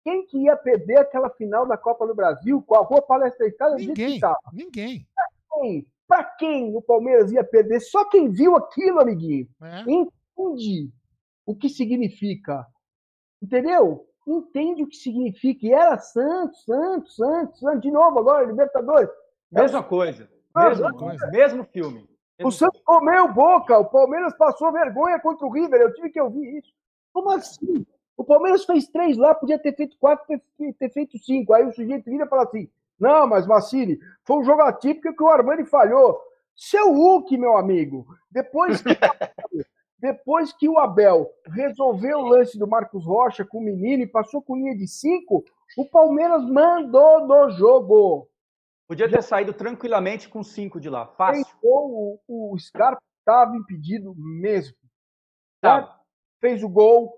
[0.04, 3.76] Quem que ia perder aquela final da Copa do Brasil com a rua palestina?
[3.76, 4.20] Ninguém.
[4.54, 5.08] Ninguém.
[5.14, 5.88] Pra quem?
[6.08, 7.80] Pra quem o Palmeiras ia perder?
[7.80, 9.48] Só quem viu aquilo, amiguinho.
[9.62, 9.82] É.
[9.82, 10.92] Entende
[11.46, 12.66] o que significa.
[13.42, 14.08] Entendeu?
[14.28, 15.66] entende o que significa.
[15.66, 19.10] E era Santos, Santos, Santos, Santos, de novo agora, Libertadores.
[19.52, 20.28] Mesma coisa.
[20.56, 21.28] Mesma coisa.
[21.28, 22.10] Mesmo filme.
[22.44, 26.58] O Santos comeu boca, o Palmeiras passou vergonha contra o River, eu tive que ouvir
[26.58, 26.74] isso.
[27.14, 27.86] Como assim?
[28.18, 30.26] O Palmeiras fez três lá, podia ter feito quatro,
[30.58, 31.54] ter, ter feito cinco.
[31.54, 35.24] Aí o sujeito vira e fala assim: não, mas Massini, foi um jogo atípico que
[35.24, 36.20] o Armani falhou.
[36.56, 38.90] Seu Hulk, meu amigo, depois que
[39.98, 44.42] Depois que o Abel resolveu o lance do Marcos Rocha com o menino e passou
[44.42, 45.44] com linha de cinco,
[45.78, 48.28] o Palmeiras mandou no jogo.
[48.88, 51.46] Podia ter saído tranquilamente com cinco de lá, fácil.
[51.64, 54.78] O, o Scarpa estava impedido mesmo.
[55.60, 56.00] Tá?
[56.40, 57.18] Fez o gol,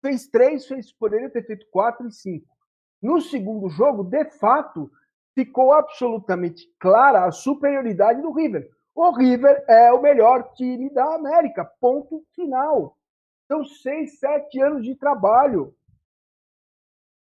[0.00, 2.46] fez três, fez, poderia ter feito quatro e cinco.
[3.02, 4.90] No segundo jogo, de fato,
[5.34, 8.70] ficou absolutamente clara a superioridade do River.
[8.94, 11.64] O River é o melhor time da América.
[11.80, 12.96] Ponto final.
[13.48, 15.74] São seis, sete anos de trabalho.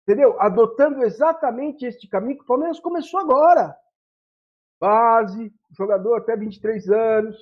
[0.07, 0.39] Entendeu?
[0.41, 3.75] Adotando exatamente este caminho que o Palmeiras começou agora.
[4.81, 7.37] Base, jogador até 23 anos.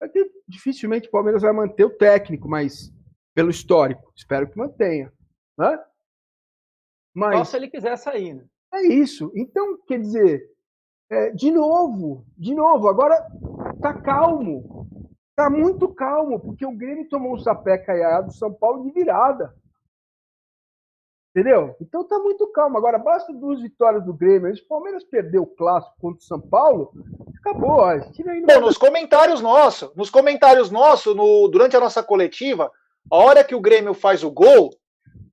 [0.00, 2.90] Aqui, dificilmente o Palmeiras vai manter o técnico, mas
[3.34, 5.12] pelo histórico, espero que mantenha.
[5.56, 5.78] Né?
[7.14, 8.34] Mas, Só se ele quiser sair.
[8.34, 8.44] Né?
[8.72, 9.30] É isso.
[9.34, 10.50] Então, quer dizer,
[11.10, 13.16] é, de novo, de novo, agora
[13.82, 14.88] tá calmo.
[15.36, 19.54] Tá muito calmo, porque o Grêmio tomou um sapé caiado do São Paulo de virada.
[21.34, 21.74] Entendeu?
[21.80, 22.76] Então tá muito calmo.
[22.76, 24.54] Agora, basta duas vitórias do Grêmio.
[24.54, 26.92] Se o Palmeiras perdeu o clássico contra o São Paulo,
[27.40, 27.70] acabou.
[27.70, 27.98] Ó,
[28.46, 32.70] Bom, nos comentários nossos, nos comentários nossos, no, durante a nossa coletiva,
[33.10, 34.70] a hora que o Grêmio faz o gol,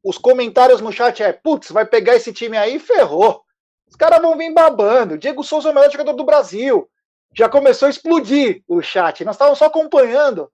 [0.01, 3.43] os comentários no chat é: putz, vai pegar esse time aí ferrou.
[3.89, 5.17] Os caras vão vir babando.
[5.17, 6.89] Diego Souza é o melhor jogador do Brasil.
[7.35, 9.25] Já começou a explodir o chat.
[9.25, 10.49] Nós estávamos só acompanhando.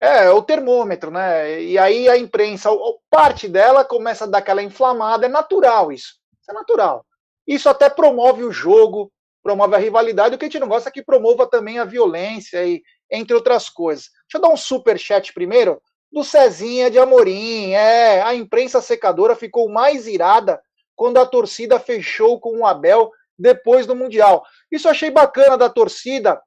[0.00, 1.60] É, o termômetro, né?
[1.60, 2.70] E aí a imprensa,
[3.10, 5.26] parte dela começa a dar aquela inflamada.
[5.26, 6.14] É natural isso.
[6.40, 7.04] Isso é natural.
[7.46, 9.10] Isso até promove o jogo,
[9.42, 10.34] promove a rivalidade.
[10.34, 13.68] O que a gente não gosta é que promova também a violência e entre outras
[13.68, 14.10] coisas.
[14.22, 15.80] Deixa eu dar um super chat primeiro
[16.12, 17.72] do Cezinha de Amorim.
[17.72, 20.60] É, a imprensa secadora ficou mais irada
[20.94, 24.44] quando a torcida fechou com o Abel depois do Mundial.
[24.70, 26.40] Isso achei bacana da torcida,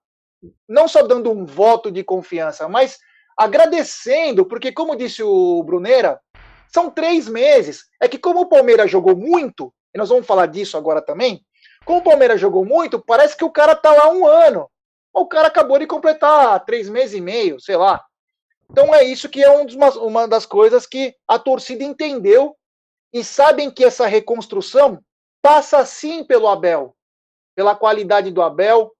[0.67, 2.99] não só dando um voto de confiança, mas
[3.43, 6.19] agradecendo, porque, como disse o Brunera,
[6.71, 7.85] são três meses.
[7.99, 11.43] É que, como o Palmeiras jogou muito, e nós vamos falar disso agora também,
[11.83, 14.69] Como o Palmeiras jogou muito, parece que o cara tá lá um ano.
[15.11, 18.05] O cara acabou de completar três meses e meio, sei lá.
[18.69, 22.55] Então é isso que é um dos, uma das coisas que a torcida entendeu
[23.11, 25.01] e sabem que essa reconstrução
[25.41, 26.95] passa sim pelo Abel,
[27.55, 28.91] pela qualidade do Abel,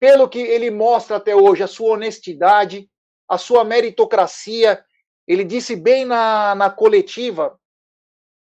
[0.00, 2.88] pelo que ele mostra até hoje, a sua honestidade,
[3.32, 4.84] a sua meritocracia.
[5.26, 7.58] Ele disse bem na, na coletiva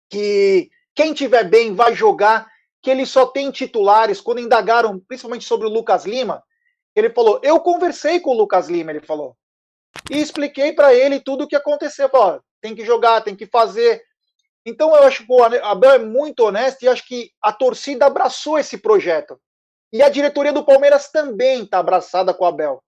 [0.09, 2.51] que quem tiver bem vai jogar,
[2.81, 4.19] que ele só tem titulares.
[4.19, 6.43] Quando indagaram, principalmente sobre o Lucas Lima,
[6.93, 9.37] ele falou: Eu conversei com o Lucas Lima, ele falou,
[10.11, 12.09] e expliquei para ele tudo o que aconteceu.
[12.09, 14.03] Falou, tem que jogar, tem que fazer.
[14.65, 18.59] Então eu acho que o Abel é muito honesto e acho que a torcida abraçou
[18.59, 19.39] esse projeto.
[19.93, 22.83] E a diretoria do Palmeiras também está abraçada com o Abel.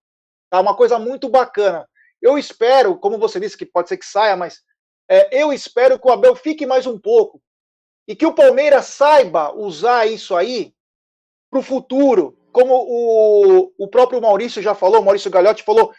[0.50, 1.88] Tá uma coisa muito bacana.
[2.22, 4.62] Eu espero, como você disse, que pode ser que saia, mas
[5.10, 7.42] é, eu espero que o Abel fique mais um pouco
[8.08, 10.74] e que o Palmeiras saiba usar isso aí
[11.50, 15.94] para o futuro, como o, o próprio Maurício já falou, Maurício Gagliotti falou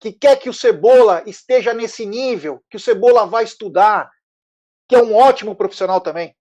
[0.00, 4.10] que quer que o Cebola esteja nesse nível, que o Cebola vai estudar,
[4.88, 6.36] que é um ótimo profissional também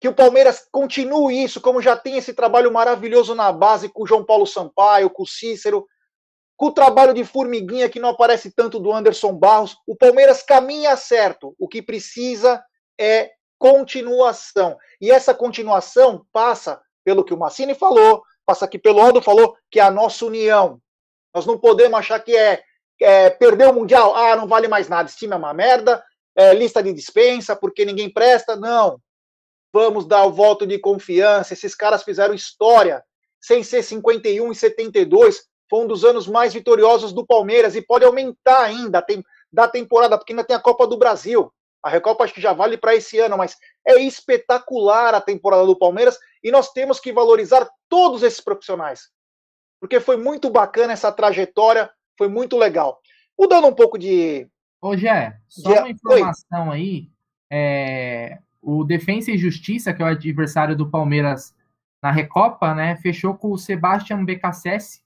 [0.00, 4.06] que o Palmeiras continue isso, como já tem esse trabalho maravilhoso na base com o
[4.06, 5.86] João Paulo Sampaio, com o Cícero,
[6.60, 9.78] com o trabalho de formiguinha que não aparece tanto do Anderson Barros.
[9.86, 11.54] O Palmeiras caminha certo.
[11.58, 12.62] O que precisa
[13.00, 14.76] é continuação.
[15.00, 19.80] E essa continuação passa pelo que o Massini falou, passa aqui pelo Aldo falou, que
[19.80, 20.78] é a nossa união.
[21.34, 22.62] Nós não podemos achar que é,
[23.00, 26.04] é perder o Mundial, ah, não vale mais nada, esse time é uma merda,
[26.36, 28.54] é, lista de dispensa, porque ninguém presta.
[28.54, 29.00] Não
[29.72, 31.54] vamos dar o voto de confiança.
[31.54, 33.02] Esses caras fizeram história,
[33.40, 38.04] sem ser 51 e 72, foi um dos anos mais vitoriosos do Palmeiras e pode
[38.04, 41.50] aumentar ainda tem, da temporada, porque ainda tem a Copa do Brasil.
[41.82, 43.56] A Recopa acho que já vale para esse ano, mas
[43.86, 49.08] é espetacular a temporada do Palmeiras e nós temos que valorizar todos esses profissionais.
[49.80, 51.88] Porque foi muito bacana essa trajetória,
[52.18, 53.00] foi muito legal.
[53.38, 54.46] Mudando um pouco de.
[54.82, 55.78] Ô, Gé, só de...
[55.78, 56.76] uma informação Oi.
[56.76, 57.10] aí.
[57.50, 61.54] É, o Defensa e Justiça, que é o adversário do Palmeiras
[62.02, 65.02] na Recopa, né, fechou com o Sebastian Becassese.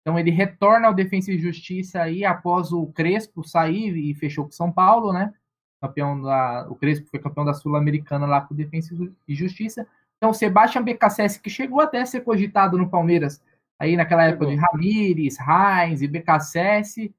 [0.00, 4.50] Então ele retorna ao Defensa e Justiça aí após o Crespo sair e fechou com
[4.50, 5.32] o São Paulo, né?
[5.80, 8.94] Campeão da, o Crespo foi campeão da Sul-Americana lá com o Defensa
[9.28, 9.86] e Justiça.
[10.16, 13.42] Então o Sebastian Becassese, que chegou até a ser cogitado no Palmeiras
[13.78, 17.14] aí naquela época de Ramires, Heinz e Becassese,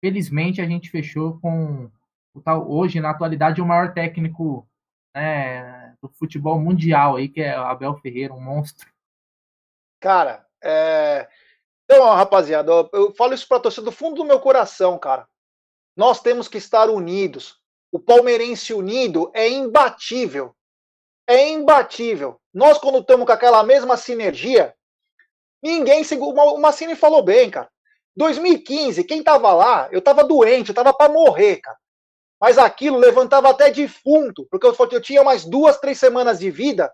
[0.00, 1.90] felizmente a gente fechou com
[2.34, 4.66] o tal hoje na atualidade o maior técnico
[5.14, 8.88] né, do futebol mundial aí, que é o Abel Ferreira, um monstro.
[10.00, 11.28] Cara, é...
[11.88, 15.28] então, rapaziada, eu falo isso para torcida do fundo do meu coração, cara.
[15.96, 17.60] Nós temos que estar unidos.
[17.92, 20.54] O palmeirense unido é imbatível.
[21.28, 22.40] É imbatível.
[22.52, 24.74] Nós, quando estamos com aquela mesma sinergia,
[25.62, 26.42] ninguém segura.
[26.42, 27.70] O Massini falou bem, cara.
[28.16, 31.78] 2015, quem tava lá, eu tava doente, eu tava para morrer, cara.
[32.40, 36.92] Mas aquilo levantava até defunto, porque eu, eu tinha mais duas, três semanas de vida,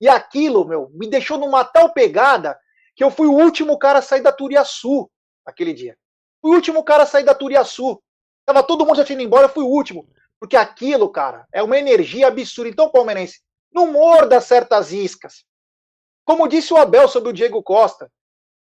[0.00, 2.58] e aquilo, meu, me deixou numa tal pegada
[3.00, 5.10] que eu fui o último cara a sair da Turiaçu
[5.42, 5.96] aquele dia.
[6.42, 7.98] Fui o último cara a sair da Turiaçu.
[8.44, 10.06] Tava todo mundo já tinha ido embora, eu fui o último.
[10.38, 12.68] Porque aquilo, cara, é uma energia absurda.
[12.68, 13.40] Então, palmeirense,
[13.72, 15.46] não morda certas iscas.
[16.26, 18.12] Como disse o Abel sobre o Diego Costa,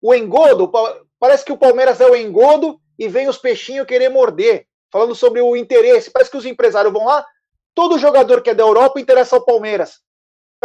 [0.01, 0.69] o engodo,
[1.17, 5.39] parece que o Palmeiras é o engodo e vem os peixinhos querer morder falando sobre
[5.39, 6.11] o interesse.
[6.11, 7.25] Parece que os empresários vão lá,
[7.73, 10.01] todo jogador que é da Europa interessa ao Palmeiras.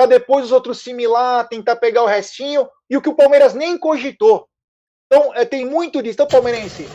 [0.00, 3.76] Para depois os outros similar, tentar pegar o restinho, e o que o Palmeiras nem
[3.76, 4.48] cogitou.
[5.04, 6.14] Então, é, tem muito disso.
[6.14, 6.86] Então, palmeirense,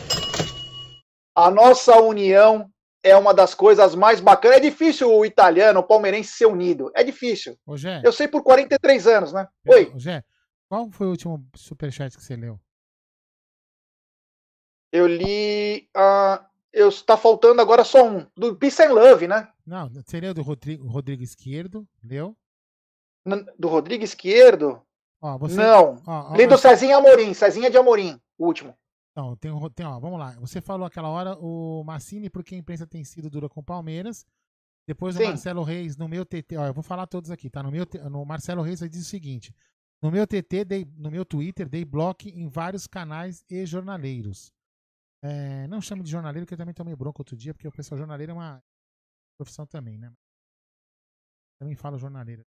[1.32, 2.68] a nossa união
[3.04, 4.56] é uma das coisas mais bacanas.
[4.56, 6.90] É difícil o italiano, o palmeirense ser unido.
[6.96, 7.56] É difícil.
[7.64, 9.46] Ô, Eu sei por 43 anos, né?
[9.68, 9.92] Oi.
[9.94, 9.98] Ô,
[10.68, 12.58] qual foi o último superchat que você leu?
[14.90, 15.88] Eu li.
[15.96, 19.48] Uh, eu está faltando agora só um do Peace and Love, né?
[19.64, 22.36] Não, seria do Rodrigo, Rodrigo Esquerdo, leu?
[23.58, 24.82] Do Rodrigo Esquerdo?
[25.20, 25.56] Ó, você...
[25.56, 26.02] Não.
[26.06, 28.76] Ó, ó, Li do Cezinha Amorim, Cezinha de Amorim, o último.
[29.16, 30.32] Não, tem, tem, ó, vamos lá.
[30.40, 34.26] Você falou aquela hora o Massini, porque a imprensa tem sido dura com o Palmeiras.
[34.86, 35.24] Depois o Sim.
[35.24, 37.62] Marcelo Reis, no meu TT, ó, eu vou falar todos aqui, tá?
[37.62, 39.52] No meu no Marcelo Reis diz o seguinte:
[40.02, 44.52] no meu TT, dei, no meu Twitter, dei bloco em vários canais e jornaleiros.
[45.22, 47.98] É, não chamo de jornaleiro, que eu também tomei bronca outro dia, porque o pessoal
[47.98, 48.62] jornaleiro é uma
[49.36, 50.12] profissão também, né?
[51.58, 52.44] Também falo jornaleiro.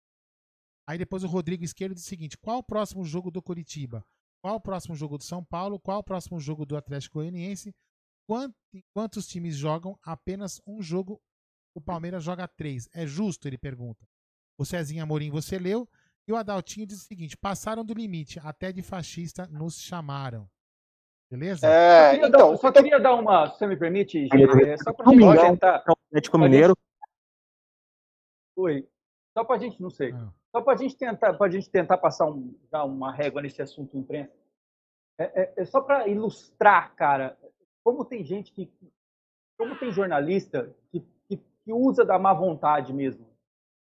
[0.86, 4.04] Aí depois o Rodrigo Esquerdo diz o seguinte: qual o próximo jogo do Curitiba?
[4.42, 5.80] Qual o próximo jogo do São Paulo?
[5.80, 7.74] Qual o próximo jogo do Atlético Goianiense?
[8.92, 11.20] quantos times jogam apenas um jogo?
[11.74, 12.88] O Palmeiras joga três.
[12.92, 13.46] É justo?
[13.46, 14.04] Ele pergunta.
[14.58, 15.88] O Cezinha Amorim você leu.
[16.26, 20.48] E o Adaltinho diz o seguinte: passaram do limite, até de fascista nos chamaram.
[21.30, 21.66] Beleza?
[21.66, 22.82] É, só queria, então, dar, só então...
[22.82, 25.84] queria dar uma, se você me permite, é, só para gente tentar.
[26.08, 26.76] Atlético Mineiro.
[28.56, 28.88] Oi.
[29.36, 30.12] Só para a gente, não sei.
[30.12, 30.32] Não.
[30.54, 33.96] Só para a gente tentar, para gente tentar passar um, dar uma régua nesse assunto
[33.96, 34.32] imprensa.
[35.18, 37.38] É, é, é só para ilustrar, cara,
[37.84, 38.70] como tem gente que,
[39.58, 43.26] como tem jornalista que, que, que usa da má vontade mesmo.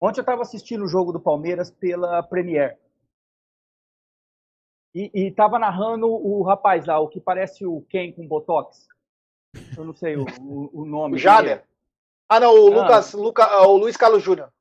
[0.01, 2.79] Ontem eu estava assistindo o jogo do Palmeiras pela Premier.
[4.95, 8.87] E, estava narrando o rapaz lá, o que parece o Ken com Botox.
[9.77, 11.17] Eu não sei o, o, o nome.
[11.17, 11.65] O Jader?
[12.29, 12.83] Ah, não, o, ah.
[12.83, 14.53] Lucas, Luca, ah, o Luiz Carlos Júnior.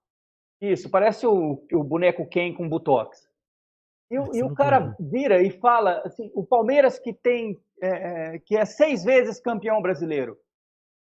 [0.61, 3.27] Isso, parece o, o boneco Ken com Botox.
[4.09, 7.87] E, e o cara vira e fala assim, o Palmeiras que tem é,
[8.35, 10.37] é, que é seis vezes campeão brasileiro.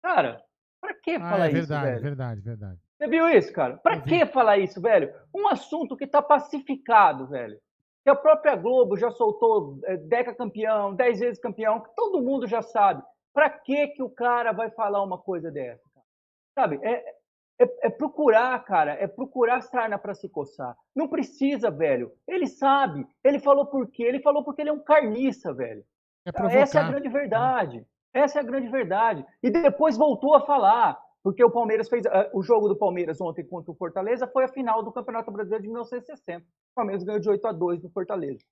[0.02, 0.42] Cara,
[0.80, 2.02] para que ah, falar é verdade, isso, velho?
[2.02, 2.80] verdade, verdade.
[2.98, 3.76] Você viu isso, cara?
[3.76, 5.12] Para que falar isso, velho?
[5.34, 7.58] Um assunto que está pacificado, velho.
[8.02, 12.46] Que a própria Globo já soltou é, Deca campeão, dez vezes campeão, que todo mundo
[12.46, 13.02] já sabe.
[13.32, 15.82] Para que que o cara vai falar uma coisa dessa?
[15.94, 16.06] Cara?
[16.54, 16.80] Sabe?
[16.82, 17.14] É,
[17.58, 20.76] é, é, procurar, cara, é procurar sarna para se coçar.
[20.94, 22.12] Não precisa, velho.
[22.26, 23.06] Ele sabe.
[23.24, 24.04] Ele falou por quê?
[24.04, 25.84] Ele falou porque ele é um carniça, velho.
[26.24, 27.86] É Essa é a grande verdade.
[28.12, 29.26] Essa é a grande verdade.
[29.42, 32.04] E depois voltou a falar, porque o Palmeiras fez.
[32.06, 35.62] Uh, o jogo do Palmeiras ontem contra o Fortaleza foi a final do Campeonato Brasileiro
[35.62, 36.44] de 1960.
[36.44, 38.44] O Palmeiras ganhou de 8 a 2 do Fortaleza.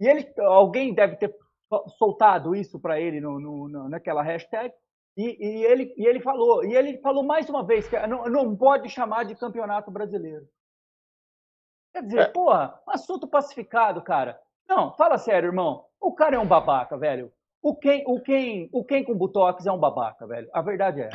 [0.00, 1.34] E ele, alguém deve ter
[1.98, 4.72] soltado isso para ele no, no, naquela hashtag.
[5.16, 8.56] E, e, ele, e ele falou, e ele falou mais uma vez que não, não
[8.56, 10.46] pode chamar de campeonato brasileiro.
[11.92, 12.26] Quer dizer, é.
[12.26, 14.40] porra, assunto pacificado, cara.
[14.66, 15.84] Não, fala sério, irmão.
[16.00, 17.30] O cara é um babaca, velho.
[17.62, 20.48] O quem, o quem, o quem com Butox é um babaca, velho.
[20.52, 21.10] A verdade é.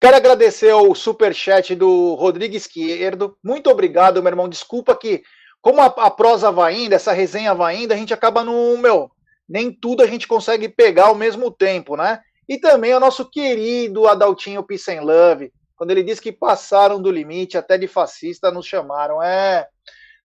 [0.00, 3.36] Quero agradecer o super chat do Rodrigo Esquerdo.
[3.42, 4.48] Muito obrigado, meu irmão.
[4.48, 5.22] Desculpa que,
[5.60, 9.10] como a, a, prosa vai indo, essa resenha vai indo, a gente acaba no meu.
[9.48, 12.20] Nem tudo a gente consegue pegar ao mesmo tempo, né?
[12.48, 17.10] E também o nosso querido Adaltinho Peace and Love, quando ele diz que passaram do
[17.10, 19.22] limite, até de fascista nos chamaram.
[19.22, 19.68] É,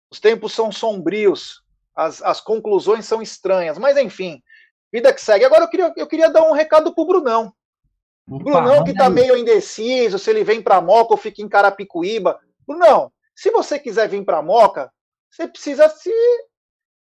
[0.09, 1.61] os tempos são sombrios,
[1.95, 4.41] as, as conclusões são estranhas, mas enfim,
[4.91, 5.45] vida que segue.
[5.45, 7.53] Agora eu queria, eu queria dar um recado pro Brunão.
[8.29, 12.39] Opa, Brunão que tá meio indeciso, se ele vem para Moca ou fica em Carapicuíba.
[12.65, 14.91] Brunão, se você quiser vir para Moca,
[15.29, 16.11] você precisa se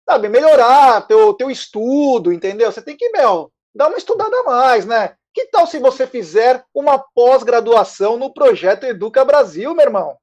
[0.10, 2.72] sabe, melhorar teu, teu estudo, entendeu?
[2.72, 5.16] Você tem que, meu, dá uma estudada a mais, né?
[5.34, 10.18] Que tal se você fizer uma pós-graduação no projeto Educa Brasil, meu irmão?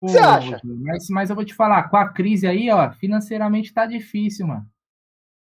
[0.00, 0.60] O que você acha?
[0.64, 4.66] Mas, mas eu vou te falar, com a crise aí, ó, financeiramente tá difícil, mano.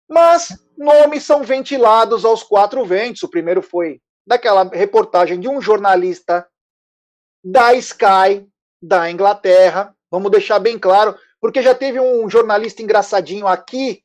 [0.09, 3.23] Mas nomes são ventilados aos quatro ventos.
[3.23, 6.47] O primeiro foi daquela reportagem de um jornalista
[7.43, 8.47] da Sky,
[8.81, 9.95] da Inglaterra.
[10.09, 14.03] Vamos deixar bem claro, porque já teve um jornalista engraçadinho aqui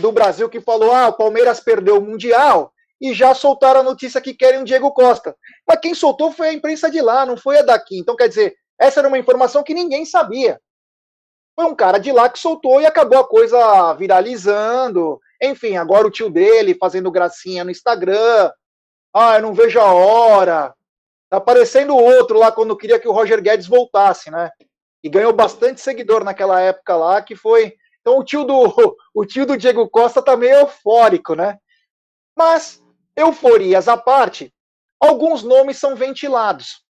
[0.00, 4.20] do Brasil que falou: ah, o Palmeiras perdeu o Mundial e já soltaram a notícia
[4.20, 5.36] que querem o Diego Costa.
[5.66, 7.98] Mas quem soltou foi a imprensa de lá, não foi a daqui.
[7.98, 10.60] Então, quer dizer, essa era uma informação que ninguém sabia.
[11.58, 15.20] Foi um cara de lá que soltou e acabou a coisa viralizando.
[15.42, 18.52] Enfim, agora o tio dele fazendo gracinha no Instagram.
[19.12, 20.72] Ah, eu não vejo a hora.
[21.28, 24.52] Tá parecendo outro lá quando queria que o Roger Guedes voltasse, né?
[25.02, 27.74] E ganhou bastante seguidor naquela época lá, que foi.
[28.02, 31.58] Então o tio do o tio do Diego Costa tá meio eufórico, né?
[32.36, 32.80] Mas
[33.16, 34.54] euforias à parte,
[35.00, 36.84] alguns nomes são ventilados.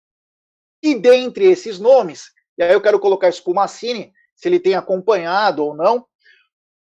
[0.82, 5.74] E dentre esses nomes, e aí eu quero colocar Massini, se ele tem acompanhado ou
[5.74, 6.06] não,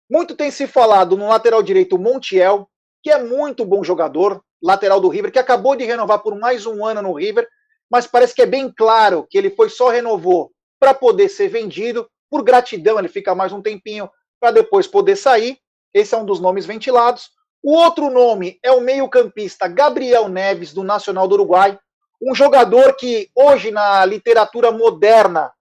[0.10, 2.70] muito tem se falado no lateral direito Montiel,
[3.02, 6.86] que é muito bom jogador, lateral do River, que acabou de renovar por mais um
[6.86, 7.48] ano no River,
[7.90, 12.08] mas parece que é bem claro que ele foi só renovou para poder ser vendido,
[12.30, 14.10] por gratidão, ele fica mais um tempinho
[14.40, 15.58] para depois poder sair.
[15.94, 17.30] Esse é um dos nomes ventilados.
[17.64, 21.80] O outro nome é o meio-campista Gabriel Neves, do Nacional do Uruguai,
[22.22, 25.52] um jogador que hoje na literatura moderna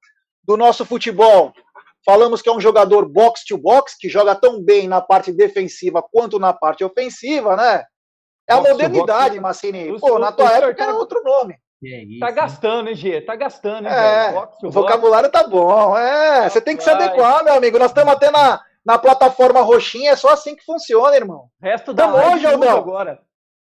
[0.42, 1.52] do nosso futebol
[2.04, 6.02] falamos que é um jogador box to box que joga tão bem na parte defensiva
[6.02, 7.84] quanto na parte ofensiva, né?
[8.48, 9.98] É a box modernidade, Massini.
[9.98, 11.56] Pô, na tua época era outro nome.
[11.86, 13.20] É tá gastando, hein, Gê?
[13.20, 15.96] Tá gastando, hein, é, o vocabulário tá bom.
[15.96, 17.78] É, você tem que se adequar, meu amigo.
[17.78, 21.48] Nós estamos até na, na plataforma roxinha, é só assim que funciona, irmão.
[21.60, 22.78] Resto da Tamo hoje, Aldão.
[22.78, 23.20] agora.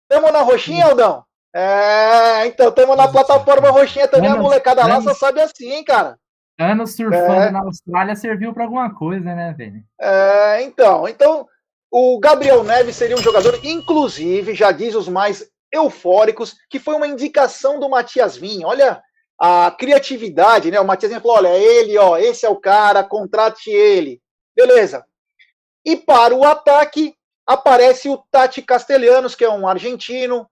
[0.10, 1.24] Estamos na roxinha, Aldão?
[1.54, 6.18] É, então, estamos na plataforma roxinha também, a molecada lá só sabe assim, cara.
[6.60, 7.52] Anos surfando é.
[7.52, 9.84] na Austrália serviu para alguma coisa, né, velho?
[10.00, 11.48] É, então, então,
[11.92, 17.08] o Gabriel Neves seria um jogador, inclusive, já diz os mais eufóricos, que foi uma
[17.08, 18.68] indicação do Matias Vinha.
[18.68, 19.02] Olha
[19.40, 20.80] a criatividade, né?
[20.80, 24.22] O Matias Vinha falou: olha, ele, ó, esse é o cara, contrate ele.
[24.56, 25.06] Beleza.
[25.86, 27.16] E para o ataque
[27.46, 30.50] aparece o Tati Castelhanos, que é um argentino,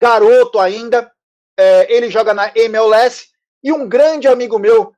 [0.00, 1.12] garoto ainda.
[1.58, 3.30] É, ele joga na MLS.
[3.62, 4.92] E um grande amigo meu,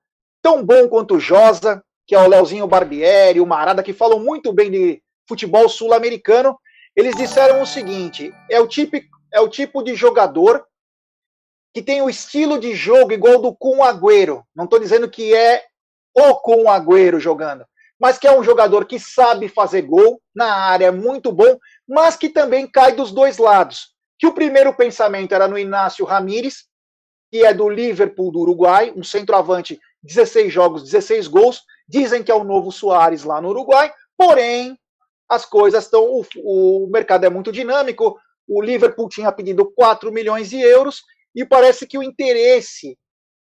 [0.44, 4.52] tão bom quanto o Josa, que é o Leozinho Barbieri, o Marada, que falam muito
[4.52, 6.58] bem de futebol sul-americano.
[6.94, 10.66] Eles disseram o seguinte: é o, típico, é o tipo de jogador
[11.72, 14.44] que tem o estilo de jogo igual do Kun Agüero.
[14.54, 15.64] Não estou dizendo que é
[16.14, 17.64] o Kun Agüero jogando,
[17.98, 21.58] mas que é um jogador que sabe fazer gol na área, muito bom,
[21.88, 23.94] mas que também cai dos dois lados.
[24.18, 26.66] Que o primeiro pensamento era no Inácio Ramírez,
[27.32, 31.62] que é do Liverpool do Uruguai, um centroavante, 16 jogos, 16 gols.
[31.88, 34.78] Dizem que é o novo Soares lá no Uruguai, porém
[35.28, 36.04] as coisas estão.
[36.04, 38.18] O, o mercado é muito dinâmico.
[38.46, 41.02] O Liverpool tinha pedido 4 milhões de euros
[41.34, 42.98] e parece que o interesse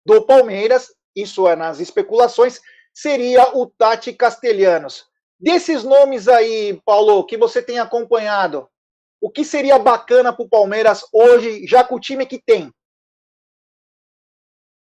[0.06, 2.60] do Palmeiras, isso é nas especulações,
[2.93, 5.06] seria o Tati Castelhanos.
[5.39, 8.68] Desses nomes aí, Paulo, que você tem acompanhado,
[9.20, 12.72] o que seria bacana para o Palmeiras hoje, já com o time que tem?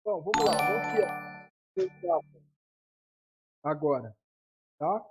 [0.06, 0.56] Bom, vamos lá.
[0.56, 1.27] Vamos
[3.64, 4.16] agora,
[4.78, 5.06] tá?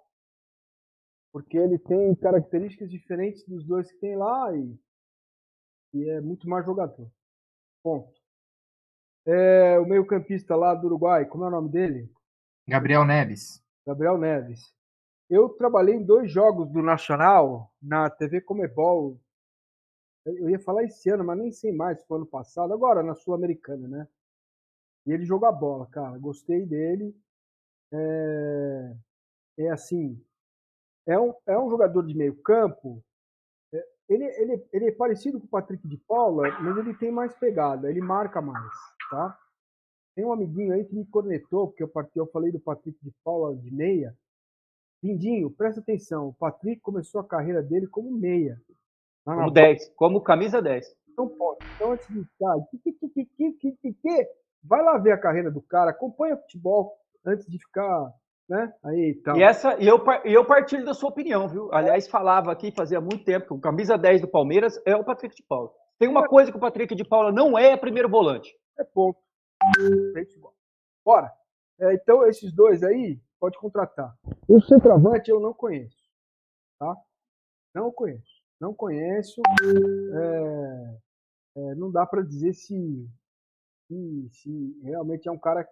[1.32, 4.78] Porque ele tem características diferentes dos dois que tem lá e,
[5.94, 7.10] e é muito mais jogador.
[7.82, 8.12] Ponto.
[9.26, 12.10] É, o meio-campista lá do Uruguai, como é o nome dele?
[12.66, 13.62] Gabriel Neves.
[13.86, 14.74] Gabriel Neves.
[15.28, 19.20] Eu trabalhei em dois jogos do Nacional na TV Comebol.
[20.24, 23.86] Eu ia falar esse ano, mas nem sei mais, foi ano passado, agora na Sul-Americana,
[23.88, 24.08] né?
[25.06, 26.18] E ele joga bola, cara.
[26.18, 27.14] Gostei dele.
[27.92, 28.96] É,
[29.58, 30.20] é assim,
[31.06, 33.02] é um, é um jogador de meio campo.
[33.72, 37.32] É, ele, ele, ele é parecido com o Patrick de Paula, mas ele tem mais
[37.34, 38.72] pegada, ele marca mais,
[39.08, 39.38] tá?
[40.16, 43.54] Tem um amiguinho aí que me conectou, porque eu, eu falei do Patrick de Paula
[43.54, 44.16] de meia.
[45.02, 48.60] Lindinho, presta atenção, o Patrick começou a carreira dele como meia.
[49.24, 50.96] Como 10, como camisa 10.
[51.08, 51.58] Então, pode.
[51.74, 52.56] Então, antes de ficar,
[54.68, 58.12] vai lá ver a carreira do cara, acompanha futebol antes de ficar
[58.48, 58.72] né?
[58.84, 59.36] Aí, então.
[59.36, 61.68] E, essa, e, eu, e eu partilho da sua opinião, viu?
[61.72, 65.34] Aliás, falava aqui fazia muito tempo que o camisa 10 do Palmeiras é o Patrick
[65.34, 65.70] de Paula.
[65.98, 68.54] Tem uma coisa que o Patrick de Paula não é, é primeiro volante.
[68.78, 69.18] É ponto.
[71.04, 71.32] Bora.
[71.80, 74.14] É, então, esses dois aí, pode contratar.
[74.48, 75.96] O centroavante eu não conheço.
[76.78, 76.94] Tá?
[77.74, 78.42] Não conheço.
[78.60, 79.40] Não conheço.
[80.14, 80.96] É,
[81.56, 83.08] é, não dá para dizer se,
[83.86, 85.66] se, se realmente é um cara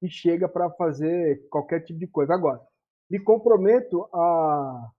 [0.00, 2.34] que chega para fazer qualquer tipo de coisa.
[2.34, 2.60] Agora,
[3.08, 4.90] me comprometo a,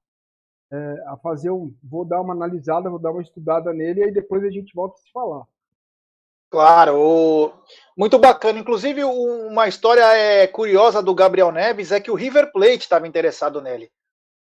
[0.71, 1.75] é, a fazer um.
[1.83, 4.95] Vou dar uma analisada, vou dar uma estudada nele e aí depois a gente volta
[4.95, 5.43] a se falar.
[6.49, 7.51] Claro,
[7.97, 8.59] muito bacana.
[8.59, 13.59] Inclusive, uma história é, curiosa do Gabriel Neves é que o River Plate estava interessado
[13.59, 13.91] nele.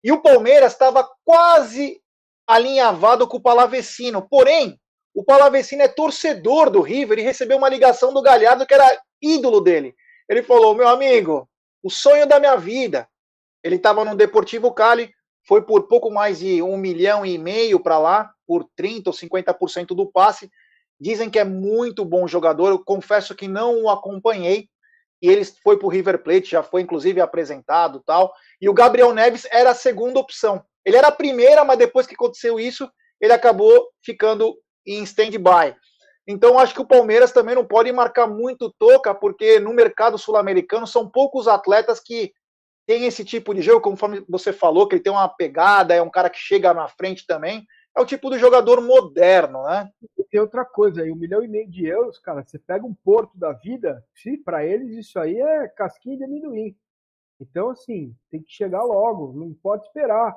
[0.03, 1.99] E o Palmeiras estava quase
[2.45, 4.21] alinhavado com o Palavecino.
[4.29, 4.79] Porém,
[5.13, 9.61] o Palavecino é torcedor do River e recebeu uma ligação do Galhardo que era ídolo
[9.61, 9.95] dele.
[10.27, 11.47] Ele falou: meu amigo,
[11.83, 13.07] o sonho da minha vida
[13.63, 15.13] Ele estava no Deportivo Cali,
[15.47, 19.87] foi por pouco mais de um milhão e meio para lá, por 30% ou 50%
[19.87, 20.49] do passe.
[20.99, 22.69] Dizem que é muito bom jogador.
[22.69, 24.69] Eu confesso que não o acompanhei.
[25.21, 28.33] E ele foi para o River Plate, já foi inclusive apresentado tal.
[28.59, 30.63] E o Gabriel Neves era a segunda opção.
[30.85, 32.89] Ele era a primeira, mas depois que aconteceu isso,
[33.21, 35.75] ele acabou ficando em stand-by.
[36.27, 40.87] Então, acho que o Palmeiras também não pode marcar muito toca, porque no mercado sul-americano
[40.87, 42.33] são poucos atletas que
[42.85, 46.09] têm esse tipo de jogo, conforme você falou, que ele tem uma pegada, é um
[46.09, 47.65] cara que chega na frente também
[47.95, 49.91] é o tipo do jogador moderno, né?
[50.17, 52.93] E tem outra coisa aí, um milhão e meio de euros, cara, você pega um
[52.93, 54.03] porto da vida,
[54.43, 56.75] para eles isso aí é casquinha de amendoim.
[57.39, 60.35] Então, assim, tem que chegar logo, não pode esperar.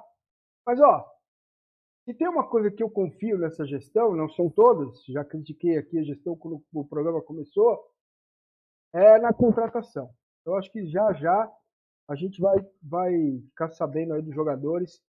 [0.67, 1.07] Mas, ó,
[2.07, 5.99] se tem uma coisa que eu confio nessa gestão, não são todas, já critiquei aqui
[5.99, 7.85] a gestão quando o programa começou,
[8.93, 10.15] é na contratação.
[10.45, 11.53] Eu acho que já já
[12.09, 15.03] a gente vai, vai ficar sabendo aí dos jogadores,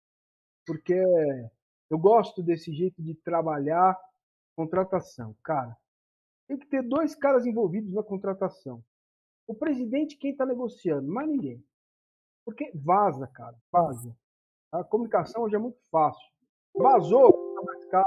[0.66, 0.98] porque
[1.90, 3.94] eu gosto desse jeito de trabalhar
[4.56, 5.36] contratação.
[5.44, 5.76] Cara,
[6.48, 8.82] tem que ter dois caras envolvidos na contratação.
[9.46, 11.62] O presidente, quem está negociando, mais ninguém.
[12.42, 14.16] Porque vaza, cara, vaza.
[14.72, 16.35] A comunicação hoje é muito fácil.
[16.78, 18.06] Vazou, tá mais caro.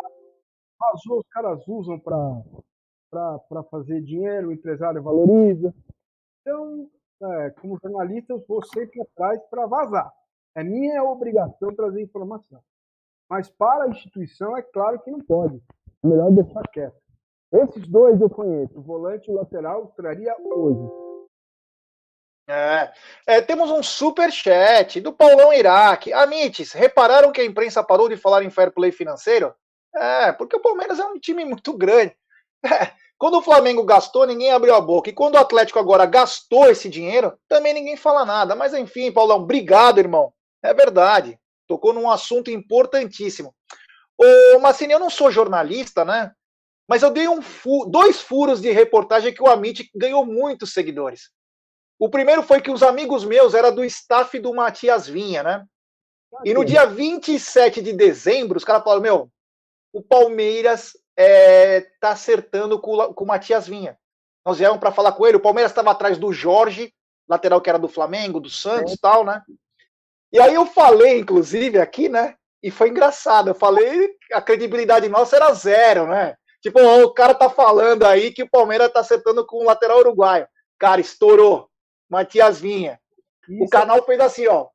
[0.80, 5.74] Vazou, os caras usam para fazer dinheiro, o empresário valoriza.
[6.42, 6.90] Então,
[7.22, 10.12] é, como jornalista, eu vou sempre atrás para vazar.
[10.56, 12.60] É minha obrigação trazer informação.
[13.30, 15.62] Mas para a instituição, é claro que não pode.
[16.04, 16.98] É melhor deixar quieto.
[17.52, 20.99] Esses dois eu conheço, o volante e o lateral, traria hoje.
[22.50, 22.92] É,
[23.28, 26.12] é, temos um super chat do Paulão Iraque.
[26.12, 29.54] Amites, repararam que a imprensa parou de falar em fair play financeiro?
[29.96, 32.16] É, porque o Palmeiras é um time muito grande.
[32.62, 35.10] É, quando o Flamengo gastou, ninguém abriu a boca.
[35.10, 38.56] E quando o Atlético agora gastou esse dinheiro, também ninguém fala nada.
[38.56, 40.34] Mas enfim, Paulão, obrigado, irmão.
[40.62, 41.40] É verdade
[41.70, 43.56] tocou num assunto importantíssimo.
[44.18, 46.34] Ô, Massini, eu não sou jornalista, né?
[46.88, 51.30] Mas eu dei um fu dois furos de reportagem que o Amit ganhou muitos seguidores.
[52.00, 55.66] O primeiro foi que os amigos meus eram do staff do Matias Vinha, né?
[56.46, 59.30] E no dia 27 de dezembro, os caras falaram: Meu,
[59.92, 63.98] o Palmeiras é, tá acertando com, com o Matias Vinha.
[64.46, 65.38] Nós viemos para falar com ele.
[65.38, 66.94] O Palmeiras estava atrás do Jorge,
[67.28, 69.00] lateral que era do Flamengo, do Santos e é.
[69.02, 69.42] tal, né?
[70.32, 72.36] E aí eu falei, inclusive, aqui, né?
[72.64, 73.50] E foi engraçado.
[73.50, 76.36] Eu falei, a credibilidade nossa era zero, né?
[76.62, 80.48] Tipo, o cara tá falando aí que o Palmeiras tá acertando com o lateral uruguaio.
[80.78, 81.69] Cara, estourou.
[82.10, 83.00] Matias Vinha.
[83.48, 83.64] Isso.
[83.64, 84.70] O canal fez assim, ó.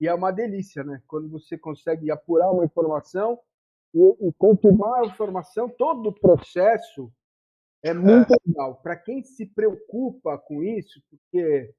[0.00, 1.00] E é uma delícia, né?
[1.06, 3.38] Quando você consegue apurar uma informação
[3.94, 7.12] e, e confirmar a informação, todo o processo
[7.82, 8.36] é muito é.
[8.46, 8.76] legal.
[8.76, 11.72] Para quem se preocupa com isso, porque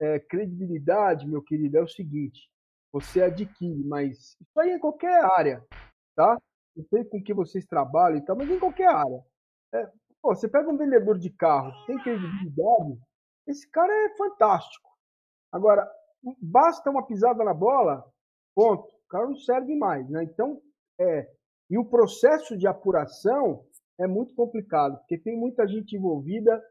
[0.00, 2.48] é, credibilidade, meu querido, é o seguinte:
[2.92, 5.64] você adquire, mas isso aí é em qualquer área,
[6.16, 6.36] tá?
[6.74, 9.24] Não sei com que vocês trabalham e tal, mas em qualquer área.
[9.74, 9.86] É,
[10.20, 12.98] pô, você pega um vendedor de carro, tem credibilidade,
[13.46, 14.90] esse cara é fantástico.
[15.50, 15.90] Agora,
[16.40, 18.04] basta uma pisada na bola,
[18.54, 18.88] ponto.
[18.88, 20.24] O cara não serve mais, né?
[20.24, 20.60] Então,
[20.98, 21.30] é.
[21.68, 23.64] E o processo de apuração
[23.98, 26.62] é muito complicado, porque tem muita gente envolvida.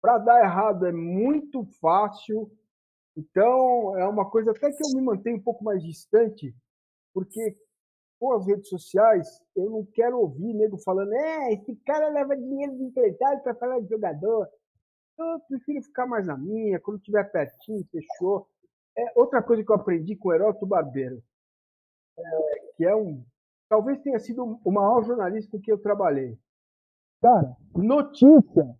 [0.00, 2.50] Para dar errado é muito fácil,
[3.16, 6.54] então, é uma coisa até que eu me mantenho um pouco mais distante,
[7.12, 7.56] porque
[8.18, 9.26] com as redes sociais,
[9.56, 13.80] eu não quero ouvir nego falando, é, esse cara leva dinheiro de empresário para falar
[13.80, 14.46] de jogador.
[15.20, 18.48] Eu prefiro ficar mais na minha, quando tiver pertinho, fechou.
[18.96, 21.22] É, outra coisa que eu aprendi com o Heródoto Barbeiro,
[22.18, 23.22] é, que é um.
[23.68, 26.38] Talvez tenha sido o maior jornalista com que eu trabalhei.
[27.20, 28.76] Cara, notícia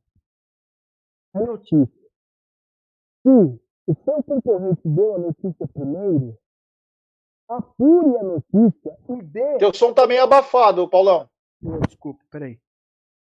[1.34, 2.10] é notícia.
[3.22, 6.38] Se o seu concorrente deu a notícia primeiro,
[7.48, 9.58] apure a notícia e dê.
[9.58, 11.28] Teu som tá meio abafado, Paulão.
[11.86, 12.58] Desculpa, peraí.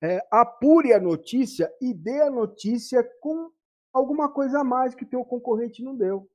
[0.02, 3.50] É, apure a notícia e dê a notícia com
[3.92, 6.28] alguma coisa a mais que teu concorrente não deu.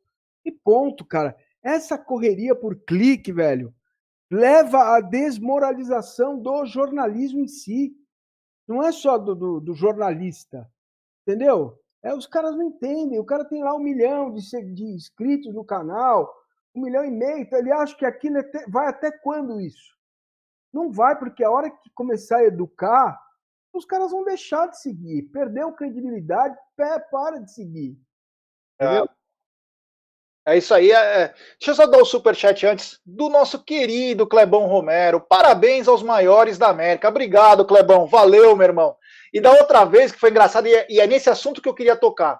[0.43, 1.35] E ponto, cara.
[1.63, 3.73] Essa correria por clique, velho,
[4.29, 7.95] leva à desmoralização do jornalismo em si.
[8.67, 10.69] Não é só do, do, do jornalista.
[11.25, 11.79] Entendeu?
[12.03, 13.17] É, os caras não entendem.
[13.17, 14.41] O cara tem lá um milhão de,
[14.73, 16.31] de inscritos no canal,
[16.75, 17.39] um milhão e meio.
[17.39, 19.95] Então ele acha que aquilo é vai até quando isso?
[20.71, 23.19] Não vai, porque a hora que começar a educar,
[23.77, 25.23] os caras vão deixar de seguir.
[25.23, 27.97] Perdeu credibilidade, pé, para de seguir.
[28.79, 29.03] É.
[30.47, 30.91] É isso aí.
[30.91, 31.27] É, é...
[31.59, 35.19] Deixa eu só dar o um superchat antes do nosso querido Clebão Romero.
[35.19, 37.09] Parabéns aos maiores da América.
[37.09, 38.05] Obrigado, Clebão.
[38.05, 38.95] Valeu, meu irmão.
[39.33, 41.95] E da outra vez, que foi engraçado, e é, é nesse assunto que eu queria
[41.95, 42.39] tocar.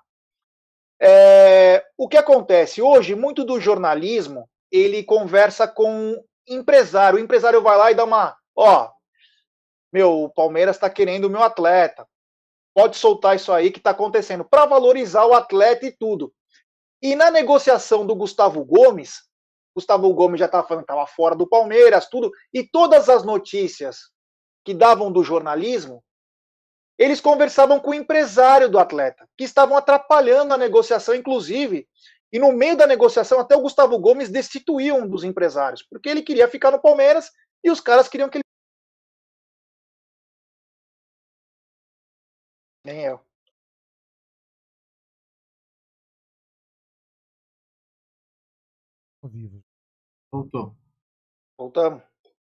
[1.01, 2.81] É, o que acontece?
[2.81, 6.15] Hoje, muito do jornalismo, ele conversa com
[6.47, 7.17] empresário.
[7.17, 8.91] O empresário vai lá e dá uma, ó,
[9.95, 12.05] meu, o Palmeiras está querendo o meu atleta.
[12.75, 16.33] Pode soltar isso aí que está acontecendo, para valorizar o atleta e tudo.
[17.01, 19.21] E na negociação do Gustavo Gomes,
[19.73, 24.09] Gustavo Gomes já estava falando que estava fora do Palmeiras, tudo, e todas as notícias
[24.65, 26.03] que davam do jornalismo,
[26.97, 31.87] eles conversavam com o empresário do atleta, que estavam atrapalhando a negociação, inclusive.
[32.33, 36.21] E no meio da negociação, até o Gustavo Gomes destituiu um dos empresários, porque ele
[36.21, 37.31] queria ficar no Palmeiras
[37.63, 38.44] e os caras queriam que ele.
[42.85, 43.19] Nem eu.
[49.23, 49.63] Vivo.
[50.31, 50.75] Voltou.
[51.57, 52.03] Voltamos.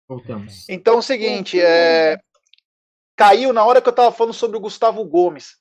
[0.07, 0.69] Voltamos.
[0.69, 2.19] Então é o seguinte, é...
[3.15, 5.57] caiu na hora que eu estava falando sobre o Gustavo Gomes.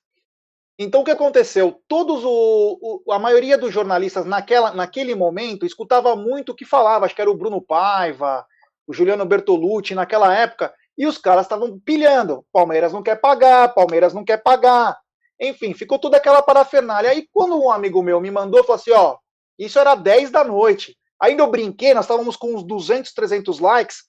[0.78, 1.82] Então o que aconteceu?
[1.88, 7.06] Todos o, o, a maioria dos jornalistas naquela, naquele momento escutava muito o que falava,
[7.06, 8.46] acho que era o Bruno Paiva,
[8.86, 12.44] o Juliano Bertolucci naquela época, e os caras estavam pilhando.
[12.52, 14.96] Palmeiras não quer pagar, Palmeiras não quer pagar.
[15.40, 17.10] Enfim, ficou toda aquela parafernália.
[17.10, 19.18] Aí quando um amigo meu me mandou, falou assim, ó,
[19.58, 20.96] isso era 10 da noite.
[21.20, 24.04] Ainda eu brinquei, nós estávamos com uns 200, 300 likes.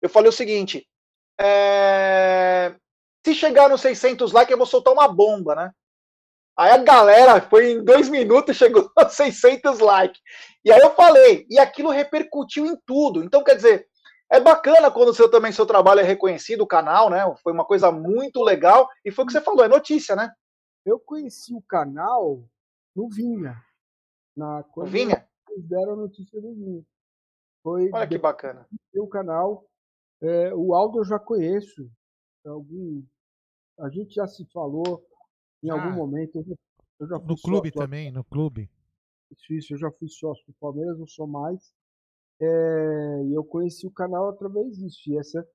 [0.00, 0.86] Eu falei o seguinte:
[1.40, 2.74] é...
[3.24, 5.70] se chegar nos 600 likes, eu vou soltar uma bomba, né?
[6.56, 10.20] Aí a galera foi em dois minutos, chegou a 600 likes.
[10.64, 13.24] E aí eu falei, e aquilo repercutiu em tudo.
[13.24, 13.86] Então, quer dizer,
[14.32, 17.22] é bacana quando o seu, também seu trabalho é reconhecido, o canal, né?
[17.42, 18.88] Foi uma coisa muito legal.
[19.04, 20.32] E foi o que você falou, é notícia, né?
[20.86, 22.42] Eu conheci o canal
[22.96, 23.62] no Vinha.
[24.34, 25.28] Na, no Vinha?
[25.50, 26.82] Eles deram a notícia do Vinha.
[27.62, 28.66] Foi Olha que bacana.
[28.96, 29.68] O canal.
[30.22, 31.90] É, o Aldo eu já conheço.
[32.46, 33.04] Algum,
[33.80, 35.06] a gente já se falou
[35.62, 36.36] em ah, algum momento.
[36.36, 36.56] Eu,
[37.00, 38.70] eu já no clube sócio, também, no clube.
[39.30, 41.74] Isso, isso, eu já fui sócio do Palmeiras, não sou mais.
[42.42, 45.10] É, eu conheci o canal através disso.
[45.10, 45.46] E essa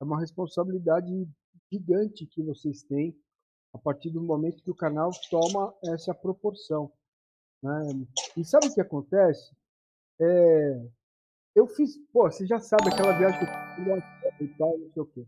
[0.00, 1.26] é uma responsabilidade
[1.72, 3.16] gigante que vocês têm
[3.72, 6.92] a partir do momento que o canal toma essa proporção.
[7.62, 8.06] Né?
[8.36, 9.50] E sabe o que acontece?
[10.20, 10.86] É,
[11.54, 15.02] eu fiz, pô, você já sabe aquela viagem que eu fui e tal, não sei
[15.02, 15.26] o quê.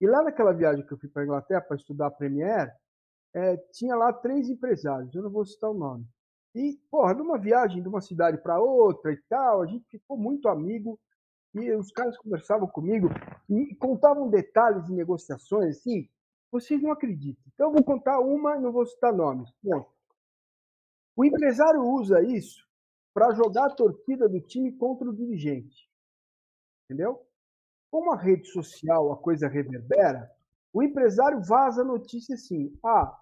[0.00, 2.70] E lá naquela viagem que eu fui para Inglaterra para estudar a Premiere,
[3.34, 6.06] é, tinha lá três empresários, eu não vou citar o nome.
[6.54, 10.48] E, porra, numa viagem de uma cidade para outra e tal, a gente ficou muito
[10.48, 10.98] amigo
[11.54, 13.08] e os caras conversavam comigo
[13.48, 16.08] e contavam detalhes de negociações, assim,
[16.50, 17.44] vocês não acreditam.
[17.54, 19.48] Então eu vou contar uma e não vou citar nomes.
[19.62, 19.88] Bom,
[21.16, 22.66] o empresário usa isso
[23.14, 25.88] para jogar a torcida do time contra o dirigente.
[26.84, 27.24] Entendeu?
[27.90, 30.30] Como a rede social a coisa reverbera,
[30.72, 33.16] o empresário vaza a notícia assim: ah,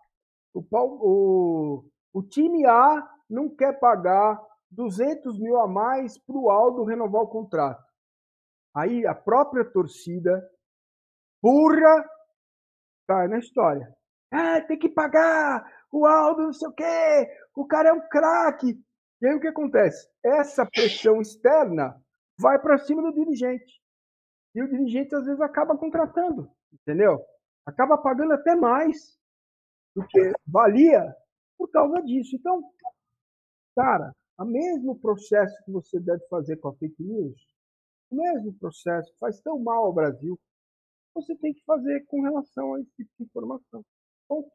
[0.55, 4.40] o, o, o time A não quer pagar
[4.70, 7.82] 200 mil a mais para o Aldo renovar o contrato.
[8.74, 10.48] Aí a própria torcida,
[11.42, 12.09] burra,
[13.06, 13.94] cai na história.
[14.30, 18.78] Ah, tem que pagar, o Aldo não sei o quê, o cara é um craque.
[19.20, 20.09] E aí o que acontece?
[20.22, 22.00] Essa pressão externa
[22.38, 23.82] vai para cima do dirigente.
[24.55, 27.18] E o dirigente às vezes acaba contratando, entendeu?
[27.66, 29.18] Acaba pagando até mais
[29.94, 31.14] do que valia
[31.56, 32.36] por causa disso.
[32.36, 32.62] Então,
[33.78, 37.40] cara, o mesmo processo que você deve fazer com a fake news,
[38.10, 40.38] o mesmo processo faz tão mal ao Brasil,
[41.14, 43.84] você tem que fazer com relação a esse tipo de informação.
[44.28, 44.50] Ponto.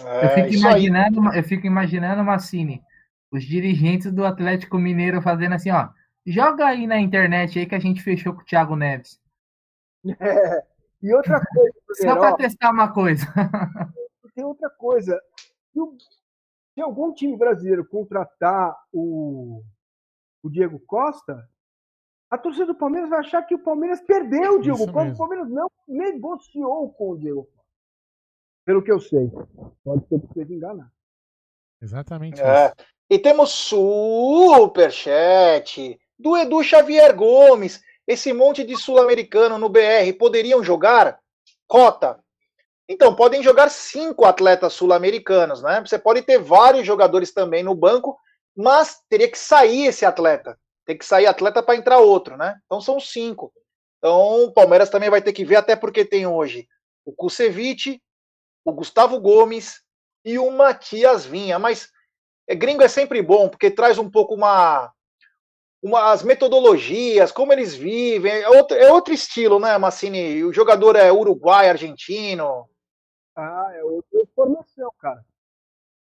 [0.00, 2.82] É, eu, fico imaginando, eu fico imaginando, Massini,
[3.30, 5.90] os dirigentes do Atlético Mineiro fazendo assim, ó.
[6.26, 9.20] Joga aí na internet aí que a gente fechou com o Thiago Neves.
[10.18, 10.64] É,
[11.02, 11.74] e outra coisa.
[11.92, 13.26] Só para testar uma coisa.
[14.34, 15.20] tem outra coisa.
[15.72, 15.78] Se
[16.80, 19.62] algum time brasileiro contratar o,
[20.42, 21.48] o Diego Costa,
[22.30, 25.12] a torcida do Palmeiras vai achar que o Palmeiras perdeu o Diego Costa.
[25.12, 27.60] O Palmeiras não negociou com o Diego Costa.
[28.64, 29.30] Pelo que eu sei.
[29.82, 30.92] Pode ser que seja enganar.
[31.82, 32.66] Exatamente é.
[32.66, 32.74] isso.
[33.10, 35.00] E temos superchat
[36.16, 37.82] do Edu Xavier Gomes.
[38.06, 41.18] Esse monte de sul-americano no BR poderiam jogar?
[41.66, 42.22] Cota.
[42.92, 45.80] Então, podem jogar cinco atletas sul-americanos, né?
[45.80, 48.18] Você pode ter vários jogadores também no banco,
[48.56, 50.58] mas teria que sair esse atleta.
[50.84, 52.58] Tem que sair atleta para entrar outro, né?
[52.66, 53.52] Então são cinco.
[53.98, 56.66] Então o Palmeiras também vai ter que ver, até porque tem hoje
[57.04, 58.02] o Kusevich,
[58.64, 59.82] o Gustavo Gomes
[60.24, 61.60] e o Matias Vinha.
[61.60, 61.88] Mas
[62.48, 64.92] é, gringo é sempre bom, porque traz um pouco uma,
[65.80, 68.32] uma, as metodologias, como eles vivem.
[68.32, 70.42] É outro, é outro estilo, né, Massini?
[70.42, 72.68] O jogador é uruguai, argentino.
[73.40, 75.24] Ah, é outra formação, cara.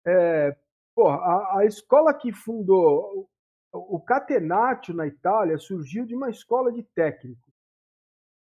[0.05, 0.55] É,
[0.99, 3.29] Porra, a, a escola que fundou
[3.71, 7.53] o Catenaccio na Itália surgiu de uma escola de técnicos.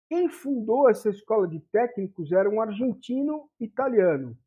[0.08, 4.38] Quem fundou essa escola de técnicos era um argentino italiano.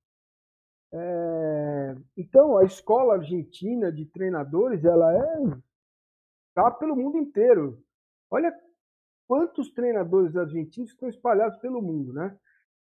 [0.93, 1.95] É...
[2.15, 5.59] Então, a escola argentina de treinadores, ela é
[6.55, 7.83] tá pelo mundo inteiro.
[8.31, 8.57] Olha
[9.27, 12.39] quantos treinadores argentinos estão espalhados pelo mundo, né?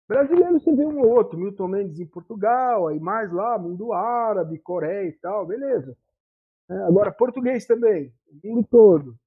[0.07, 4.59] Brasileiro você vê um ou outro, Milton Mendes em Portugal, aí mais lá, mundo árabe,
[4.59, 5.97] Coreia e tal, beleza.
[6.69, 8.13] É, agora, português também,
[8.43, 9.17] o mundo todo.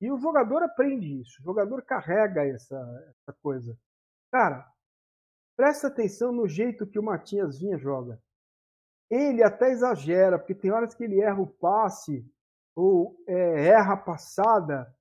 [0.00, 2.76] E o jogador aprende isso, o jogador carrega essa,
[3.08, 3.76] essa coisa.
[4.30, 4.66] Cara,
[5.56, 8.20] presta atenção no jeito que o Matias Vinha joga.
[9.10, 12.26] Ele até exagera, porque tem horas que ele erra o passe
[12.74, 14.92] ou é, erra a passada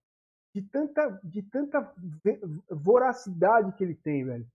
[0.53, 1.93] de tanta, de tanta
[2.69, 4.47] voracidade que ele tem, velho.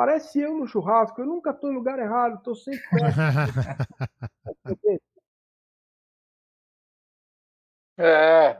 [0.00, 2.80] Parece eu no churrasco, eu nunca estou em lugar errado, estou sempre
[7.98, 8.56] É,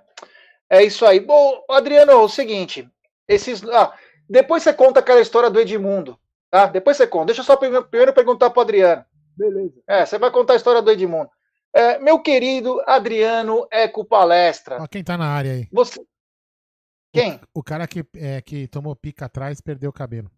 [0.68, 1.18] é isso aí.
[1.18, 2.86] Bom, Adriano, é o seguinte,
[3.26, 3.96] esses, ah,
[4.28, 6.66] depois você conta aquela história do Edmundo, tá?
[6.66, 7.28] Depois você conta.
[7.28, 9.06] Deixa eu só primeiro, perguntar para Adriano.
[9.34, 9.80] Beleza.
[9.86, 11.30] É, você vai contar a história do Edmundo.
[11.72, 14.82] É, meu querido Adriano Eco Palestra.
[14.82, 15.66] Ó, quem tá na área aí?
[15.72, 16.04] Você...
[17.10, 17.40] Quem?
[17.54, 20.30] O, o cara que, é, que tomou pica atrás perdeu o cabelo.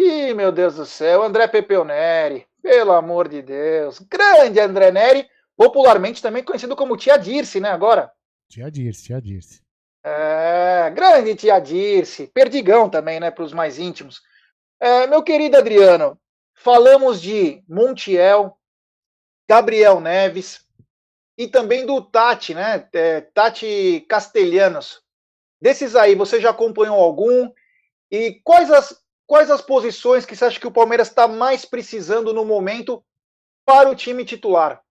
[0.00, 3.98] Ih, meu Deus do céu, André Pepeu Neri, pelo amor de Deus.
[3.98, 8.12] Grande André Neri, popularmente também conhecido como Tia Dirce, né, agora?
[8.48, 9.60] Tia Dirce, Tia Dirce.
[10.04, 14.22] É, grande Tia Dirce, Perdigão também, né, para os mais íntimos.
[14.78, 16.16] É, meu querido Adriano,
[16.54, 18.56] falamos de Montiel,
[19.48, 20.60] Gabriel Neves
[21.36, 25.02] e também do Tati, né, é, Tati Castelhanos.
[25.60, 27.50] Desses aí, você já acompanhou algum?
[28.12, 32.32] E quais as Quais as posições que você acha que o Palmeiras está mais precisando
[32.32, 33.04] no momento
[33.62, 34.82] para o time titular?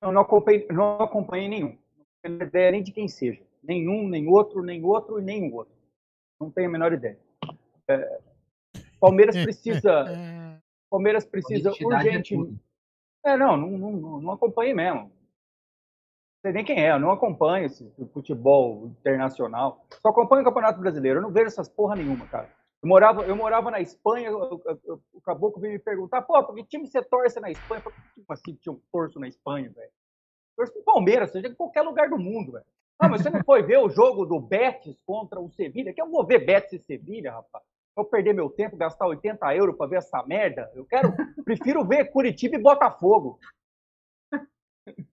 [0.00, 1.78] Eu não acompanhei, não acompanhei nenhum.
[1.98, 3.42] Não tenho ideia nem de quem seja.
[3.62, 5.74] Nenhum, nem outro, nem outro e nenhum outro.
[6.40, 7.20] Não tenho a menor ideia.
[7.88, 8.20] É,
[8.98, 10.06] Palmeiras precisa.
[10.88, 12.58] Palmeiras precisa é urgentemente.
[13.22, 15.00] É, não, não, não, não acompanhei mesmo.
[15.00, 15.12] Não
[16.40, 19.84] sei nem quem é, eu não acompanho esse futebol internacional.
[20.00, 21.18] Só acompanho o Campeonato Brasileiro.
[21.18, 22.56] Eu não vejo essas porra nenhuma, cara.
[22.82, 26.54] Eu morava, eu morava na Espanha, eu, eu, o caboclo veio me perguntar, pô, por
[26.54, 27.82] que time você torce na Espanha?
[27.82, 29.90] Por que assim tinha um torço na Espanha, velho?
[30.56, 32.64] Torço pro Palmeiras, seja em qualquer lugar do mundo, velho.
[33.00, 35.92] Ah, mas você não foi ver o jogo do Betis contra o Sevilha?
[35.92, 37.64] Que eu vou ver Betis e Sevilha, rapaz.
[37.96, 40.70] Vou perder meu tempo, gastar 80 euros para ver essa merda.
[40.72, 41.12] Eu quero,
[41.44, 43.40] prefiro ver Curitiba e Botafogo.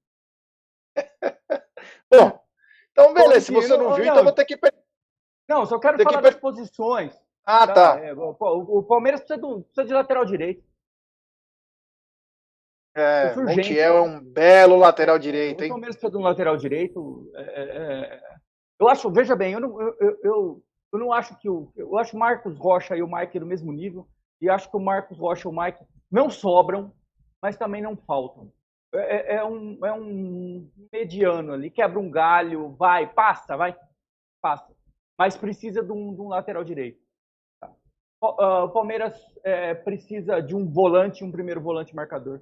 [2.11, 2.39] Bom,
[2.91, 4.59] então beleza, se você não viu, então vou ter que...
[5.47, 6.23] Não, só quero falar que...
[6.23, 7.19] das posições.
[7.45, 7.99] Ah, tá.
[7.99, 10.63] É, o, o, Palmeiras precisa, do, precisa de lateral direito.
[12.95, 15.69] É, Montiel é um belo lateral direito, hein?
[15.69, 17.29] O Palmeiras precisa de um lateral direito.
[17.35, 18.21] É, é, é,
[18.79, 21.71] eu acho, veja bem, eu não, eu, eu, eu, não acho que o.
[21.75, 24.07] Eu acho Marcos Rocha e o Mike no mesmo nível.
[24.41, 26.93] E acho que o Marcos Rocha e o Mike não sobram,
[27.41, 28.51] mas também não faltam.
[28.93, 33.75] É, é, um, é um mediano ali, quebra um galho, vai, passa, vai,
[34.41, 34.73] passa.
[35.17, 37.04] Mas precisa de um, de um lateral direito.
[38.21, 39.13] Ah, o Palmeiras
[39.43, 42.41] é, precisa de um volante, um primeiro volante marcador.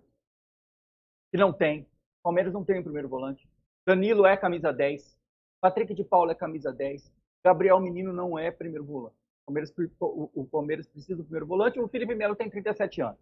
[1.32, 1.82] Que não tem.
[2.20, 3.48] O Palmeiras não tem um primeiro volante.
[3.86, 5.18] Danilo é camisa 10.
[5.60, 7.12] Patrick de Paula é camisa 10.
[7.44, 9.16] Gabriel Menino não é primeiro volante.
[9.41, 11.80] O Palmeiras, o Palmeiras precisa do primeiro volante.
[11.80, 13.20] O Felipe Melo tem 37 anos.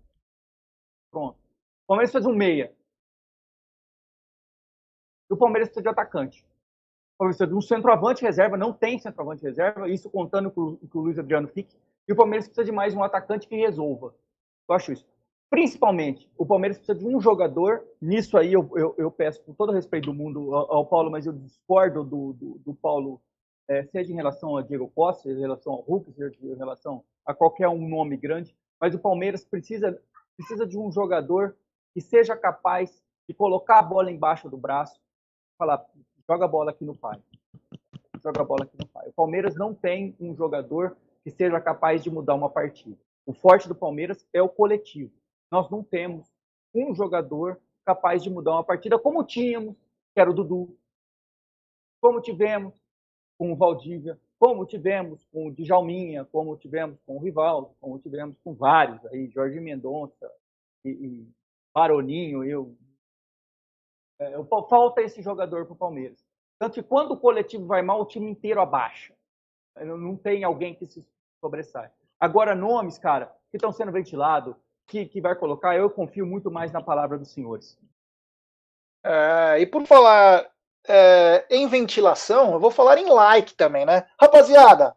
[1.11, 1.37] Pronto.
[1.37, 2.71] O Palmeiras faz um meia.
[5.29, 6.45] E o Palmeiras precisa de atacante.
[7.15, 8.55] O Palmeiras precisa de um centroavante reserva.
[8.55, 9.89] Não tem centroavante reserva.
[9.89, 11.75] Isso contando que o Luiz Adriano fique.
[12.11, 14.13] E o Palmeiras precisa de mais um atacante que resolva.
[14.67, 15.07] Eu acho isso.
[15.49, 17.85] Principalmente, o Palmeiras precisa de um jogador.
[18.01, 21.25] Nisso aí eu, eu, eu peço, com todo respeito do mundo, ao, ao Paulo, mas
[21.25, 23.21] eu discordo do, do, do Paulo,
[23.65, 27.01] é, seja em relação a Diego Costa, seja em relação ao Hulk, seja em relação
[27.25, 28.53] a qualquer um nome grande.
[28.77, 29.97] Mas o Palmeiras precisa,
[30.35, 31.55] precisa de um jogador
[31.93, 34.99] que seja capaz de colocar a bola embaixo do braço,
[35.57, 35.81] falar,
[36.29, 37.21] joga a bola aqui no pai.
[38.21, 39.07] Joga a bola aqui no pai.
[39.07, 42.97] O Palmeiras não tem um jogador que seja capaz de mudar uma partida.
[43.25, 45.11] O forte do Palmeiras é o coletivo.
[45.51, 46.27] Nós não temos
[46.73, 49.75] um jogador capaz de mudar uma partida como tínhamos,
[50.13, 50.77] que era o Dudu,
[52.01, 52.73] como tivemos
[53.37, 58.35] com o Valdívia, como tivemos com o Djalminha, como tivemos com o Rivaldo, como tivemos
[58.43, 60.31] com vários aí, Jorge Mendonça
[60.83, 61.29] e, e
[61.73, 62.75] Baroninho, eu.
[64.19, 64.31] É,
[64.69, 66.23] falta esse jogador para o Palmeiras.
[66.59, 69.15] Tanto que quando o coletivo vai mal, o time inteiro abaixa.
[69.75, 71.01] Não tem alguém que se
[71.41, 71.89] sobressai.
[72.19, 74.55] Agora, nomes, cara, que estão sendo ventilados,
[74.87, 77.77] que, que vai colocar, eu confio muito mais na palavra dos senhores.
[79.03, 80.47] É, e por falar
[80.87, 84.05] é, em ventilação, eu vou falar em like também, né?
[84.19, 84.95] Rapaziada,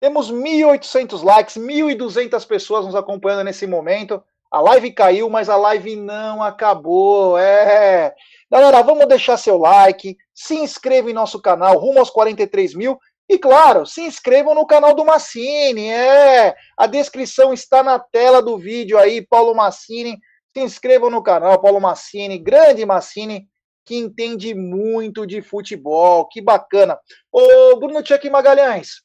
[0.00, 4.22] temos 1.800 likes, 1.200 pessoas nos acompanhando nesse momento.
[4.50, 7.38] A live caiu, mas a live não acabou.
[7.38, 8.14] É.
[8.50, 12.98] Galera, vamos deixar seu like, se inscreva em nosso canal, rumo aos 43 mil.
[13.32, 15.88] E claro, se inscrevam no canal do Massini.
[15.88, 16.54] É.
[16.76, 20.20] A descrição está na tela do vídeo aí, Paulo Massini.
[20.52, 23.48] Se inscrevam no canal, Paulo Massini, grande Massini,
[23.86, 26.28] que entende muito de futebol.
[26.28, 26.98] Que bacana.
[27.32, 29.02] Ô, Bruno Tchek Magalhães,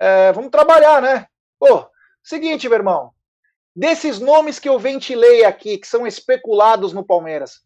[0.00, 1.26] é, vamos trabalhar, né?
[1.60, 1.86] Pô,
[2.24, 3.12] seguinte, meu irmão.
[3.74, 7.60] Desses nomes que eu ventilei aqui, que são especulados no Palmeiras,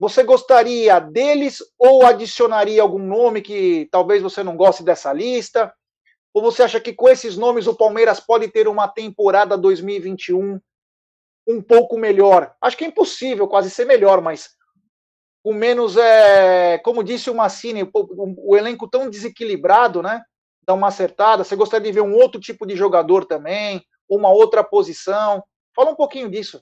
[0.00, 5.70] você gostaria deles ou adicionaria algum nome que talvez você não goste dessa lista?
[6.32, 10.58] Ou você acha que com esses nomes o Palmeiras pode ter uma temporada 2021
[11.46, 12.54] um pouco melhor?
[12.62, 14.48] Acho que é impossível quase ser melhor, mas
[15.42, 17.90] com menos, é, como disse o Massini, o,
[18.52, 20.22] o elenco tão desequilibrado, né?
[20.66, 21.44] Dá uma acertada.
[21.44, 23.84] Você gostaria de ver um outro tipo de jogador também?
[24.10, 25.44] uma outra posição?
[25.74, 26.60] Fala um pouquinho disso.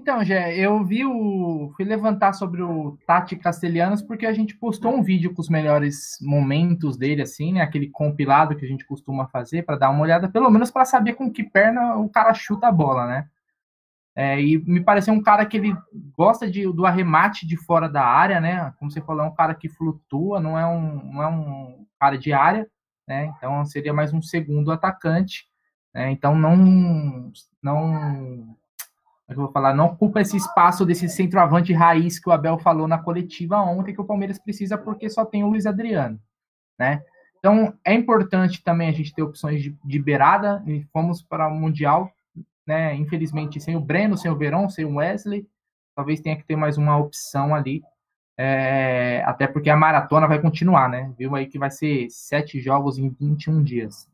[0.00, 1.70] Então, Gé, eu vi o.
[1.76, 6.16] fui levantar sobre o Tati Castelhanos porque a gente postou um vídeo com os melhores
[6.22, 7.60] momentos dele, assim, né?
[7.60, 11.12] Aquele compilado que a gente costuma fazer para dar uma olhada, pelo menos para saber
[11.12, 13.28] com que perna o cara chuta a bola, né?
[14.16, 15.76] É, e me pareceu um cara que ele
[16.16, 18.72] gosta de, do arremate de fora da área, né?
[18.78, 22.16] Como você falou, é um cara que flutua, não é um, não é um cara
[22.16, 22.66] de área,
[23.06, 23.34] né?
[23.36, 25.46] Então seria mais um segundo atacante.
[25.94, 26.10] Né?
[26.10, 27.32] Então não,
[27.62, 28.56] não,
[29.30, 32.88] é eu vou falar, não ocupa esse espaço desse centroavante raiz que o Abel falou
[32.88, 36.20] na coletiva ontem que o Palmeiras precisa porque só tem o Luiz Adriano,
[36.76, 37.02] né?
[37.38, 41.54] Então é importante também a gente ter opções de, de beirada e fomos para o
[41.54, 42.12] mundial,
[42.66, 42.94] né?
[42.96, 45.46] Infelizmente sem o Breno, sem o Verón, sem o Wesley,
[45.94, 47.82] talvez tenha que ter mais uma opção ali.
[48.36, 51.12] É, até porque a maratona vai continuar, né?
[51.16, 54.08] Viu aí que vai ser sete jogos em 21 dias.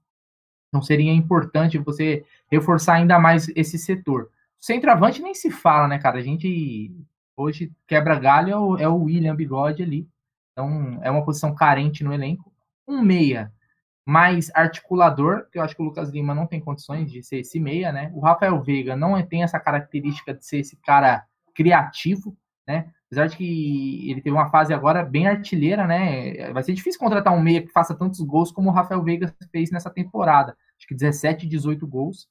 [0.69, 4.31] Então seria importante você reforçar ainda mais esse setor.
[4.61, 6.19] Centroavante nem se fala, né, cara?
[6.19, 6.95] A gente
[7.37, 10.09] hoje quebra galho é o, é o William Bigode ali.
[10.53, 12.53] Então é uma posição carente no elenco.
[12.89, 13.53] Um meia
[14.07, 17.59] mais articulador, que eu acho que o Lucas Lima não tem condições de ser esse
[17.59, 18.11] meia, né?
[18.15, 22.89] O Rafael Veiga não é, tem essa característica de ser esse cara criativo, né?
[23.07, 26.53] Apesar de que ele teve uma fase agora bem artilheira, né?
[26.53, 29.73] Vai ser difícil contratar um meia que faça tantos gols como o Rafael Veiga fez
[29.73, 30.57] nessa temporada.
[30.79, 32.29] Acho que 17, 18 gols.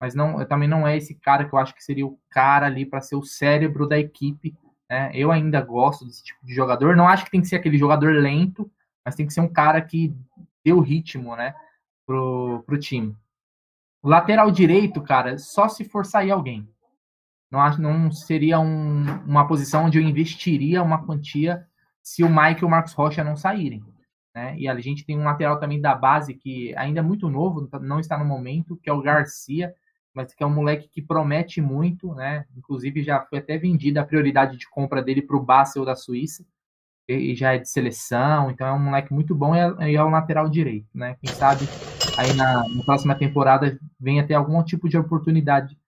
[0.00, 2.84] Mas não, também não é esse cara que eu acho que seria o cara ali
[2.84, 4.54] para ser o cérebro da equipe.
[4.90, 5.10] Né?
[5.14, 6.94] Eu ainda gosto desse tipo de jogador.
[6.96, 8.70] Não acho que tem que ser aquele jogador lento,
[9.04, 10.14] mas tem que ser um cara que
[10.64, 11.54] dê o ritmo, né,
[12.04, 13.16] pro, pro time.
[14.02, 16.68] O lateral direito, cara, só se for sair alguém.
[17.50, 21.66] Não, acho, não seria um, uma posição onde eu investiria uma quantia
[22.02, 23.84] se o Mike e o Marcos Rocha não saírem.
[24.34, 24.56] Né?
[24.58, 27.98] E a gente tem um lateral também da base que ainda é muito novo, não
[27.98, 29.74] está no momento, que é o Garcia,
[30.16, 32.46] mas que é um moleque que promete muito, né?
[32.56, 36.42] Inclusive já foi até vendida a prioridade de compra dele para o Basel da Suíça,
[37.06, 40.08] e já é de seleção, então é um moleque muito bom e é, é o
[40.08, 41.16] lateral direito, né?
[41.20, 41.66] Quem sabe
[42.18, 45.78] aí na, na próxima temporada venha ter algum tipo de oportunidade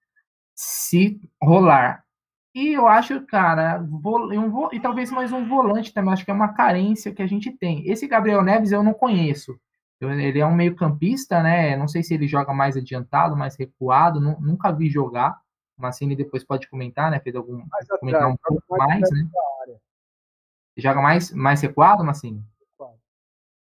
[0.54, 2.04] se rolar.
[2.54, 6.30] E eu acho, cara, vou, eu vou, e talvez mais um volante também, acho que
[6.30, 7.88] é uma carência que a gente tem.
[7.88, 9.58] Esse Gabriel Neves eu não conheço.
[10.00, 11.76] Ele é um meio-campista, né?
[11.76, 15.40] Não sei se ele joga mais adiantado, mais recuado, nunca vi jogar.
[15.76, 17.18] O Massini depois pode comentar, né?
[17.20, 19.28] Fez algum mais comentar atrás, um pouco mais, mais né?
[20.76, 22.44] Joga mais, mais recuado, Massini?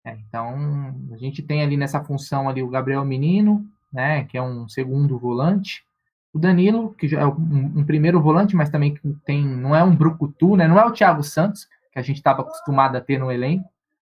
[0.04, 4.24] É, então, a gente tem ali nessa função ali o Gabriel Menino, né?
[4.24, 5.84] Que é um segundo volante.
[6.32, 8.94] O Danilo, que já é um, um, primeiro volante, mas também
[9.24, 10.68] tem, não é um brucutu, né?
[10.68, 13.68] Não é o Thiago Santos, que a gente estava acostumado a ter no elenco.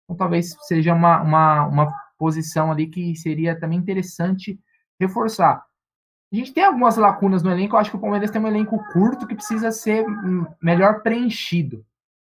[0.08, 4.58] Então talvez seja uma, uma, uma posição ali que seria também interessante
[5.00, 5.64] reforçar.
[6.32, 8.82] A gente tem algumas lacunas no elenco, eu acho que o Palmeiras tem um elenco
[8.92, 10.06] curto que precisa ser
[10.62, 11.86] melhor preenchido.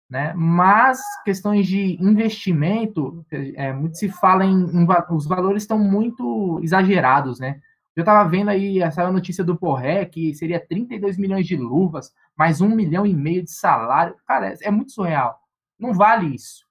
[0.08, 0.32] Né?
[0.36, 7.40] Mas questões de investimento, é, muito se fala em, em, os valores estão muito exagerados,
[7.40, 7.60] né?
[7.96, 12.60] Eu estava vendo aí essa notícia do Porré, que seria 32 milhões de luvas, mais
[12.60, 14.14] um milhão e meio de salário.
[14.26, 15.40] Cara, é muito surreal.
[15.78, 16.65] Não vale isso.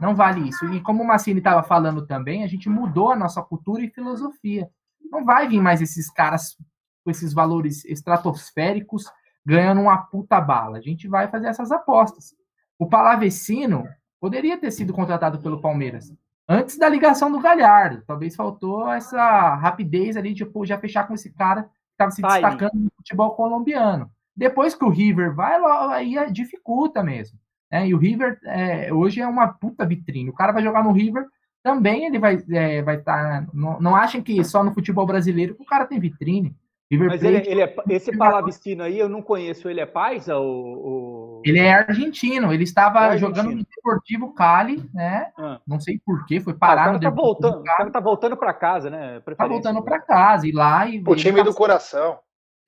[0.00, 0.64] Não vale isso.
[0.66, 4.68] E como o Massini estava falando também, a gente mudou a nossa cultura e filosofia.
[5.10, 6.56] Não vai vir mais esses caras
[7.04, 9.04] com esses valores estratosféricos
[9.44, 10.78] ganhando uma puta bala.
[10.78, 12.34] A gente vai fazer essas apostas.
[12.78, 13.88] O Palavecino
[14.20, 16.12] poderia ter sido contratado pelo Palmeiras
[16.48, 18.02] antes da ligação do Galhardo.
[18.06, 22.22] Talvez faltou essa rapidez ali de pô, já fechar com esse cara que estava se
[22.22, 24.10] destacando no futebol colombiano.
[24.34, 25.60] Depois que o River vai,
[25.92, 27.38] aí dificulta mesmo.
[27.72, 27.88] Né?
[27.88, 30.28] E o River é, hoje é uma puta vitrine.
[30.28, 31.26] O cara vai jogar no River,
[31.62, 33.46] também ele vai é, vai estar.
[33.46, 36.54] Tá, não, não achem que só no futebol brasileiro o cara tem vitrine.
[36.90, 39.66] River Mas Plate, ele, ele é, esse Palavicino aí, eu não conheço.
[39.66, 42.52] Ele é paisa ou, Ele é argentino.
[42.52, 45.32] Ele estava é jogando no Deportivo Cali, né?
[45.38, 45.58] Ah.
[45.66, 48.90] Não sei porquê, foi parar ah, no tá voltando, O cara tá voltando para casa,
[48.90, 49.22] né?
[49.38, 52.18] Tá voltando para casa e lá e o time do coração.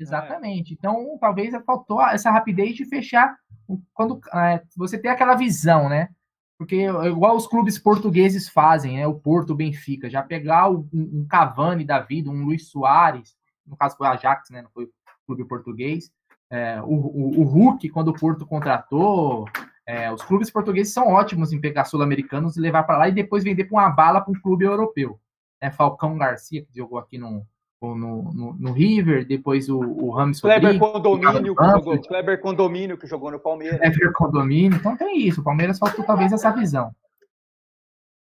[0.00, 0.72] Exatamente.
[0.72, 0.76] É.
[0.78, 3.36] Então, talvez faltou essa rapidez de fechar
[3.92, 6.08] quando é, você tem aquela visão, né?
[6.56, 9.06] Porque igual os clubes portugueses fazem, né?
[9.06, 13.36] O Porto, o Benfica, já pegar um, Cavani da vida, um Luiz Soares,
[13.66, 14.62] no caso foi o Ajax, né?
[14.62, 14.90] Não foi o
[15.26, 16.12] clube português.
[16.50, 19.48] É, o, o, o, Hulk, quando o Porto contratou,
[19.86, 23.42] é, os clubes portugueses são ótimos em pegar sul-americanos e levar para lá e depois
[23.42, 25.18] vender com uma bala para um clube europeu.
[25.60, 27.44] É, Falcão Garcia, que jogou aqui no,
[27.92, 33.06] no, no, no River, depois o, o Ramos Kleber Condomínio, que jogou, Kleber Condomínio, que
[33.08, 33.80] jogou no Palmeiras.
[33.80, 35.40] Kleber Condomínio, então tem isso.
[35.40, 36.94] O Palmeiras faltou talvez essa visão.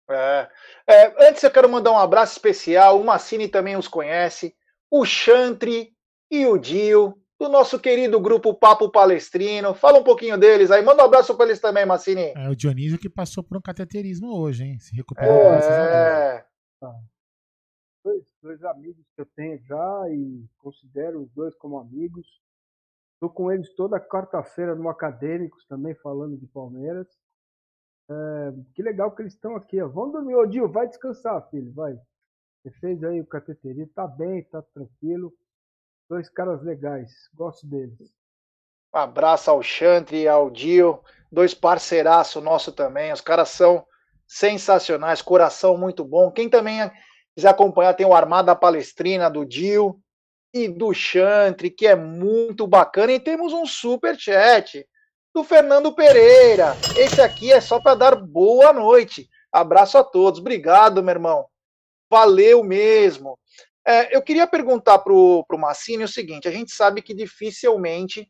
[0.10, 0.50] É.
[0.88, 3.00] É, antes eu quero mandar um abraço especial.
[3.00, 4.54] O Massini também os conhece.
[4.92, 5.92] O Chantre
[6.32, 9.74] e o Dio, do nosso querido grupo Papo Palestrino.
[9.74, 10.84] Fala um pouquinho deles aí.
[10.84, 12.34] Manda um abraço para eles também, Massini.
[12.36, 14.80] É o Dionísio que passou por um cateterismo hoje, hein?
[14.80, 15.54] Se recuperou.
[15.54, 16.46] É
[18.48, 22.26] dois, amigos que eu tenho já e considero os dois como amigos.
[23.14, 27.07] Estou com eles toda quarta-feira no Acadêmicos também falando de Palmeiras.
[28.10, 28.14] É,
[28.74, 29.82] que legal que eles estão aqui.
[29.82, 29.88] Ó.
[29.90, 31.99] Vamos dormir, Odil, vai descansar, filho, vai.
[32.64, 35.34] Você fez aí o cateterismo, tá bem, tá tranquilo.
[36.10, 37.98] Dois caras legais, gosto deles.
[38.95, 43.11] Um abraço ao Chantre ao Dio, dois parceiraços nosso também.
[43.11, 43.86] Os caras são
[44.26, 46.32] sensacionais, coração muito bom.
[46.32, 46.80] Quem também
[47.38, 50.01] quiser acompanhar, tem o Armada Palestrina do Dil
[50.51, 53.11] e do Chantre, que é muito bacana.
[53.11, 54.84] E temos um super chat
[55.35, 56.76] do Fernando Pereira.
[56.97, 59.30] Esse aqui é só para dar boa noite.
[59.51, 60.39] Abraço a todos.
[60.39, 61.45] Obrigado, meu irmão.
[62.09, 63.38] Valeu mesmo.
[63.85, 68.27] É, eu queria perguntar para o Massini o seguinte: a gente sabe que dificilmente,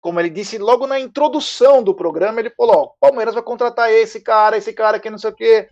[0.00, 4.20] como ele disse logo na introdução do programa, ele falou: ó, Palmeiras vai contratar esse
[4.20, 5.68] cara, esse cara que não sei o quê.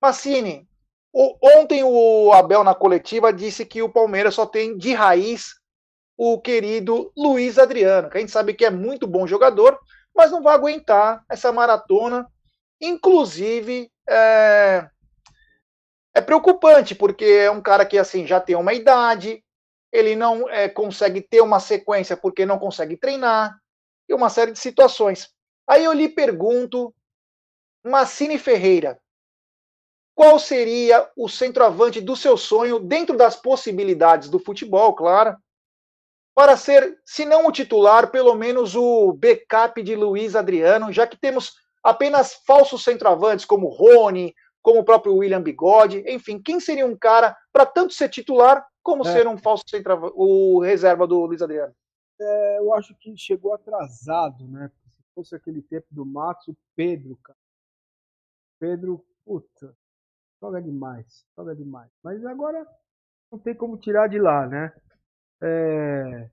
[0.00, 0.68] Massini,
[1.12, 5.54] o, ontem o Abel na coletiva disse que o Palmeiras só tem de raiz
[6.16, 9.78] o querido Luiz Adriano, que a gente sabe que é muito bom jogador,
[10.14, 12.26] mas não vai aguentar essa maratona.
[12.80, 14.88] Inclusive, é,
[16.14, 19.42] é preocupante, porque é um cara que assim já tem uma idade,
[19.90, 23.56] ele não é, consegue ter uma sequência porque não consegue treinar,
[24.08, 25.28] e uma série de situações.
[25.66, 26.94] Aí eu lhe pergunto,
[27.84, 28.98] Massini Ferreira,
[30.14, 35.36] qual seria o centroavante do seu sonho, dentro das possibilidades do futebol, claro,
[36.34, 41.18] para ser, se não o titular, pelo menos o backup de Luiz Adriano, já que
[41.18, 46.96] temos apenas falsos centroavantes como Rony, como o próprio William Bigode, enfim, quem seria um
[46.96, 49.12] cara para tanto ser titular como é.
[49.12, 51.74] ser um falso centroavante, o reserva do Luiz Adriano?
[52.20, 54.70] É, eu acho que chegou atrasado, né?
[54.90, 57.38] Se fosse aquele tempo do Matos, o Pedro, cara.
[58.58, 59.76] Pedro, puta,
[60.42, 61.88] joga demais, joga demais.
[62.02, 62.66] Mas agora
[63.30, 64.74] não tem como tirar de lá, né?
[65.40, 66.30] É,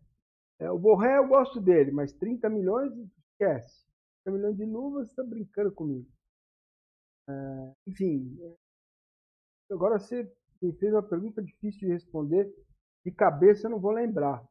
[0.60, 2.92] é, o Borré eu gosto dele, mas 30 milhões,
[3.32, 3.86] esquece.
[4.26, 6.10] 30 milhões de luvas, você tá brincando comigo.
[7.30, 8.36] É, enfim,
[9.72, 10.30] agora você
[10.60, 12.52] me fez uma pergunta difícil de responder.
[13.06, 14.44] De cabeça eu não vou lembrar.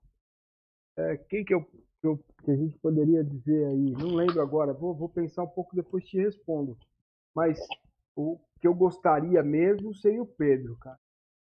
[0.97, 3.91] É, quem que, eu, que, eu, que, a gente poderia dizer aí?
[3.91, 4.73] Não lembro agora.
[4.73, 6.79] Vou, vou pensar um pouco depois te respondo.
[7.35, 7.59] Mas
[8.19, 10.99] o que eu gostaria mesmo seria o Pedro, cara.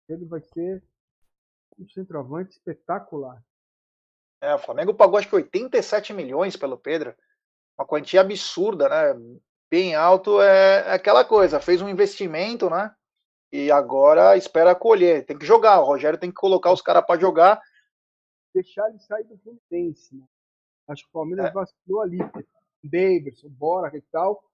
[0.09, 0.81] Ele vai ser
[1.77, 3.43] um centroavante espetacular.
[4.41, 7.13] É, o Flamengo pagou acho que 87 milhões pelo Pedro.
[7.77, 9.41] Uma quantia absurda, né?
[9.69, 11.59] Bem alto é aquela coisa.
[11.59, 12.95] Fez um investimento, né?
[13.53, 15.27] E agora espera colher.
[15.27, 15.81] Tem que jogar.
[15.81, 17.61] O Rogério tem que colocar os caras para jogar.
[18.55, 20.25] Deixar ele sair do Fluminense, né?
[20.89, 21.51] Acho que o Palmeiras é.
[21.51, 22.19] vacilou ali.
[22.83, 24.50] Davidson, Bora e tal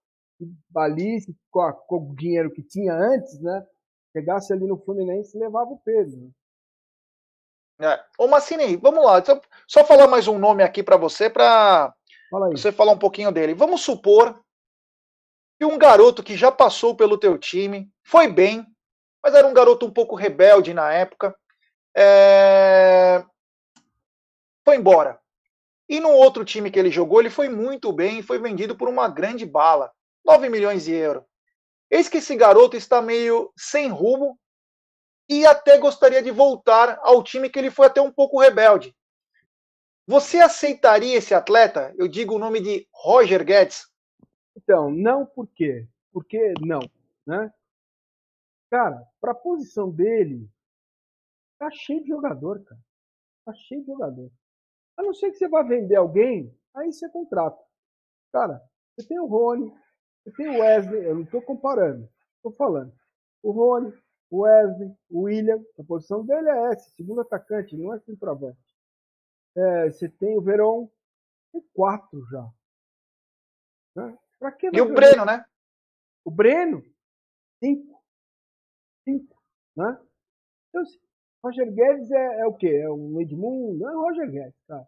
[0.76, 1.18] ali,
[1.50, 3.66] com, a, com, o dinheiro que tinha antes, né?
[4.12, 6.16] Chegasse ali no Fluminense e levava o Pedro.
[7.78, 7.92] Né?
[7.92, 8.04] É.
[8.18, 9.22] Ô Massini, vamos lá.
[9.24, 11.94] Só, só falar mais um nome aqui para você, para
[12.50, 13.54] você falar um pouquinho dele.
[13.54, 14.40] Vamos supor
[15.58, 18.66] que um garoto que já passou pelo teu time, foi bem,
[19.22, 21.34] mas era um garoto um pouco rebelde na época,
[21.96, 23.24] é...
[24.64, 25.18] foi embora.
[25.88, 28.88] E no outro time que ele jogou, ele foi muito bem e foi vendido por
[28.88, 29.90] uma grande bala.
[30.26, 31.24] 9 milhões de euros.
[31.88, 34.38] Eis que esse garoto está meio sem rumo
[35.28, 38.94] e até gostaria de voltar ao time que ele foi até um pouco rebelde.
[40.06, 41.94] Você aceitaria esse atleta?
[41.96, 43.88] Eu digo o nome de Roger Guedes.
[44.56, 45.86] Então, não por quê?
[46.12, 46.80] Porque não,
[47.26, 47.52] né?
[48.70, 50.48] Cara, para a posição dele,
[51.58, 52.80] tá cheio de jogador, cara.
[53.44, 54.30] Tá cheio de jogador.
[54.96, 57.62] A não ser que você vá vender alguém, aí você contrata.
[58.32, 58.60] Cara,
[58.96, 59.72] você tem o Rony,
[60.26, 62.92] você tem o Wesley, eu não estou comparando, estou falando.
[63.44, 63.94] O Rony,
[64.28, 68.58] o Wesley, o William, a posição dele é essa, segundo atacante, não é centroavante.
[69.56, 70.88] É, você tem o Verón,
[71.52, 72.44] tem quatro já.
[73.94, 74.18] Né?
[74.72, 75.44] e o Breno, né?
[76.24, 76.82] O Breno,
[77.60, 78.02] cinco.
[79.04, 79.40] Cinco.
[79.76, 79.96] Né?
[80.68, 80.98] Então, assim,
[81.40, 82.80] Roger Guedes é, é, o quê?
[82.82, 83.78] É um Edmundo?
[83.78, 84.86] Não é o Roger Guedes, cara.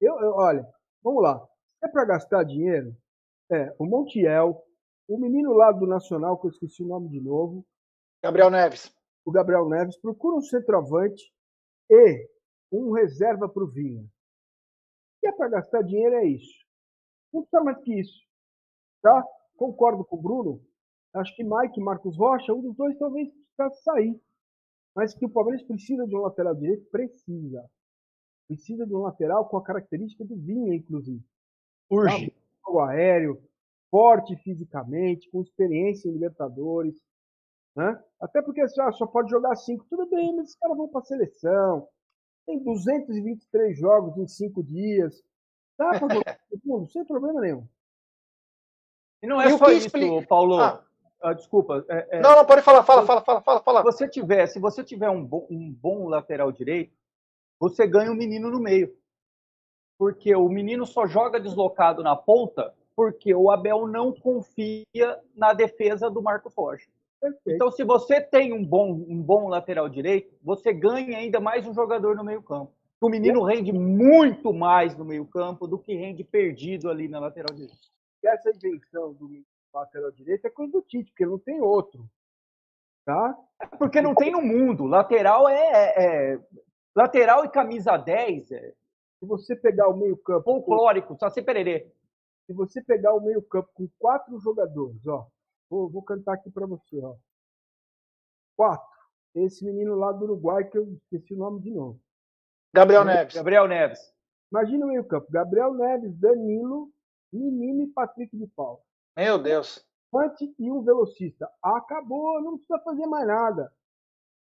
[0.00, 0.68] Eu, eu, olha,
[1.04, 1.48] vamos lá.
[1.80, 2.96] É para gastar dinheiro?
[3.48, 4.66] É, o Montiel,
[5.14, 7.66] o menino lá do Nacional, que eu esqueci o nome de novo.
[8.22, 8.90] Gabriel Neves.
[9.26, 9.98] O Gabriel Neves.
[9.98, 11.22] Procura um centroavante
[11.90, 12.28] e
[12.72, 14.04] um reserva para o Vinha.
[15.20, 16.64] Se é para gastar dinheiro, é isso.
[17.30, 18.26] Não precisa mais que isso.
[19.02, 19.22] Tá?
[19.56, 20.64] Concordo com o Bruno.
[21.12, 24.18] Acho que Mike e Marcos Rocha, um dos dois talvez precisasse sair.
[24.94, 27.70] Mas que o Palmeiras precisa de um lateral direito, precisa.
[28.48, 31.22] Precisa de um lateral com a característica do Vinha, inclusive.
[31.90, 32.30] Urge.
[32.30, 32.36] Tá?
[32.66, 33.42] Jogo aéreo,
[33.92, 36.94] forte fisicamente, com experiência em Libertadores.
[37.76, 38.02] Né?
[38.18, 39.84] Até porque só, só pode jogar cinco.
[39.90, 41.86] Tudo bem, mas os caras vão para a seleção.
[42.46, 45.22] Tem 223 jogos em cinco dias.
[45.78, 47.68] Dá para jogar mundo, sem problema nenhum.
[49.22, 50.26] E não é e só isso, explica...
[50.26, 50.58] Paulo.
[50.58, 50.82] Ah.
[51.24, 51.84] Ah, desculpa.
[51.88, 52.20] É, é...
[52.20, 53.78] Não, não, pode falar, fala, fala, fala, fala, fala.
[53.80, 56.96] Se você tiver, se você tiver um bom, um bom lateral direito,
[57.60, 58.92] você ganha um menino no meio.
[59.96, 64.84] Porque o menino só joga deslocado na ponta porque o Abel não confia
[65.34, 66.88] na defesa do Marcos Rocha.
[67.20, 67.56] Perfeito.
[67.56, 71.74] Então, se você tem um bom, um bom lateral direito, você ganha ainda mais um
[71.74, 72.72] jogador no meio-campo.
[73.00, 77.74] O menino rende muito mais no meio-campo do que rende perdido ali na lateral direita.
[78.22, 79.28] E essa invenção do
[79.74, 82.08] lateral direito é coisa do Tite, porque não tem outro.
[83.04, 83.36] Tá?
[83.80, 84.86] Porque não tem no mundo.
[84.86, 86.40] Lateral é, é, é
[86.94, 88.72] lateral e camisa 10 é.
[89.18, 90.44] Se você pegar o meio-campo.
[90.44, 91.90] Folclórico, só se pererê.
[92.52, 95.26] Se você pegar o meio-campo com quatro jogadores, ó,
[95.70, 97.16] Vou, vou cantar aqui para você, ó.
[98.54, 98.86] Quatro.
[99.34, 101.98] Esse menino lá do Uruguai, que eu esqueci o nome de novo.
[102.74, 103.34] Gabriel Neves.
[103.34, 104.14] Gabriel Neves.
[104.52, 105.32] Imagina o meio campo.
[105.32, 106.92] Gabriel Neves, Danilo,
[107.32, 108.82] Menino e Patrick de Paulo.
[109.16, 109.82] Meu Deus.
[110.14, 111.50] Ante e um velocista.
[111.62, 113.72] Acabou, não precisa fazer mais nada.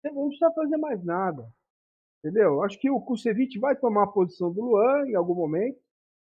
[0.02, 1.46] Não precisa fazer mais nada.
[2.20, 2.62] Entendeu?
[2.62, 5.78] Acho que o Kusevich vai tomar a posição do Luan em algum momento.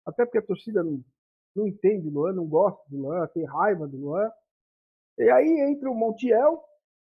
[0.05, 1.03] Até porque a torcida não,
[1.57, 4.31] não entende o Luan, não gosta do Luan, tem raiva do Luan.
[5.17, 6.63] E aí entra o Montiel.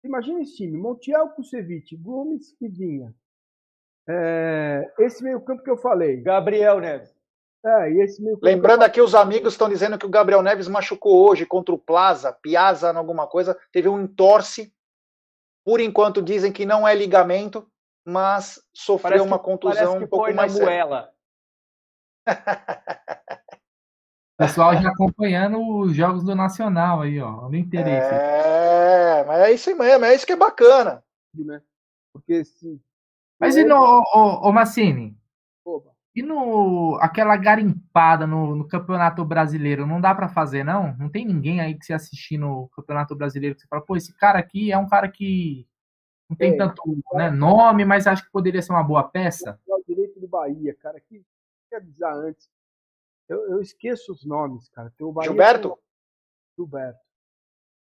[0.04, 3.12] Imagina esse time: Montiel, Kusevich, Gomes Vinha.
[4.08, 6.20] É, esse meio-campo que eu falei.
[6.20, 7.14] Gabriel Neves.
[7.64, 11.28] É, e esse meio Lembrando aqui, os amigos estão dizendo que o Gabriel Neves machucou
[11.28, 14.72] hoje contra o Plaza, Piazza, alguma coisa, teve um entorce.
[15.64, 17.68] Por enquanto dizem que não é ligamento,
[18.04, 21.10] mas sofreu parece uma contusão um pouco mais séria.
[24.36, 27.48] pessoal já acompanhando os jogos do Nacional aí, ó.
[27.48, 28.14] No interesse.
[28.14, 31.02] É, mas é isso mesmo, é isso que é bacana.
[31.34, 31.60] Né?
[32.12, 32.80] Porque se.
[33.38, 35.16] Mas e no, ô, ô, Massini?
[35.64, 35.90] Opa.
[36.14, 40.96] E no aquela garimpada no, no, Campeonato Brasileiro, não dá para fazer, não?
[40.96, 44.14] Não tem ninguém aí que se assistir no Campeonato Brasileiro que você fala, pô, esse
[44.14, 45.66] cara aqui é um cara que
[46.28, 46.82] não tem é, tanto
[47.12, 49.60] né, nome, mas acho que poderia ser uma boa peça.
[49.66, 51.22] O direito do Bahia, cara, que
[51.68, 52.48] quer avisar antes.
[53.28, 54.92] Eu, eu esqueço os nomes, cara.
[54.96, 55.78] Tem o Bahia, Gilberto?
[56.56, 57.00] Gilberto.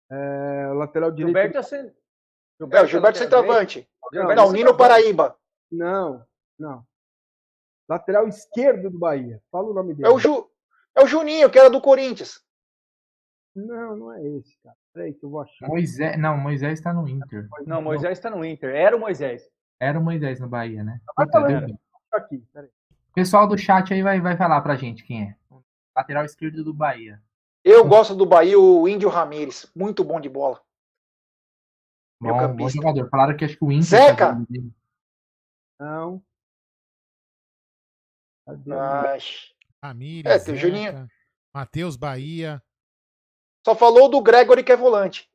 [0.10, 1.36] É, o lateral direito.
[1.36, 1.94] Gilberto é, sen...
[2.60, 3.90] Gilberto, é, o Gilberto centroavante.
[4.12, 5.38] Não, não Nino Paraíba.
[5.72, 6.26] Não,
[6.58, 6.86] não.
[7.90, 9.42] Lateral esquerdo do Bahia.
[9.52, 10.08] Fala o nome dele.
[10.08, 10.50] É o, Ju...
[10.96, 12.42] é o Juninho, que era do Corinthians.
[13.56, 14.76] Não, não é esse, cara.
[14.94, 15.68] Peraí que eu vou achar.
[15.68, 17.48] Moisés, não, Moisés está no Inter.
[17.66, 18.76] Não, Moisés está no Inter.
[18.76, 19.50] Era o Moisés.
[19.80, 21.02] Era o Moisés no Bahia, né?
[21.16, 21.78] Tá falando.
[22.12, 22.70] Aqui, peraí.
[23.14, 25.36] O pessoal do chat aí vai, vai falar pra gente quem é.
[25.96, 27.22] Lateral esquerdo do Bahia.
[27.64, 29.72] Eu gosto do Bahia, o Índio Ramírez.
[29.76, 30.60] Muito bom de bola.
[32.20, 33.08] Bom, bom jogador.
[33.10, 33.86] Falaram que acho que o Índio.
[33.86, 34.36] Zeca!
[35.80, 36.24] Não.
[39.84, 40.34] Ramírez.
[40.34, 41.08] É, tem o Juninho.
[41.54, 42.64] Matheus Bahia.
[43.64, 45.30] Só falou do Gregory que é volante.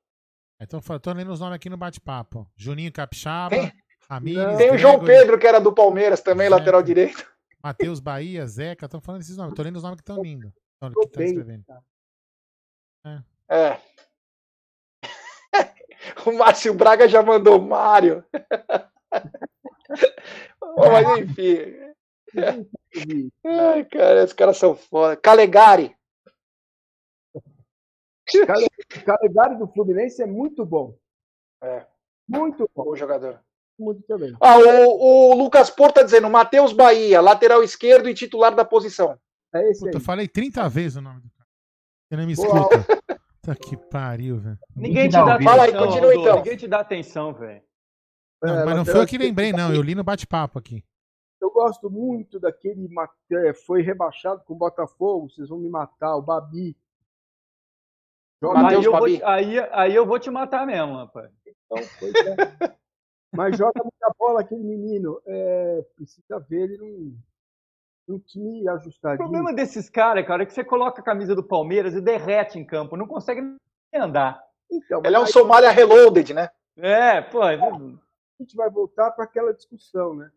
[0.60, 2.44] Então, tô lendo os nomes aqui no bate-papo.
[2.56, 3.54] Juninho Capixaba.
[3.54, 3.72] Tem,
[4.10, 6.58] Ramírez, tem o João Pedro, que era do Palmeiras também, Zeca.
[6.58, 7.37] lateral direito.
[7.68, 9.54] Matheus Bahia, Zeca, estão falando esses nomes.
[9.54, 10.50] Tô lendo os nomes que estão vindo.
[10.80, 11.64] Que estão escrevendo.
[13.04, 13.20] É.
[13.50, 13.80] é.
[16.24, 18.24] O Márcio Braga já mandou Mário.
[20.78, 21.74] Mas enfim.
[23.44, 25.16] Ai, cara, esses caras são foda.
[25.16, 25.96] Calegari.
[29.04, 30.96] Calegari do Fluminense é muito bom.
[31.60, 31.84] É.
[32.28, 32.84] Muito bom.
[32.84, 33.42] Bom jogador.
[33.78, 34.34] Muito também.
[34.40, 39.18] Ah, o, o Lucas Porto tá dizendo, Matheus Bahia, lateral esquerdo e titular da posição.
[39.54, 40.04] É esse Puta, eu aí.
[40.04, 41.48] falei 30 vezes o nome do cara.
[42.08, 42.86] Você não me escuta.
[43.40, 44.58] Tá que pariu, velho.
[44.76, 45.44] Ninguém te dá ouvido.
[45.44, 46.36] Fala aí, atenção, continua então.
[46.36, 47.62] Ninguém te dá atenção, velho.
[48.42, 49.72] Não, É, mas não foi eu que lembrei, não.
[49.74, 50.84] Eu li no bate-papo aqui.
[51.40, 52.86] Eu gosto muito daquele.
[53.32, 55.30] é, Foi rebaixado com o Botafogo.
[55.30, 56.16] Vocês vão me matar.
[56.16, 56.76] O Babi.
[58.42, 59.22] Joga Aí Matheus eu, vou, Babi.
[59.24, 61.30] aí, aí eu vou te matar mesmo, rapaz.
[61.46, 62.76] então, pois é.
[63.34, 65.20] Mas joga muita bola aquele menino.
[65.26, 67.16] É, precisa ver ele num,
[68.08, 69.18] num time O ajustadinho.
[69.18, 72.64] problema desses caras, cara, é que você coloca a camisa do Palmeiras e derrete em
[72.64, 74.42] campo, não consegue nem andar.
[74.70, 76.50] Então, Ele é um aí Somália reloaded, né?
[76.76, 77.42] É, pô.
[77.42, 77.56] a
[78.40, 80.30] gente vai voltar para aquela discussão, né?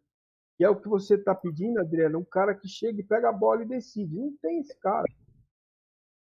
[0.58, 3.34] Que é o que você está pedindo, Adriano, um cara que chega e pega a
[3.34, 4.16] bola e decide.
[4.16, 5.06] Não tem esse cara.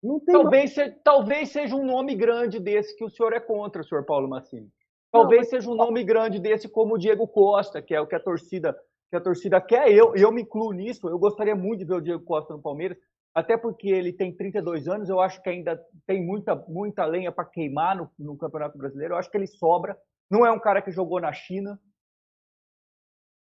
[0.02, 3.82] Não tem Talvez, se- talvez seja um nome grande desse que o senhor é contra,
[3.82, 4.70] senhor Paulo Massini.
[5.12, 8.20] Talvez seja um nome grande desse como o Diego Costa, que é o que a
[8.20, 8.76] torcida,
[9.10, 9.90] que a torcida quer.
[9.92, 11.08] Eu, eu me incluo nisso.
[11.08, 12.96] Eu gostaria muito de ver o Diego Costa no Palmeiras,
[13.34, 15.08] até porque ele tem 32 anos.
[15.08, 19.14] Eu acho que ainda tem muita, muita lenha para queimar no, no Campeonato Brasileiro.
[19.14, 19.98] Eu acho que ele sobra.
[20.30, 21.80] Não é um cara que jogou na China,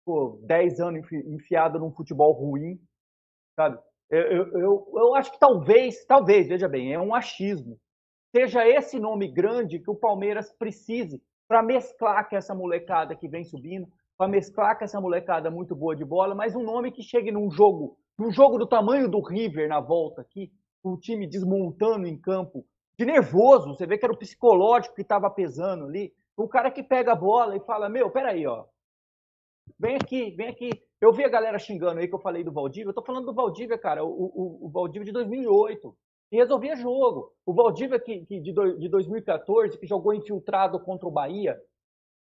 [0.04, 2.78] pô, 10 anos enfi- enfiado num futebol ruim,
[3.56, 3.78] sabe?
[4.10, 7.80] Eu, eu, eu, eu acho que talvez, talvez, veja bem, é um achismo.
[8.36, 13.44] Seja esse nome grande que o Palmeiras precise para mesclar com essa molecada que vem
[13.44, 17.30] subindo, para mesclar com essa molecada muito boa de bola, mas um nome que chegue
[17.32, 20.52] num jogo, num jogo do tamanho do River na volta aqui,
[20.82, 22.64] o time desmontando em campo,
[22.98, 26.82] de nervoso, você vê que era o psicológico que estava pesando ali, o cara que
[26.82, 28.64] pega a bola e fala, meu, peraí, ó,
[29.78, 30.70] vem aqui, vem aqui.
[31.00, 33.34] Eu vi a galera xingando aí que eu falei do Valdívia, eu tô falando do
[33.34, 35.96] Valdívia, cara, o, o, o Valdívia de 2008,
[36.30, 37.32] que resolvia jogo.
[37.46, 41.60] O Valdívia que, que de, do- de 2014, que jogou infiltrado contra o Bahia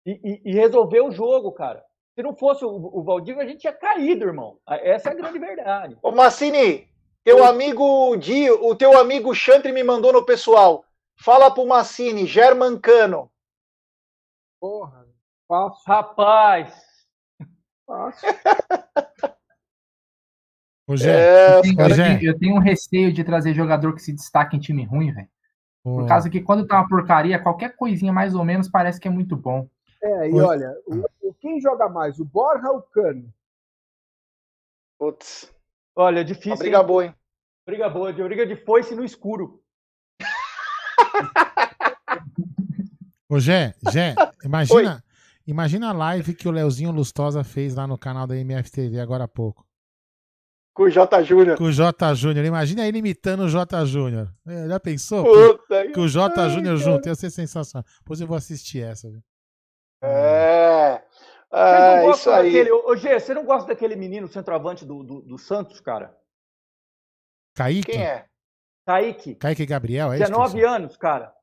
[0.06, 1.84] e, e- e resolveu o jogo, cara.
[2.16, 4.60] Se não fosse o, o Valdívia, a gente tinha caído, irmão.
[4.68, 5.98] Essa é a grande verdade.
[6.02, 6.88] Ô, Massini,
[7.24, 10.84] teu amigo Di, o teu amigo Chantre me mandou no pessoal.
[11.20, 13.32] Fala pro Massini, Germancano.
[14.60, 15.06] Porra,
[15.48, 16.74] fácil, Rapaz,
[17.86, 18.30] fácil.
[20.96, 22.18] Gé, É, Eu tenho, Pois eu é.
[22.18, 25.28] tenho- eu tenho um receio de trazer jogador que se destaca em time ruim, velho.
[25.84, 29.12] Por causa que quando tá uma porcaria, qualquer coisinha mais ou menos parece que é
[29.12, 29.68] muito bom.
[30.04, 30.44] É, e Oi.
[30.44, 33.34] olha, o, quem joga mais, o Borja ou o Cano?
[35.00, 35.52] putz,
[35.96, 36.58] olha, é uma difícil.
[36.58, 36.86] briga hein?
[36.86, 37.16] boa, hein?
[37.66, 39.62] Briga boa, de briga de foice no escuro.
[43.30, 45.04] ô, Gé, Gé, imagina,
[45.46, 49.28] imagina a live que o Leozinho Lustosa fez lá no canal da MFTV agora há
[49.28, 49.67] pouco.
[50.78, 51.24] Com o J.
[51.24, 51.58] Júnior.
[51.58, 52.46] Com o J Júnior.
[52.46, 54.32] Imagina ele imitando o J Júnior.
[54.48, 55.24] É, Já pensou?
[55.24, 55.92] Puta.
[55.92, 57.08] Com o J Júnior junto.
[57.10, 57.84] Ia ser sensacional.
[57.98, 59.10] Depois eu vou assistir essa.
[59.10, 59.20] Viu?
[60.04, 61.02] É.
[61.52, 62.54] É, isso aí.
[62.54, 62.72] daquele.
[62.72, 66.16] Ô, Gê, você não gosta daquele menino centroavante do, do, do Santos, cara?
[67.56, 67.94] Kaique?
[67.94, 68.26] Quem é?
[68.86, 69.34] Kaique.
[69.34, 70.26] Kaique Gabriel, é isso?
[70.26, 71.34] 19 anos, cara.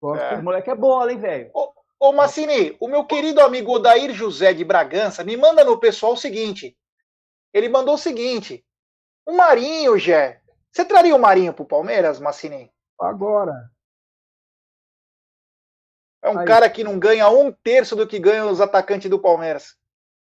[0.00, 0.22] Gosto.
[0.22, 0.36] É.
[0.36, 1.50] O moleque é bola, hein, velho?
[1.98, 6.16] Ô, Massini, o meu querido amigo Odair José de Bragança me manda no pessoal o
[6.16, 6.76] seguinte.
[7.52, 8.64] Ele mandou o seguinte.
[9.26, 10.40] O Marinho, Gé.
[10.72, 12.72] Você traria o Marinho pro Palmeiras, Massini?
[13.00, 13.70] Agora,
[16.22, 16.46] É um Aí.
[16.46, 19.76] cara que não ganha um terço do que ganham os atacantes do Palmeiras.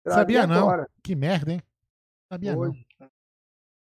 [0.03, 0.69] traria Sabia não.
[0.69, 1.63] agora, Que merda, hein?
[2.31, 2.59] Sabia não.
[2.61, 2.85] hoje.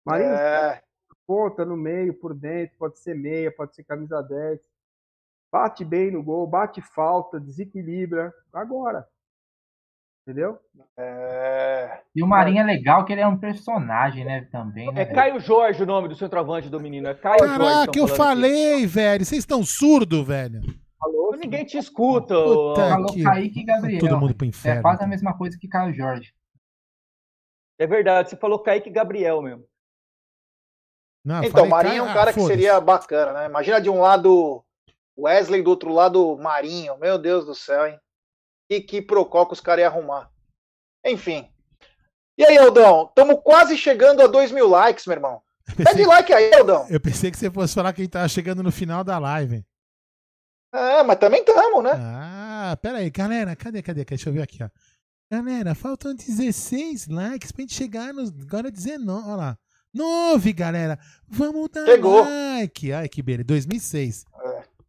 [0.06, 0.82] Marinho É,
[1.26, 4.60] ponta no meio, por dentro, pode ser meia, pode ser camisa 10.
[5.50, 8.32] Bate bem no gol, bate falta, desequilibra.
[8.52, 9.08] Agora.
[10.28, 10.58] Entendeu?
[10.98, 14.46] é, E o Marinho é legal que ele é um personagem, né?
[14.52, 15.00] Também, né?
[15.00, 15.16] É velho?
[15.16, 17.08] Caio Jorge o nome do centroavante do menino.
[17.08, 17.58] É Caio Jorge.
[17.58, 18.52] Caraca, eu falando aqui.
[18.52, 19.24] falei, velho.
[19.24, 20.60] Vocês estão surdos, velho.
[21.00, 21.34] Falou?
[21.34, 22.34] Ninguém te escuta.
[22.34, 24.00] Puta Falou que- Kaique e Gabriel.
[24.00, 24.82] Todo mundo pro É inferno.
[24.82, 26.30] quase a mesma coisa que Caio Jorge.
[27.78, 29.64] É verdade, você falou Kaique Gabriel mesmo.
[31.24, 32.54] Não, Então, falei, o Marinho é um ah, cara que foda-se.
[32.60, 33.46] seria bacana, né?
[33.46, 34.62] Imagina de um lado
[35.18, 36.98] Wesley, do outro lado Marinho.
[36.98, 37.98] Meu Deus do céu, hein?
[38.68, 40.30] Que, que procó que os caras iam arrumar.
[41.04, 41.48] Enfim.
[42.36, 43.06] E aí, Aldão?
[43.08, 45.42] Estamos quase chegando a 2 mil likes, meu irmão.
[45.76, 46.86] Pede like aí, Aldão.
[46.88, 49.64] eu pensei que você fosse falar que a gente tava chegando no final da live.
[50.72, 51.92] É, mas também estamos, né?
[51.94, 54.04] Ah, pera aí, galera, cadê, cadê?
[54.04, 54.68] Deixa eu ver aqui, ó.
[55.30, 58.30] Galera, faltam 16 likes pra gente chegar nos.
[58.30, 59.58] Agora 19, olha lá.
[59.94, 60.98] 9, galera.
[61.26, 62.20] Vamos dar Chegou.
[62.22, 62.92] like.
[62.92, 63.44] Ai, que beleza.
[63.44, 64.24] 2006.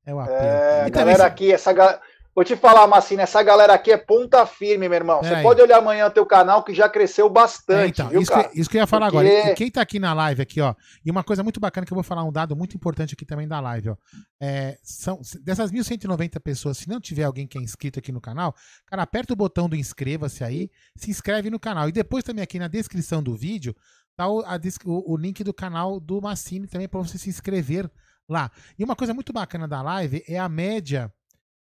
[0.05, 0.37] É, o apelo.
[0.37, 2.01] É, E também galera aqui, essa ga-
[2.35, 5.21] Vou te falar, Massina, essa galera aqui é ponta firme, meu irmão.
[5.21, 8.31] Você pode olhar amanhã o teu canal que já cresceu bastante, é, então, viu, isso,
[8.31, 9.27] que, isso, que, eu ia falar Porque...
[9.27, 9.51] agora.
[9.51, 10.73] E quem tá aqui na live aqui, ó,
[11.03, 13.47] e uma coisa muito bacana que eu vou falar, um dado muito importante aqui também
[13.47, 13.95] da live, ó.
[14.39, 18.55] É, são, dessas 1.190 pessoas, se não tiver alguém que é inscrito aqui no canal,
[18.85, 21.89] cara, aperta o botão do inscreva-se aí, se inscreve no canal.
[21.89, 23.75] E depois também aqui na descrição do vídeo,
[24.15, 27.89] tá o, a, o, o link do canal do Massini também para você se inscrever
[28.29, 28.51] lá.
[28.77, 31.11] E uma coisa muito bacana da live é a média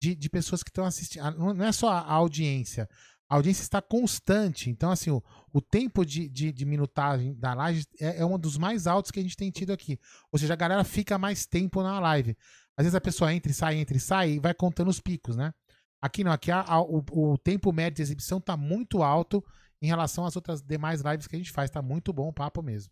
[0.01, 1.23] de, de pessoas que estão assistindo.
[1.23, 2.89] Ah, não é só a audiência.
[3.29, 4.69] A audiência está constante.
[4.69, 5.23] Então, assim, o,
[5.53, 9.19] o tempo de, de, de, minutagem da live é, é um dos mais altos que
[9.19, 9.99] a gente tem tido aqui.
[10.31, 12.35] Ou seja, a galera fica mais tempo na live.
[12.75, 15.35] Às vezes a pessoa entra e sai, entra e sai e vai contando os picos,
[15.35, 15.53] né?
[16.01, 19.45] Aqui não, aqui a, a, o, o, tempo médio de exibição está muito alto
[19.79, 21.69] em relação às outras demais lives que a gente faz.
[21.69, 22.91] Está muito bom o papo mesmo.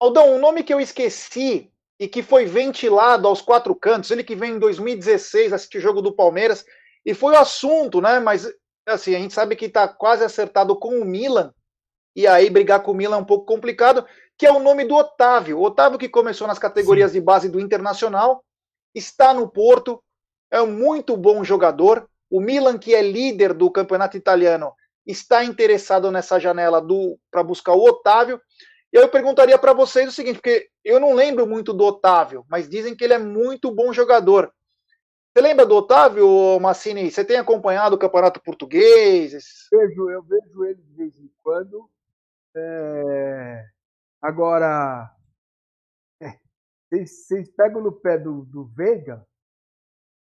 [0.00, 4.10] Aldão, um nome que eu esqueci e que foi ventilado aos quatro cantos.
[4.10, 6.64] Ele que vem em 2016 assistir jogo do Palmeiras
[7.04, 8.18] e foi o assunto, né?
[8.18, 8.48] Mas
[8.86, 11.52] assim, a gente sabe que está quase acertado com o Milan
[12.14, 14.04] e aí brigar com o Milan é um pouco complicado,
[14.36, 15.58] que é o nome do Otávio.
[15.58, 17.18] O Otávio que começou nas categorias Sim.
[17.18, 18.44] de base do Internacional,
[18.94, 20.02] está no Porto,
[20.50, 22.08] é um muito bom jogador.
[22.30, 24.72] O Milan, que é líder do campeonato italiano,
[25.06, 26.84] está interessado nessa janela
[27.30, 28.40] para buscar o Otávio.
[28.92, 32.68] E eu perguntaria para vocês o seguinte, porque eu não lembro muito do Otávio, mas
[32.68, 34.52] dizem que ele é muito bom jogador.
[35.32, 37.10] Você lembra do Otávio, Massini?
[37.10, 39.32] Você tem acompanhado o Campeonato Português?
[39.72, 41.88] Vejo, eu vejo ele de vez em quando.
[42.54, 43.66] É...
[44.20, 45.10] Agora,
[46.20, 46.38] é,
[46.90, 49.26] vocês, vocês, pegam no pé do, do Veiga,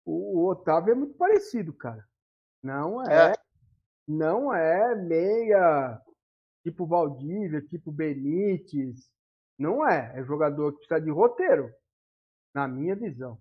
[0.05, 2.07] o, o, Otávio é muito parecido, cara.
[2.61, 3.33] Não é, é.
[4.07, 5.99] não é meia
[6.63, 9.09] tipo Valdívia, tipo Benítez.
[9.57, 10.13] Não é.
[10.15, 11.71] É jogador que precisa de roteiro,
[12.53, 13.37] na minha visão.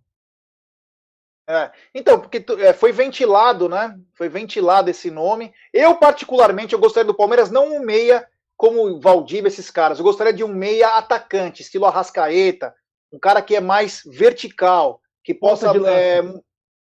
[1.49, 3.99] É, então, porque é, foi ventilado, né?
[4.15, 5.55] Foi ventilado esse nome.
[5.73, 9.99] Eu, particularmente, eu gostaria do Palmeiras não um meia como Valdívia, esses caras.
[9.99, 12.75] Eu gostaria de um meia atacante, estilo Arrascaeta,
[13.11, 16.21] um cara que é mais vertical, que possa é,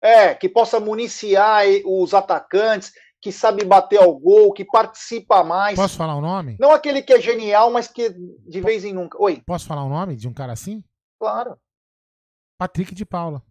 [0.01, 2.93] é, que possa municiar os atacantes,
[3.23, 5.77] que sabe bater ao gol, que participa mais.
[5.77, 6.57] Posso falar o um nome?
[6.59, 9.17] Não aquele que é genial, mas que de vez em nunca.
[9.17, 9.41] Oi.
[9.45, 10.83] Posso falar o um nome de um cara assim?
[11.17, 11.57] Claro.
[12.59, 13.41] Patrick de Paula.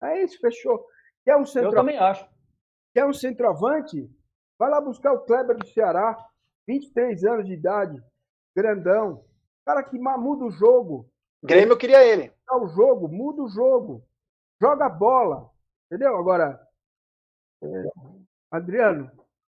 [0.00, 0.86] É isso, fechou.
[1.24, 1.70] Quer um centro...
[1.70, 2.24] Eu também acho.
[2.94, 4.08] Quer um centroavante?
[4.56, 6.16] Vai lá buscar o Kleber do Ceará,
[6.68, 8.00] 23 anos de idade,
[8.54, 9.24] grandão.
[9.66, 11.10] Cara que muda o jogo.
[11.42, 12.32] Grêmio eu queria ele.
[12.52, 14.06] O jogo, muda o jogo.
[14.62, 15.50] Joga bola.
[15.86, 16.16] Entendeu?
[16.16, 16.60] Agora,
[17.62, 17.66] é,
[18.50, 19.10] Adriano,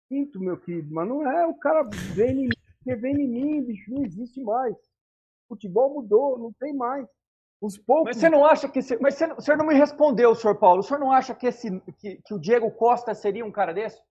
[0.07, 1.83] sinto, meu querido, mas não é o cara
[2.13, 4.75] vem em mim, porque vem em mim, bicho, não existe mais.
[4.75, 7.07] O futebol mudou, não tem mais.
[7.59, 8.05] Os poucos...
[8.07, 8.79] Mas você não acha que.
[8.99, 10.81] Mas você, o senhor não me respondeu, senhor Paulo.
[10.81, 14.01] O senhor não acha que, esse, que, que o Diego Costa seria um cara desse?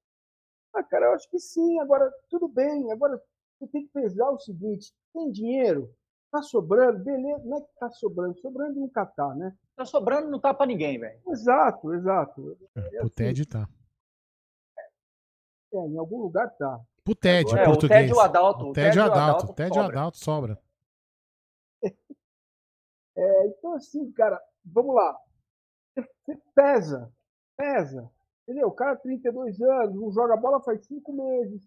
[0.75, 1.79] Ah, cara, eu acho que sim.
[1.81, 2.91] Agora, tudo bem.
[2.91, 3.21] Agora,
[3.59, 5.95] você tem que pesar o seguinte: tem dinheiro,
[6.31, 7.45] tá sobrando, beleza.
[7.45, 9.55] Não é que tá sobrando, sobrando nunca tá, né?
[9.77, 11.21] Tá sobrando, não tá pra ninguém, velho.
[11.29, 12.57] Exato, exato.
[12.75, 13.69] É, é o TED tá.
[15.73, 16.81] É, em algum lugar tá.
[17.05, 18.11] Pro TED, é, português.
[18.11, 18.66] O TED o Adalto.
[18.66, 19.47] O TED o Adalto.
[19.47, 20.59] O TED o Adalto sobra.
[23.15, 25.15] É, então, assim, cara, vamos lá.
[25.94, 27.12] Você pesa,
[27.55, 28.11] pesa.
[28.43, 28.69] Entendeu?
[28.69, 31.62] O cara 32 anos, não joga bola faz cinco meses.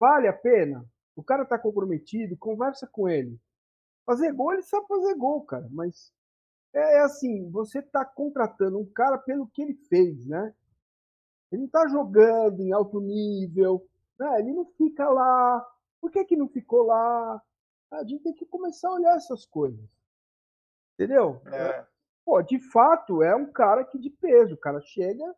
[0.00, 0.84] Vale a pena?
[1.14, 3.38] O cara tá comprometido, conversa com ele.
[4.04, 6.12] Fazer gol, ele sabe fazer gol, cara, mas
[6.74, 10.52] é, é assim, você tá contratando um cara pelo que ele fez, né?
[11.52, 13.86] Ele não está jogando em alto nível,
[14.18, 14.40] né?
[14.40, 15.64] ele não fica lá.
[16.00, 17.42] Por que, que não ficou lá?
[17.90, 19.84] A gente tem que começar a olhar essas coisas.
[20.94, 21.42] Entendeu?
[21.46, 21.86] É.
[22.24, 24.54] Pô, de fato, é um cara que de peso.
[24.54, 25.34] O cara chega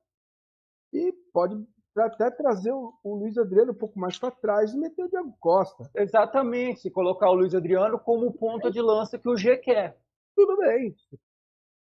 [0.92, 1.66] e pode
[1.96, 5.36] até trazer o, o Luiz Adriano um pouco mais para trás e meter o Diego
[5.40, 5.90] Costa.
[5.94, 9.98] Exatamente, se colocar o Luiz Adriano como ponta de lança que o G quer.
[10.36, 10.94] Tudo bem.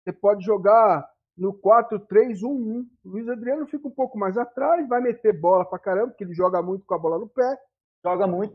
[0.05, 2.87] Você pode jogar no 4-3-1-1.
[3.05, 6.63] Luiz Adriano fica um pouco mais atrás, vai meter bola pra caramba, porque ele joga
[6.63, 7.59] muito com a bola no pé.
[8.05, 8.55] Joga muito.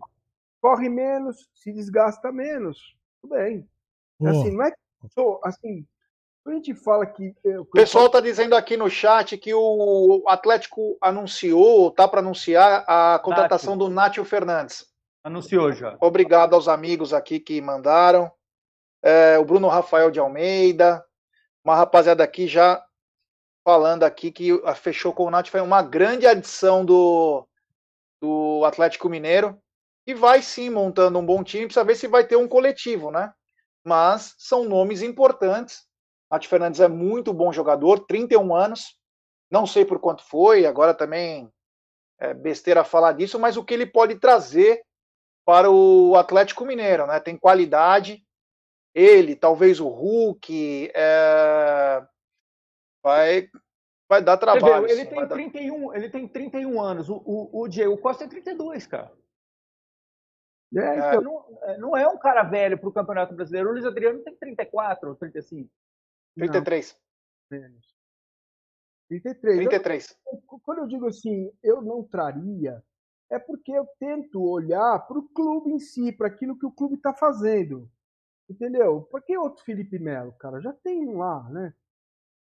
[0.61, 2.95] Corre menos, se desgasta menos.
[3.21, 3.67] Tudo bem.
[4.19, 4.27] Oh.
[4.27, 4.77] Assim, não é que.
[5.43, 5.85] Assim,
[6.45, 7.35] a gente fala que.
[7.43, 13.19] O pessoal está dizendo aqui no chat que o Atlético anunciou, tá para anunciar a
[13.19, 13.87] contratação Nath.
[13.87, 14.85] do Nátio Fernandes.
[15.23, 15.97] Anunciou já.
[15.99, 18.31] Obrigado aos amigos aqui que mandaram.
[19.03, 21.03] É, o Bruno Rafael de Almeida,
[21.67, 22.81] uma rapaziada aqui já
[23.65, 27.45] falando aqui que fechou com o Nath foi uma grande adição do,
[28.21, 29.61] do Atlético Mineiro
[30.05, 33.33] e vai sim montando um bom time, precisa ver se vai ter um coletivo, né?
[33.83, 35.85] Mas são nomes importantes
[36.31, 38.97] Nath Fernandes é muito bom jogador, 31 anos,
[39.49, 41.51] não sei por quanto foi, agora também
[42.19, 44.81] é besteira falar disso, mas o que ele pode trazer
[45.45, 47.19] para o Atlético Mineiro, né?
[47.19, 48.25] Tem qualidade,
[48.97, 52.03] ele, talvez o Hulk, é...
[53.03, 53.47] vai,
[54.09, 54.87] vai dar trabalho.
[54.87, 55.95] Vê, ele, tem 31, dar...
[55.97, 59.15] ele tem 31 anos, o, o, o Diego Costa tem 32, cara.
[60.75, 63.69] É, é, então, não, é, não, é um cara velho para o Campeonato Brasileiro.
[63.69, 65.69] O Luiz Adriano tem 34 ou 35.
[66.35, 66.99] 33.
[67.51, 67.95] Menos.
[69.09, 69.57] 33.
[69.57, 70.17] 33.
[70.25, 72.83] Eu, quando eu digo assim, eu não traria,
[73.29, 76.95] é porque eu tento olhar para o clube em si, para aquilo que o clube
[76.95, 77.89] está fazendo.
[78.49, 79.01] Entendeu?
[79.01, 80.61] Por que outro Felipe Melo, cara?
[80.61, 81.73] Já tem um lá, né?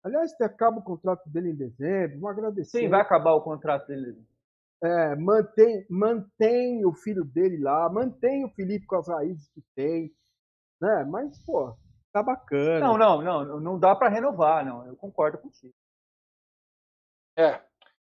[0.03, 2.79] Aliás, acaba o contrato dele em dezembro, vou agradecer.
[2.79, 4.15] Sim, vai acabar o contrato dele.
[4.81, 10.13] É, mantém, mantém o filho dele lá, mantém o Felipe com as raízes que tem,
[10.79, 11.03] né?
[11.03, 11.75] Mas, pô,
[12.13, 12.79] tá bacana.
[12.79, 14.85] Não, não, não, não dá para renovar, não.
[14.85, 15.73] Eu concordo contigo.
[17.37, 17.59] É.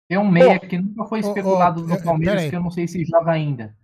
[0.08, 2.72] Tem um meia Bom, que nunca foi especulado oh, oh, no Palmeiras, que eu não
[2.72, 3.76] sei se joga ainda.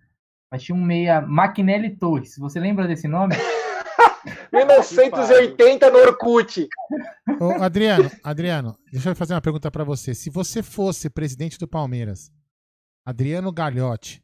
[0.50, 2.36] Mas tinha um meia Maquinelli Torres.
[2.38, 3.34] Você lembra desse nome?
[4.52, 6.68] 1980 no Orkut.
[7.40, 10.14] Ô, Adriano, Adriano, deixa eu fazer uma pergunta para você.
[10.14, 12.30] Se você fosse presidente do Palmeiras,
[13.04, 14.22] Adriano Galhote,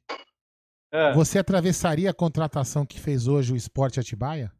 [0.92, 1.12] é.
[1.12, 4.52] você atravessaria a contratação que fez hoje o Esporte Atibaia?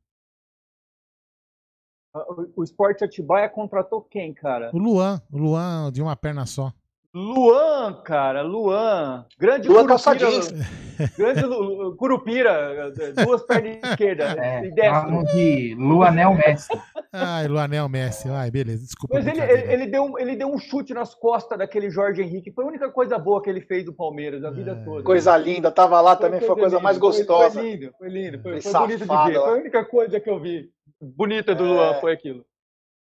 [2.15, 4.71] O, o Esporte Atibaia contratou quem, cara?
[4.73, 6.73] O Luan, o Luan de uma perna só.
[7.17, 9.25] Luan, cara, Luan.
[9.39, 10.29] Grande Luan Curupira.
[11.17, 12.93] Grande Curupira,
[13.25, 14.37] duas pernas esquerdas.
[14.37, 16.69] É, e de Luanel Messi.
[17.11, 18.29] Ai, Luanel Messi.
[18.29, 19.15] Ai, beleza, desculpa.
[19.15, 22.53] Mas ele, ele, ele, deu um, ele deu um chute nas costas daquele Jorge Henrique.
[22.53, 24.85] Foi a única coisa boa que ele fez do Palmeiras a vida é.
[24.85, 25.03] toda.
[25.03, 27.59] Coisa linda, tava lá também, foi a coisa, mais gostosa.
[27.59, 29.07] Foi, lindo, foi lindo, foi, foi bonito de ver.
[29.07, 30.69] Foi a única coisa que eu vi
[31.01, 31.69] bonita do é.
[31.69, 32.45] Luan, foi aquilo.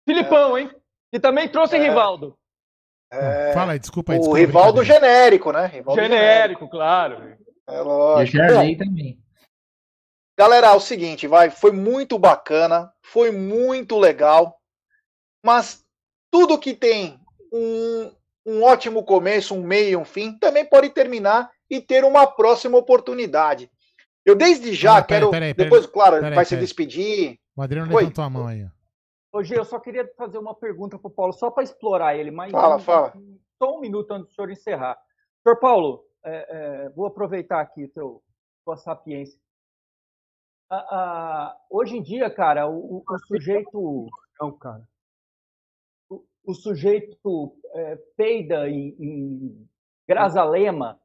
[0.08, 0.70] Filipão, hein?
[1.12, 1.78] E também trouxe é.
[1.78, 2.34] Rivaldo.
[3.16, 4.18] É, Fala aí, desculpa aí.
[4.18, 5.66] O rival do genérico, né?
[5.66, 7.36] Rivaldo genérico, genérico, claro.
[7.68, 8.38] É lógico.
[8.38, 9.18] E também.
[10.38, 14.60] Galera, é o seguinte, vai, foi muito bacana, foi muito legal,
[15.42, 15.82] mas
[16.30, 17.18] tudo que tem
[17.50, 18.12] um,
[18.44, 22.76] um ótimo começo, um meio e um fim, também pode terminar e ter uma próxima
[22.76, 23.70] oportunidade.
[24.26, 25.30] Eu desde já quero.
[25.30, 27.38] Peraí, peraí, depois, claro, vai se despedir.
[27.56, 28.66] O Adriano levantou a mão aí.
[29.36, 32.50] Hoje eu só queria fazer uma pergunta para o Paulo, só para explorar ele, mas
[32.50, 33.12] fala, um, fala.
[33.58, 34.98] só um minuto antes do senhor encerrar.
[35.42, 38.22] Senhor Paulo, é, é, vou aproveitar aqui teu,
[38.64, 39.38] tua sapiência.
[41.68, 44.06] hoje em dia, cara, o, o sujeito.
[44.40, 44.88] Não, cara.
[46.08, 49.68] O, o sujeito é, peida em, em
[50.08, 50.98] Grazalema.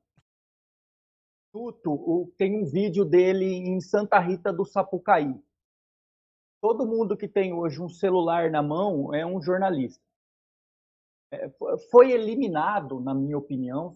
[1.51, 5.37] Tuto, tem um vídeo dele em Santa Rita do Sapucaí
[6.61, 10.01] todo mundo que tem hoje um celular na mão é um jornalista.
[11.33, 11.49] É,
[11.89, 13.95] foi eliminado, na minha opinião,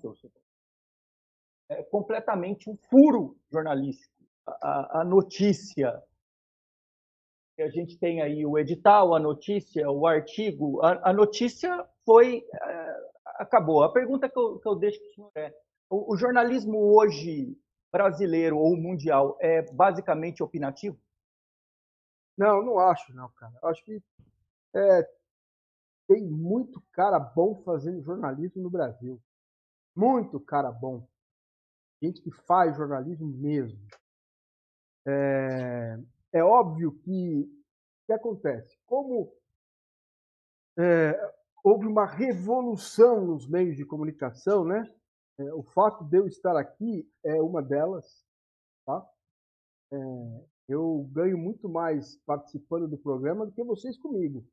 [1.69, 4.14] é completamente um furo jornalístico.
[4.48, 6.03] A, a, notícia
[7.56, 12.45] que a gente tem aí, o edital, a notícia, o artigo, a, a notícia foi
[12.53, 12.95] é,
[13.38, 13.84] acabou.
[13.84, 15.53] A pergunta que eu, que eu deixo para o senhor é:
[15.90, 17.58] o, o jornalismo hoje
[17.92, 21.00] brasileiro ou mundial é basicamente opinativo?
[22.38, 23.54] Não, não acho, não, cara.
[23.62, 24.02] Eu acho que
[24.74, 25.10] é,
[26.08, 29.22] tem muito cara bom fazendo jornalismo no Brasil.
[29.96, 31.08] Muito cara bom.
[32.02, 33.80] Gente que faz jornalismo mesmo.
[35.08, 35.98] É,
[36.34, 38.78] é óbvio que o que acontece?
[38.86, 39.34] Como
[40.78, 41.34] é,
[41.64, 44.94] houve uma revolução nos meios de comunicação, né?
[45.38, 48.26] É, o fato de eu estar aqui é uma delas,
[48.86, 49.08] tá?
[49.92, 49.98] É,
[50.68, 54.45] eu ganho muito mais participando do programa do que vocês comigo.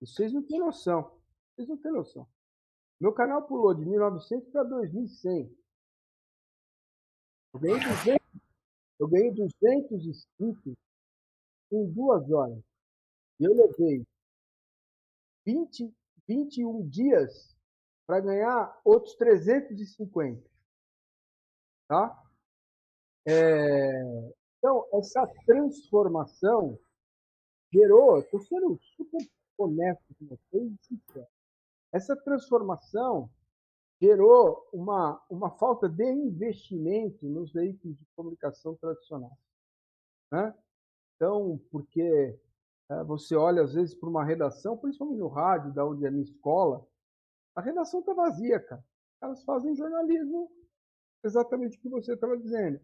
[0.00, 1.18] Vocês não têm noção.
[1.54, 2.26] Vocês não têm noção.
[3.00, 5.56] Meu canal pulou de 1900 para 2100.
[7.54, 8.22] Eu ganhei 200,
[9.00, 10.74] eu ganhei 200 inscritos
[11.72, 12.62] em duas horas.
[13.40, 14.06] E eu levei
[15.44, 15.92] 20,
[16.28, 17.56] 21 dias
[18.06, 20.48] para ganhar outros 350.
[21.88, 22.22] Tá?
[23.26, 24.32] É,
[24.62, 26.78] então, essa transformação
[27.72, 29.20] gerou, estou sendo super
[29.58, 30.72] honesto com vocês
[31.92, 33.28] essa transformação
[34.00, 39.36] gerou uma, uma falta de investimento nos veículos de comunicação tradicionais.
[40.30, 40.54] Né?
[41.16, 42.38] Então, porque
[42.88, 46.10] é, você olha às vezes para uma redação, principalmente no rádio, da onde é a
[46.10, 46.86] minha escola,
[47.56, 48.84] a redação está vazia, cara.
[49.20, 50.50] Elas fazem jornalismo
[51.24, 52.80] exatamente o que você estava dizendo.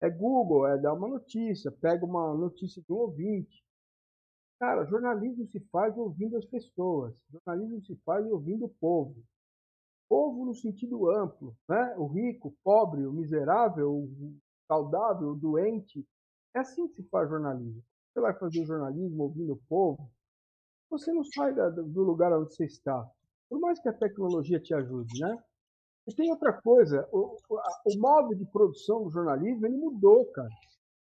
[0.00, 3.64] É Google, é dar uma notícia, pega uma notícia de um ouvinte.
[4.58, 9.16] Cara, jornalismo se faz ouvindo as pessoas, jornalismo se faz ouvindo o povo.
[10.08, 11.94] Povo no sentido amplo, né?
[11.96, 14.36] O rico, o pobre, o miserável, o
[14.68, 16.06] saudável, o doente.
[16.54, 17.82] É assim que se faz jornalismo.
[18.12, 20.08] Você vai fazer jornalismo ouvindo o povo,
[20.88, 23.04] você não sai do lugar onde você está.
[23.48, 25.42] Por mais que a tecnologia te ajude, né?
[26.06, 30.50] E tem outra coisa, o, o modo de produção do jornalismo ele mudou, cara.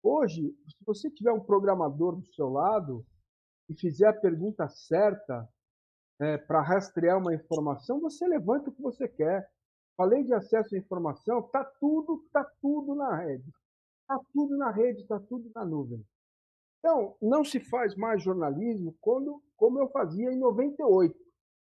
[0.02, 3.06] Hoje, se você tiver um programador do seu lado
[3.70, 5.48] e fizer a pergunta certa
[6.20, 9.48] é, para rastrear uma informação, você levanta o que você quer.
[9.98, 13.52] A lei de acesso à informação está tudo, tá tudo na rede.
[14.02, 16.04] Está tudo na rede, está tudo na nuvem.
[16.80, 21.16] Então, não se faz mais jornalismo quando, como eu fazia em 98.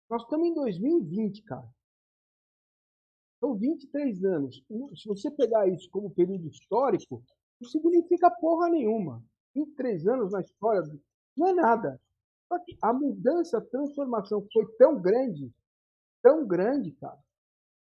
[0.09, 1.67] Nós estamos em 2020, cara.
[3.39, 4.63] São 23 anos.
[4.95, 7.23] Se você pegar isso como período histórico,
[7.59, 9.23] não significa porra nenhuma.
[9.55, 10.83] 23 anos na história
[11.35, 11.99] não é nada.
[12.47, 15.51] Só que a mudança, a transformação foi tão grande,
[16.21, 17.19] tão grande, cara,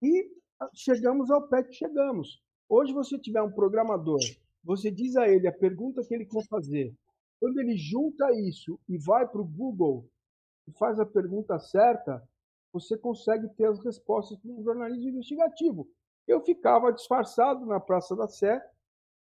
[0.03, 0.31] e
[0.75, 2.43] chegamos ao pé que chegamos.
[2.69, 4.21] Hoje você tiver um programador,
[4.63, 6.95] você diz a ele a pergunta que ele quer fazer.
[7.41, 10.07] Quando ele junta isso e vai para o Google
[10.69, 12.23] e faz a pergunta certa,
[12.73, 15.89] você consegue ter as respostas para um jornalismo investigativo.
[16.27, 18.65] Eu ficava disfarçado na Praça da Sé,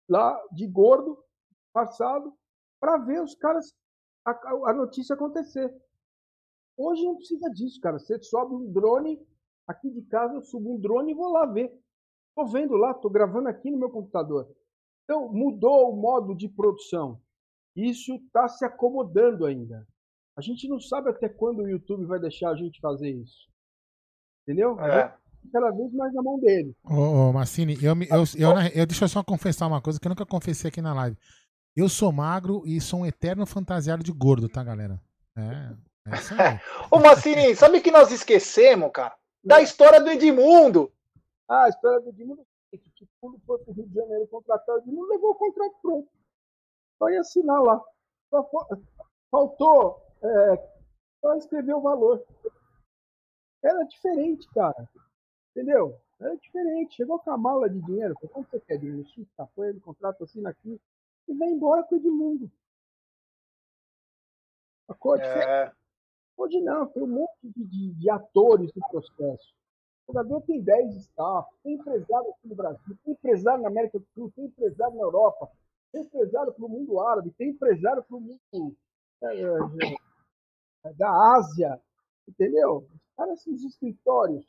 [0.09, 1.17] lá de gordo,
[1.65, 2.33] disfarçado,
[2.79, 3.73] para ver os caras,
[4.25, 4.31] a,
[4.69, 5.73] a, notícia acontecer.
[6.75, 7.97] Hoje não precisa disso, cara.
[7.97, 9.19] Você sobe um drone,
[9.65, 11.73] aqui de casa eu subo um drone e vou lá ver.
[12.29, 14.53] Estou vendo lá, estou gravando aqui no meu computador.
[15.03, 17.19] Então, mudou o modo de produção.
[17.75, 19.87] Isso está se acomodando ainda.
[20.37, 23.49] A gente não sabe até quando o YouTube vai deixar a gente fazer isso.
[24.43, 24.79] Entendeu?
[24.79, 25.11] É.
[25.51, 26.75] Cada vez mais na mão dele.
[26.83, 30.05] Ô, ô Massini, eu, eu, eu, eu, eu, deixa eu só confessar uma coisa que
[30.05, 31.17] eu nunca confessei aqui na live.
[31.75, 35.01] Eu sou magro e sou um eterno fantasiado de gordo, tá, galera?
[35.35, 36.59] É, é isso aí.
[36.91, 39.15] Ô, Massini, sabe que nós esquecemos, cara?
[39.43, 40.91] Da história do Edmundo.
[41.49, 44.79] Ah, a história do Edmundo é que quando foi pro Rio de Janeiro contratar o
[44.79, 46.09] Edmundo, levou o contrato pronto.
[46.99, 47.81] Só ia assinar lá.
[48.29, 48.47] Só
[49.31, 50.69] faltou é,
[51.21, 52.25] só escrever o valor.
[53.63, 54.89] Era diferente, cara.
[55.51, 55.99] Entendeu?
[56.19, 56.95] Era diferente.
[56.95, 58.13] Chegou com a mala de dinheiro.
[58.15, 59.07] Falei, quanto você quer dinheiro?
[59.09, 60.79] X, tá, foi ele, contrato, assina aqui.
[61.27, 62.51] E vai embora com o Edmundo.
[64.87, 65.71] A cor é...
[66.37, 69.53] Hoje não, tem um monte de, de, de atores no processo.
[70.07, 74.05] O jogador tem 10 staff, tem empresário aqui no Brasil, tem empresário na América do
[74.13, 75.51] Sul, tem empresário na Europa,
[75.91, 78.77] tem empresário para o mundo árabe, tem empresário para o mundo
[79.23, 79.47] é, é,
[80.93, 81.81] da Ásia,
[82.27, 82.87] entendeu?
[82.93, 84.45] Os caras escritórios.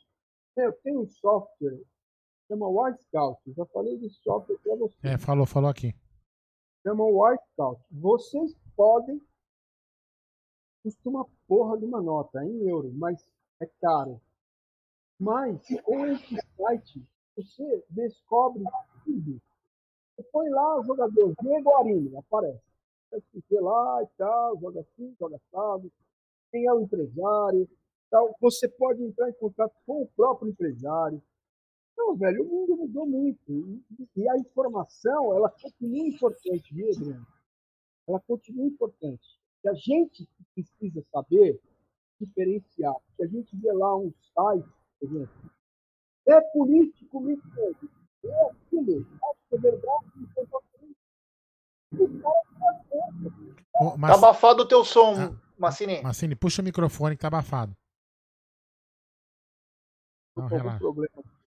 [0.55, 1.79] Eu tenho um software,
[2.47, 3.41] chama White Scout.
[3.53, 4.95] já falei desse software para você.
[5.03, 5.95] É, falou, falou aqui.
[6.83, 7.81] Chama White Scout.
[7.89, 9.21] Vocês podem
[10.83, 13.25] custa uma porra de uma nota em euro, mas
[13.61, 14.21] é caro.
[15.19, 18.63] Mas com esse site você descobre
[19.03, 19.41] tudo
[20.19, 22.61] você põe lá o jogador Diego Arini, aparece.
[23.09, 25.89] Você lá e tal, joga assim, joga assado,
[26.51, 27.69] quem é o empresário.
[28.09, 28.35] Tal.
[28.41, 31.21] Você pode entrar em contato com o próprio empresário.
[31.93, 33.81] Então, velho, o mundo mudou muito.
[34.15, 37.27] E a informação, ela continua importante, viu, Adriano?
[38.07, 39.39] Ela continua importante.
[39.63, 41.59] E a gente precisa saber
[42.19, 42.93] diferenciar.
[42.93, 44.69] Porque a gente vê lá um site,
[44.99, 45.51] por exemplo,
[46.25, 47.39] é político, me
[48.23, 49.07] é aquilo,
[49.51, 50.09] é verdade,
[53.97, 54.11] mas...
[54.11, 56.01] Tá abafado o teu som, ah, Massini.
[56.01, 57.75] Massini, puxa o microfone que tá abafado.
[60.35, 60.79] Não, relaxa.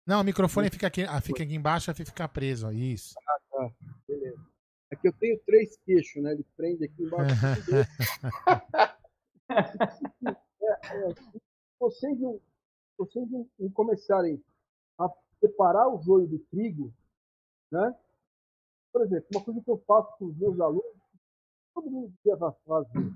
[0.07, 2.67] Não, o microfone fica aqui, ah, fica aqui embaixo e fica preso.
[2.67, 2.71] Ó.
[2.71, 3.13] Isso.
[3.27, 3.71] Ah, tá.
[4.07, 4.43] Beleza.
[4.89, 6.31] É que eu tenho três queixos, né?
[6.31, 7.35] Ele prende aqui embaixo.
[10.61, 11.15] é, é,
[11.79, 12.41] vocês não,
[12.97, 14.43] vocês não começarem
[14.99, 15.07] a
[15.39, 16.91] separar o joio do trigo,
[17.71, 17.95] né?
[18.91, 20.97] Por exemplo, uma coisa que eu faço com os meus alunos,
[21.73, 23.13] todo mundo devia fazer.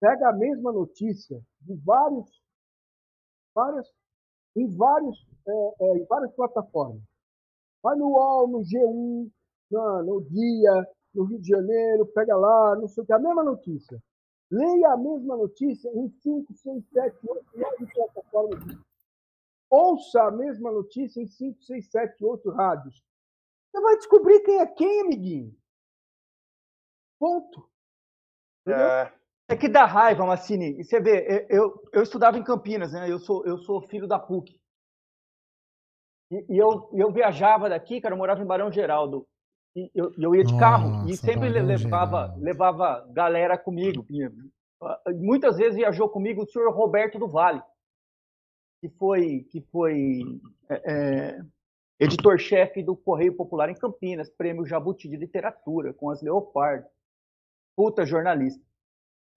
[0.00, 2.30] Pega a mesma notícia de vários,
[3.54, 3.88] várias,
[4.54, 7.02] em, vários, é, é, em várias plataformas.
[7.82, 9.30] Vai no UOL, no G1,
[9.70, 13.42] no, no Dia, no Rio de Janeiro, pega lá, não sei o que, a mesma
[13.42, 14.02] notícia.
[14.50, 18.78] Leia a mesma notícia em 5, 6, 7, 8, 9 plataformas.
[19.68, 23.02] Ouça a mesma notícia em 5, 6, 7, 8 rádios.
[23.70, 25.56] Você vai descobrir quem é quem, amiguinho.
[27.18, 27.68] Ponto.
[28.68, 29.12] É...
[29.48, 30.80] é que dá raiva, Massini.
[30.80, 33.10] E você vê, eu, eu estudava em Campinas, né?
[33.10, 34.58] Eu sou, eu sou filho da PUC.
[36.30, 39.26] E, e eu, eu viajava daqui, cara, eu morava em Barão Geraldo.
[39.76, 44.04] E eu, eu ia de Nossa, carro e sempre levava, levava galera comigo.
[45.14, 47.62] Muitas vezes viajou comigo o senhor Roberto do Vale,
[48.80, 50.22] que foi, que foi
[50.68, 51.40] é, é
[52.00, 56.86] editor-chefe do Correio Popular em Campinas, prêmio Jabuti de Literatura, com as Leopardo.
[57.76, 58.64] Puta jornalista.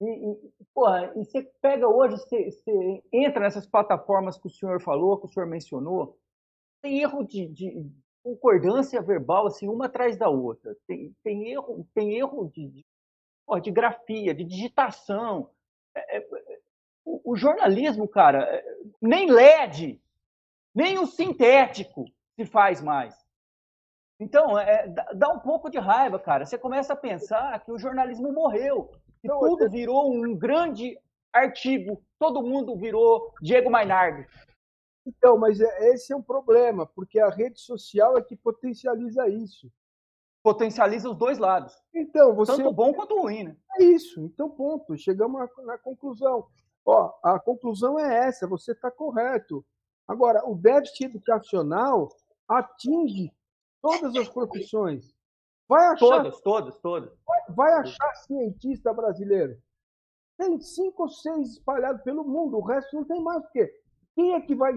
[0.01, 4.81] E, e, porra, e você pega hoje, você, você, entra nessas plataformas que o senhor
[4.81, 6.17] falou, que o senhor mencionou,
[6.81, 7.91] tem erro de, de
[8.23, 10.75] concordância verbal, assim, uma atrás da outra.
[10.87, 12.85] Tem, tem erro, tem erro de, de,
[13.61, 15.49] de grafia, de digitação.
[15.93, 16.27] É, é,
[17.03, 18.63] o, o, jornalismo, cara, é,
[19.01, 20.01] nem LED,
[20.73, 22.05] nem o sintético
[22.35, 23.15] se faz mais.
[24.19, 26.45] Então, é, dá um pouco de raiva, cara.
[26.45, 28.91] Você começa a pensar que o jornalismo morreu.
[29.23, 30.97] E Não, tudo é virou um grande
[31.33, 32.01] artigo.
[32.17, 34.27] Todo mundo virou Diego Mainardi.
[35.05, 39.71] Então, mas é, esse é um problema, porque a rede social é que potencializa isso.
[40.43, 41.73] Potencializa os dois lados.
[41.93, 42.55] Então, você...
[42.55, 43.57] Tanto bom quanto ruim, né?
[43.77, 44.21] É isso.
[44.21, 44.97] Então, ponto.
[44.97, 46.47] Chegamos na, na conclusão.
[46.85, 49.65] Ó, a conclusão é essa, você está correto.
[50.07, 52.09] Agora, o déficit educacional
[52.47, 53.31] atinge
[53.81, 55.13] todas as profissões.
[55.69, 57.13] Vai achar, todas, todas, todas.
[57.23, 59.55] Vai, vai achar cientista brasileiro.
[60.35, 63.43] Tem cinco ou seis espalhados pelo mundo, o resto não tem mais.
[63.43, 63.71] Porque
[64.15, 64.73] quem é que vai.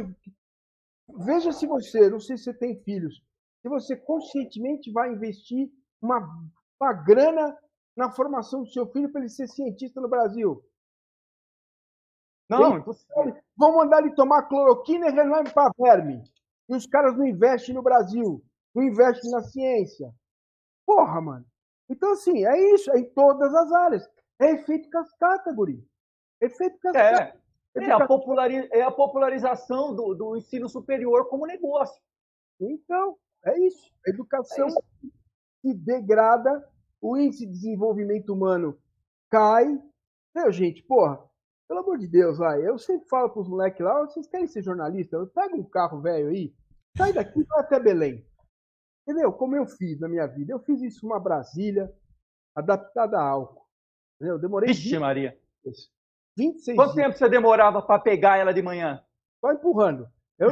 [1.24, 3.22] Veja se você, não sei se você tem filhos,
[3.62, 6.28] se você conscientemente vai investir uma,
[6.78, 7.56] uma grana
[7.96, 10.62] na formação do seu filho para ele ser cientista no Brasil.
[12.50, 13.34] Não, impossível.
[13.56, 16.22] Vão mandar ele tomar cloroquina e remédio para verme.
[16.68, 20.12] E os caras não investem no Brasil, não investem na ciência.
[20.86, 21.46] Porra, mano.
[21.88, 24.08] Então, assim, é isso, é em todas as áreas.
[24.40, 25.86] É efeito cascata, guri.
[26.40, 27.38] Efeito cascata.
[27.74, 27.98] É, é, a,
[28.72, 32.00] é a popularização do, do ensino superior como negócio.
[32.60, 33.90] Então, é isso.
[34.06, 34.82] A educação é isso.
[35.60, 36.66] se degrada,
[37.00, 38.78] o índice de desenvolvimento humano
[39.30, 39.80] cai.
[40.34, 41.22] Meu, gente, porra,
[41.68, 42.66] pelo amor de Deus, vai.
[42.66, 45.24] Eu sempre falo pros moleques lá, vocês querem ser jornalista?
[45.34, 46.54] Pega um carro velho aí,
[46.96, 48.24] sai daqui e vai até Belém.
[49.02, 49.32] Entendeu?
[49.32, 50.52] Como eu fiz na minha vida.
[50.52, 51.92] Eu fiz isso uma Brasília
[52.54, 53.66] adaptada a álcool.
[54.16, 54.38] Entendeu?
[54.38, 54.68] Demorei.
[54.68, 55.40] Vixe, 20, Maria.
[56.36, 57.06] 26 Quanto dias.
[57.06, 59.04] tempo você demorava para pegar ela de manhã?
[59.40, 60.08] Só empurrando.
[60.38, 60.50] Eu,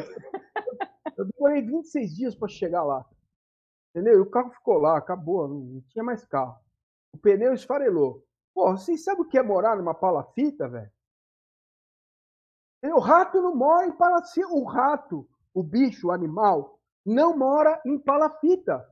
[1.17, 3.09] eu demorei 26 dias para chegar lá.
[3.91, 4.19] Entendeu?
[4.19, 6.59] E o carro ficou lá, acabou, não tinha mais carro.
[7.13, 8.25] O pneu esfarelou.
[8.55, 10.91] Pô, vocês sabem o que é morar numa palafita, velho?
[12.83, 14.49] O rato não mora em palafita.
[14.49, 18.87] O rato, o bicho, o animal, não mora em palafita.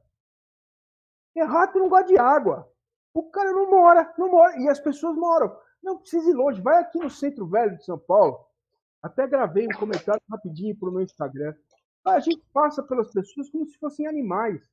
[1.35, 2.71] E rato não gosta de água.
[3.15, 4.59] O cara não mora, não mora.
[4.61, 5.57] E as pessoas moram.
[5.83, 6.61] Não precisa ir longe.
[6.61, 8.45] Vai aqui no Centro Velho de São Paulo.
[9.03, 11.55] Até gravei um comentário rapidinho pro meu Instagram.
[12.05, 14.69] A gente passa pelas pessoas como se fossem animais.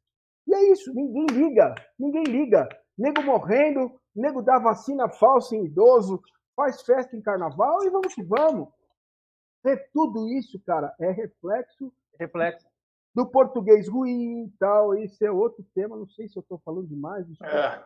[0.48, 2.68] E é isso, ninguém liga, ninguém liga.
[2.98, 6.22] Nego morrendo, nego dá vacina falsa em idoso,
[6.56, 8.70] faz festa em carnaval e vamos que vamos.
[9.66, 12.68] É tudo isso, cara, é reflexo, reflexo
[13.16, 14.94] do português ruim e tal.
[14.94, 17.26] Isso é outro tema, não sei se eu estou falando demais.
[17.42, 17.82] É.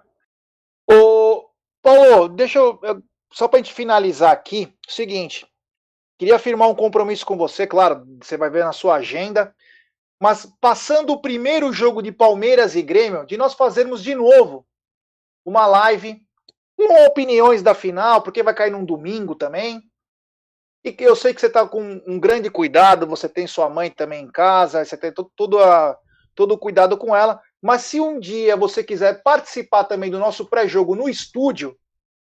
[0.91, 1.47] Ô,
[1.81, 2.79] Paulo, deixa eu.
[3.31, 5.47] Só para a gente finalizar aqui, o seguinte.
[6.17, 9.55] Queria firmar um compromisso com você, claro, você vai ver na sua agenda.
[10.19, 14.67] Mas passando o primeiro jogo de Palmeiras e Grêmio, de nós fazermos de novo
[15.45, 16.21] uma live
[16.75, 19.88] com opiniões da final, porque vai cair num domingo também.
[20.83, 24.23] E eu sei que você está com um grande cuidado, você tem sua mãe também
[24.23, 25.97] em casa, você tem todo, todo, a,
[26.33, 27.41] todo o cuidado com ela.
[27.61, 31.75] Mas se um dia você quiser participar também do nosso pré-jogo no estúdio,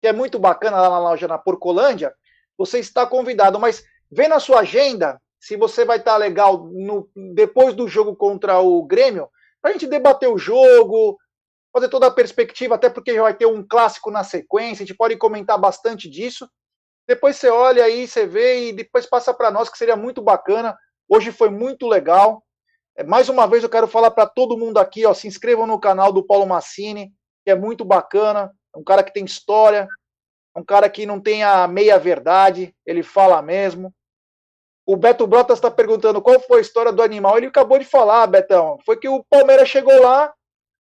[0.01, 2.13] que é muito bacana lá na loja na Porcolândia,
[2.59, 3.59] você está convidado.
[3.59, 8.61] Mas vê na sua agenda se você vai estar legal no, depois do jogo contra
[8.61, 9.29] o Grêmio,
[9.61, 11.19] para a gente debater o jogo,
[11.73, 14.97] fazer toda a perspectiva, até porque já vai ter um clássico na sequência, a gente
[14.97, 16.49] pode comentar bastante disso.
[17.13, 20.75] Depois você olha aí, você vê e depois passa para nós, que seria muito bacana.
[21.07, 22.43] Hoje foi muito legal.
[22.97, 25.79] É, mais uma vez eu quero falar para todo mundo aqui, ó, se inscrevam no
[25.79, 27.13] canal do Paulo Massini,
[27.45, 28.51] que é muito bacana.
[28.75, 29.87] É um cara que tem história,
[30.57, 33.93] é um cara que não tem a meia verdade, ele fala mesmo.
[34.87, 37.37] O Beto Brotas está perguntando qual foi a história do animal.
[37.37, 38.79] Ele acabou de falar, Betão.
[38.87, 40.33] Foi que o Palmeiras chegou lá.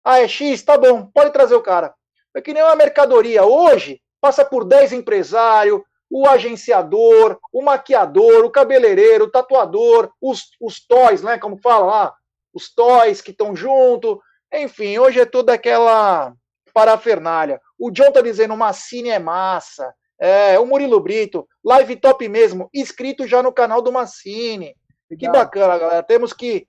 [0.02, 1.94] Ah, é X, tá bom, pode trazer o cara.
[2.34, 3.44] É que nem uma mercadoria.
[3.44, 10.84] Hoje, passa por 10 empresários, o agenciador, o maquiador, o cabeleireiro, o tatuador, os, os
[10.86, 11.38] toys, né?
[11.38, 12.14] Como fala lá,
[12.52, 14.20] os toys que estão junto.
[14.52, 16.32] Enfim, hoje é toda aquela
[16.72, 17.60] parafernália.
[17.78, 19.92] O John tá dizendo, Massini é massa.
[20.18, 24.74] É, o Murilo Brito, live top mesmo, inscrito já no canal do Massini.
[25.18, 26.02] Que bacana, galera.
[26.02, 26.66] Temos que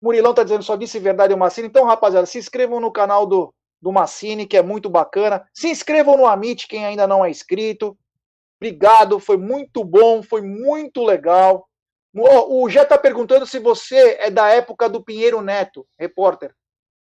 [0.00, 1.68] Murilão tá dizendo só disse verdade o Massini.
[1.68, 5.46] Então, rapaziada, se inscrevam no canal do, do Massini, que é muito bacana.
[5.54, 7.96] Se inscrevam no Amit, quem ainda não é inscrito.
[8.60, 11.68] Obrigado, foi muito bom, foi muito legal.
[12.14, 16.54] O Jé tá perguntando se você é da época do Pinheiro Neto, repórter.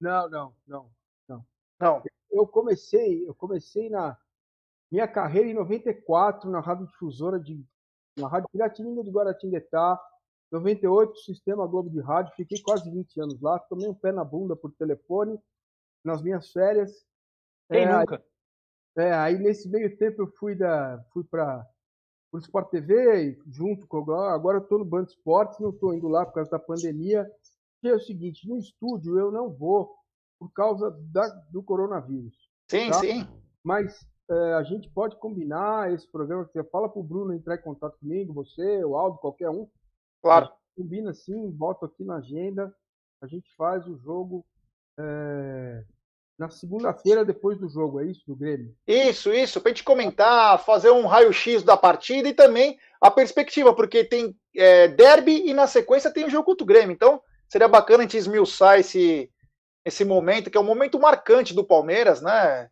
[0.02, 0.90] Não, não, não,
[1.28, 1.46] não.
[1.80, 2.04] Não.
[2.32, 4.18] Eu comecei, eu comecei na
[4.92, 7.64] minha carreira em 94 na Rádio Difusora de
[8.18, 10.02] na Rádio Piratininga de Guaratinguetá,
[10.52, 14.56] 98 Sistema Globo de Rádio, fiquei quase 20 anos lá, tomei um pé na bunda
[14.56, 15.38] por telefone
[16.04, 17.06] nas minhas férias.
[17.70, 18.24] Quem é, nunca?
[18.98, 21.68] É, aí nesse meio tempo eu fui da fui para
[22.32, 26.26] o Sport TV junto com agora eu estou no Band Esportes, não estou indo lá
[26.26, 27.30] por causa da pandemia.
[27.82, 29.94] Que é o seguinte, no estúdio eu não vou
[30.40, 32.36] por causa da, do coronavírus.
[32.70, 33.00] Sim, tá?
[33.00, 33.28] sim.
[33.64, 36.46] Mas é, a gente pode combinar esse programa.
[36.46, 39.70] Você fala para o Bruno entrar em contato comigo, você, o Aldo, qualquer um.
[40.22, 40.50] Claro.
[40.76, 42.74] Combina sim, bota aqui na agenda.
[43.22, 44.46] A gente faz o jogo
[45.00, 45.86] é,
[46.38, 48.76] na segunda-feira depois do jogo, é isso, do Grêmio?
[48.86, 53.74] Isso, isso, para a gente comentar, fazer um raio-x da partida e também a perspectiva,
[53.74, 56.94] porque tem é, derby e na sequência tem o jogo contra o Grêmio.
[56.94, 59.32] Então, seria bacana a gente esmiuçar esse,
[59.86, 62.70] esse momento, que é um momento marcante do Palmeiras, né?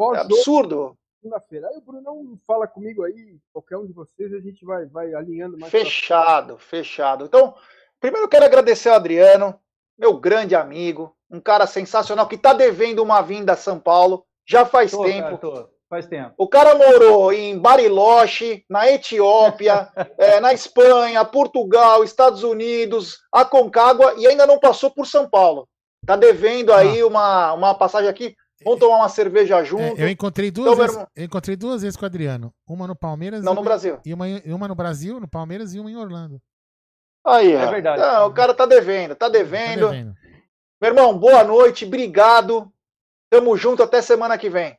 [0.00, 0.98] É absurdo.
[1.22, 1.68] Segunda-feira.
[1.68, 5.14] Aí o Bruno não fala comigo aí, qualquer um de vocês, a gente vai, vai
[5.14, 5.70] alinhando mais.
[5.70, 7.24] Fechado, fechado.
[7.24, 7.54] Então,
[8.00, 9.58] primeiro eu quero agradecer ao Adriano,
[9.98, 14.64] meu grande amigo, um cara sensacional que está devendo uma vinda a São Paulo já
[14.64, 15.38] faz tô, tempo.
[15.38, 16.34] Cara, faz tempo.
[16.36, 24.26] O cara morou em Bariloche, na Etiópia, é, na Espanha, Portugal, Estados Unidos, Aconcagua e
[24.26, 25.68] ainda não passou por São Paulo.
[26.06, 27.06] Tá devendo aí ah.
[27.06, 28.34] uma, uma passagem aqui.
[28.62, 30.00] Vamos tomar uma cerveja é, junto.
[30.00, 32.52] É, eu encontrei duas então, vezes, eu encontrei duas vezes com o Adriano.
[32.66, 33.98] Uma no Palmeiras Não, no uma, Brasil.
[34.04, 36.40] E uma, uma no Brasil, no Palmeiras, e uma em Orlando.
[37.26, 38.02] Aí, é verdade.
[38.02, 39.86] Não, o cara tá devendo, tá devendo.
[39.86, 40.14] Tá devendo.
[40.80, 42.70] Meu irmão, boa noite, obrigado.
[43.30, 44.78] Tamo junto até semana que vem.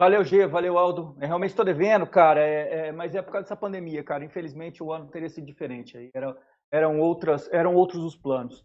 [0.00, 1.14] Valeu, G, valeu, Aldo.
[1.20, 4.24] Eu realmente estou devendo, cara, é, é, mas é por causa dessa pandemia, cara.
[4.24, 5.96] Infelizmente o ano teria sido diferente.
[5.96, 6.10] Aí.
[6.12, 6.36] Era,
[6.72, 8.64] eram, outras, eram outros os planos.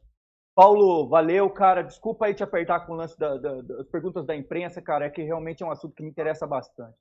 [0.55, 1.83] Paulo, valeu, cara.
[1.83, 5.05] Desculpa aí te apertar com o lance da, da, das perguntas da imprensa, cara.
[5.05, 6.97] É que realmente é um assunto que me interessa bastante.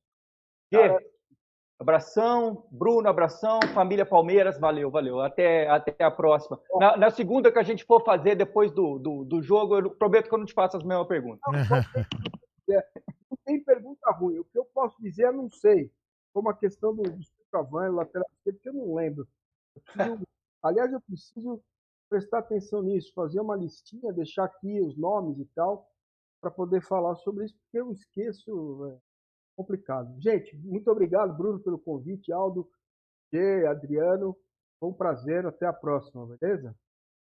[0.72, 0.98] Cara,
[1.78, 2.66] abração.
[2.70, 3.60] Bruno, abração.
[3.72, 5.20] Família Palmeiras, valeu, valeu.
[5.20, 6.60] Até, até a próxima.
[6.78, 10.28] Na, na segunda que a gente for fazer depois do, do, do, jogo, eu prometo
[10.28, 11.40] que eu não te faço as mesmas perguntas.
[11.46, 11.52] Não,
[13.30, 14.38] não tem pergunta ruim.
[14.38, 15.90] O que eu posso dizer, eu não sei.
[16.32, 19.28] Como a questão do, do centroavante, lateral esquerdo, que eu não lembro.
[19.74, 20.28] Eu preciso,
[20.62, 21.62] aliás, eu preciso
[22.08, 25.88] prestar atenção nisso, fazer uma listinha, deixar aqui os nomes e tal,
[26.40, 28.98] para poder falar sobre isso, porque eu esqueço, é
[29.56, 30.14] complicado.
[30.20, 32.68] Gente, muito obrigado, Bruno, pelo convite, Aldo,
[33.32, 34.36] G, Adriano,
[34.78, 36.74] foi um prazer, até a próxima, beleza?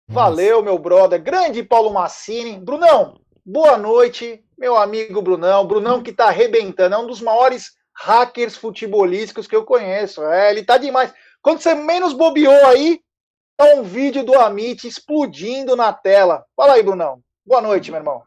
[0.09, 2.57] Valeu, meu brother, grande Paulo Massini.
[2.59, 8.55] Brunão, boa noite, meu amigo Brunão, Brunão que tá arrebentando, é um dos maiores hackers
[8.55, 11.13] futebolísticos que eu conheço, é, ele tá demais.
[11.41, 13.01] Quando você menos bobeou aí,
[13.57, 16.45] Tá um vídeo do Amit explodindo na tela.
[16.55, 17.23] Fala aí, Brunão.
[17.43, 18.21] Boa noite, meu irmão.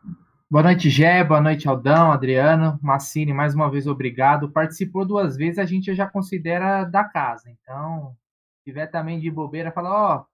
[0.51, 1.23] Boa noite, Gé.
[1.23, 2.77] Boa noite, Aldão, Adriano.
[2.83, 4.51] Massini, mais uma vez, obrigado.
[4.51, 7.49] Participou duas vezes, a gente já considera da casa.
[7.49, 8.17] Então,
[8.57, 10.27] se tiver também de bobeira, fala, ó, oh,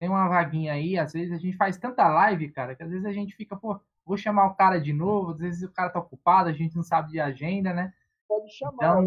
[0.00, 0.98] tem uma vaguinha aí.
[0.98, 3.78] Às vezes a gente faz tanta live, cara, que às vezes a gente fica, pô,
[4.04, 5.30] vou chamar o cara de novo.
[5.30, 7.92] Às vezes o cara tá ocupado, a gente não sabe de agenda, né?
[8.26, 9.04] Pode chamar.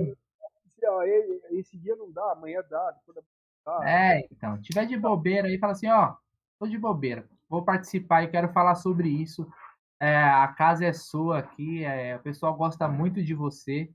[0.77, 1.03] Então,
[1.51, 3.25] esse dia não dá, amanhã dá, depois
[3.65, 6.15] ah, é, então, tiver de bobeira aí, fala assim, ó,
[6.59, 9.49] tô de bobeira, vou participar e quero falar sobre isso.
[10.03, 13.89] É, a casa é sua aqui, é, o pessoal gosta muito de você.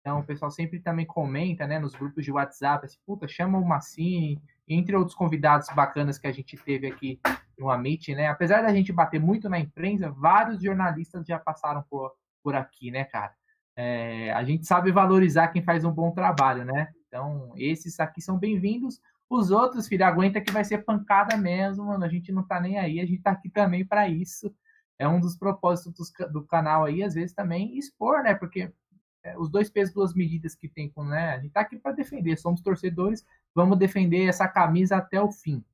[0.00, 3.64] Então, o pessoal sempre também comenta, né, nos grupos de WhatsApp, assim, puta, chama o
[3.64, 7.20] Massini, entre outros convidados bacanas que a gente teve aqui
[7.56, 8.26] no Amit, né?
[8.26, 13.04] Apesar da gente bater muito na imprensa, vários jornalistas já passaram por, por aqui, né,
[13.04, 13.32] cara?
[13.76, 16.88] É, a gente sabe valorizar quem faz um bom trabalho, né?
[17.06, 19.00] Então, esses aqui são bem-vindos.
[19.30, 22.04] Os outros, filho, aguenta que vai ser pancada mesmo, mano.
[22.04, 24.52] A gente não tá nem aí, a gente tá aqui também para isso.
[24.98, 28.34] É um dos propósitos do canal aí, às vezes também expor, né?
[28.34, 28.72] Porque
[29.24, 31.34] é, os dois pesos, duas medidas que tem com, né?
[31.34, 33.24] A gente tá aqui para defender, somos torcedores,
[33.54, 35.64] vamos defender essa camisa até o fim.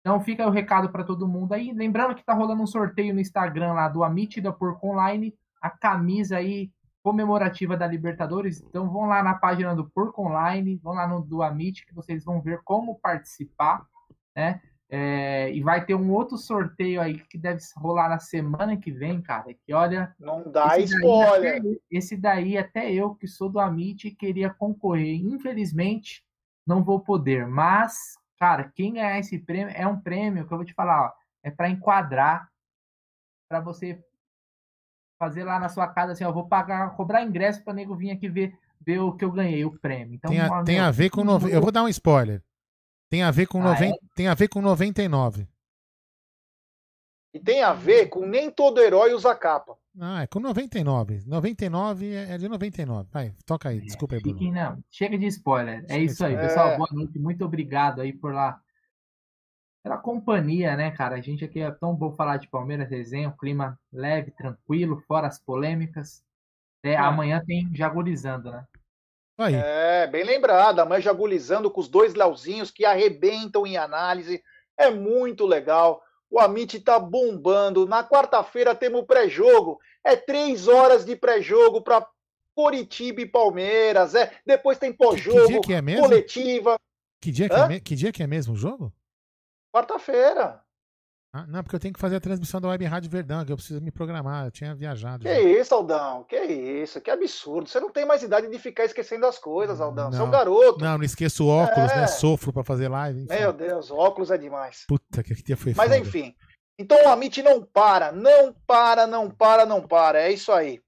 [0.00, 1.72] Então fica o recado para todo mundo aí.
[1.72, 5.68] Lembrando que tá rolando um sorteio no Instagram lá do Amit da Porco Online, a
[5.68, 6.70] camisa aí
[7.02, 8.62] comemorativa da Libertadores.
[8.62, 12.24] Então vão lá na página do Porco Online, vão lá no do Amit, que vocês
[12.24, 13.86] vão ver como participar,
[14.34, 14.60] né?
[14.92, 19.22] É, e vai ter um outro sorteio aí que deve rolar na semana que vem,
[19.22, 19.54] cara.
[19.54, 20.12] Que olha.
[20.18, 21.62] Não dá esse spoiler.
[21.62, 25.14] Daí, esse daí, até eu, que sou do Amit, queria concorrer.
[25.14, 26.24] Infelizmente,
[26.66, 27.46] não vou poder.
[27.46, 31.12] Mas, cara, quem ganhar esse prêmio é um prêmio que eu vou te falar, ó.
[31.44, 32.50] é para enquadrar,
[33.48, 34.04] para você
[35.20, 38.28] fazer lá na sua casa assim, ó, vou pagar, cobrar ingresso para nego vir aqui
[38.28, 40.14] ver, ver o que eu ganhei, o prêmio.
[40.14, 41.22] Então, tem a, tem a ver com.
[41.22, 41.46] No...
[41.48, 42.42] Eu vou dar um spoiler.
[43.10, 43.90] Tem a ver com, ah, noven...
[43.90, 43.94] é?
[44.14, 45.46] tem a ver com 99.
[47.34, 49.76] E tem a ver com nem todo herói usa capa.
[50.00, 51.24] Ah, é com 99.
[51.26, 53.08] 99 é, é de 99.
[53.10, 53.80] Vai, toca aí.
[53.80, 54.52] Desculpa aí, Bruno.
[54.52, 55.84] Não, chega de spoiler.
[55.88, 56.76] É isso aí, pessoal.
[56.76, 57.18] Boa noite.
[57.18, 58.60] Muito obrigado aí por lá.
[59.82, 61.16] Pela companhia, né, cara?
[61.16, 65.38] A gente aqui é tão bom falar de Palmeiras, desenho, clima leve, tranquilo, fora as
[65.38, 66.22] polêmicas.
[66.82, 68.66] É, Amanhã tem Jagulizando, né?
[69.42, 69.54] Aí.
[69.54, 70.80] É, bem lembrado.
[70.80, 74.42] Amanhã Jagulizando com os dois Leozinhos que arrebentam em análise.
[74.76, 76.02] É muito legal.
[76.30, 77.86] O Amit tá bombando.
[77.86, 79.80] Na quarta-feira temos pré-jogo.
[80.04, 82.06] É três horas de pré-jogo para
[82.54, 84.14] Coritiba e Palmeiras.
[84.14, 84.32] É.
[84.46, 86.76] Depois tem pós-jogo, que, é coletiva.
[87.20, 88.92] Que dia que, é, que dia que é mesmo o jogo?
[89.74, 90.62] Quarta-feira.
[91.32, 93.56] Ah, não, porque eu tenho que fazer a transmissão da Web Rádio Verdão, que eu
[93.56, 94.46] preciso me programar.
[94.46, 95.22] Eu tinha viajado.
[95.22, 95.40] Que já.
[95.40, 96.24] isso, Aldão?
[96.24, 97.00] Que isso?
[97.00, 97.68] Que absurdo.
[97.68, 100.06] Você não tem mais idade de ficar esquecendo as coisas, Aldão.
[100.06, 100.80] Não, Você é um garoto.
[100.80, 101.98] Não, não esqueço óculos, né?
[101.98, 102.00] é.
[102.00, 102.06] né?
[102.08, 103.22] Sofro para fazer live.
[103.22, 103.34] Enfim.
[103.34, 104.84] Meu Deus, óculos é demais.
[104.88, 105.98] Puta, que dia foi Mas foda.
[105.98, 106.34] enfim.
[106.76, 110.20] Então o Amit não para, não para, não para, não para.
[110.20, 110.80] É isso aí.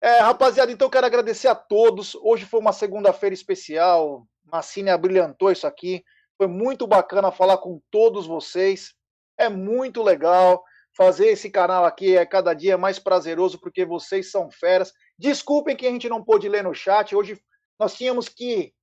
[0.00, 2.14] É, rapaziada, então eu quero agradecer a todos.
[2.14, 4.24] Hoje foi uma segunda-feira especial.
[4.44, 6.04] Massine abrilhantou isso aqui.
[6.38, 8.94] Foi muito bacana falar com todos vocês.
[9.40, 10.62] É muito legal.
[10.94, 14.92] Fazer esse canal aqui é cada dia mais prazeroso porque vocês são feras.
[15.18, 17.16] Desculpem que a gente não pôde ler no chat.
[17.16, 17.40] Hoje
[17.78, 18.74] nós tínhamos que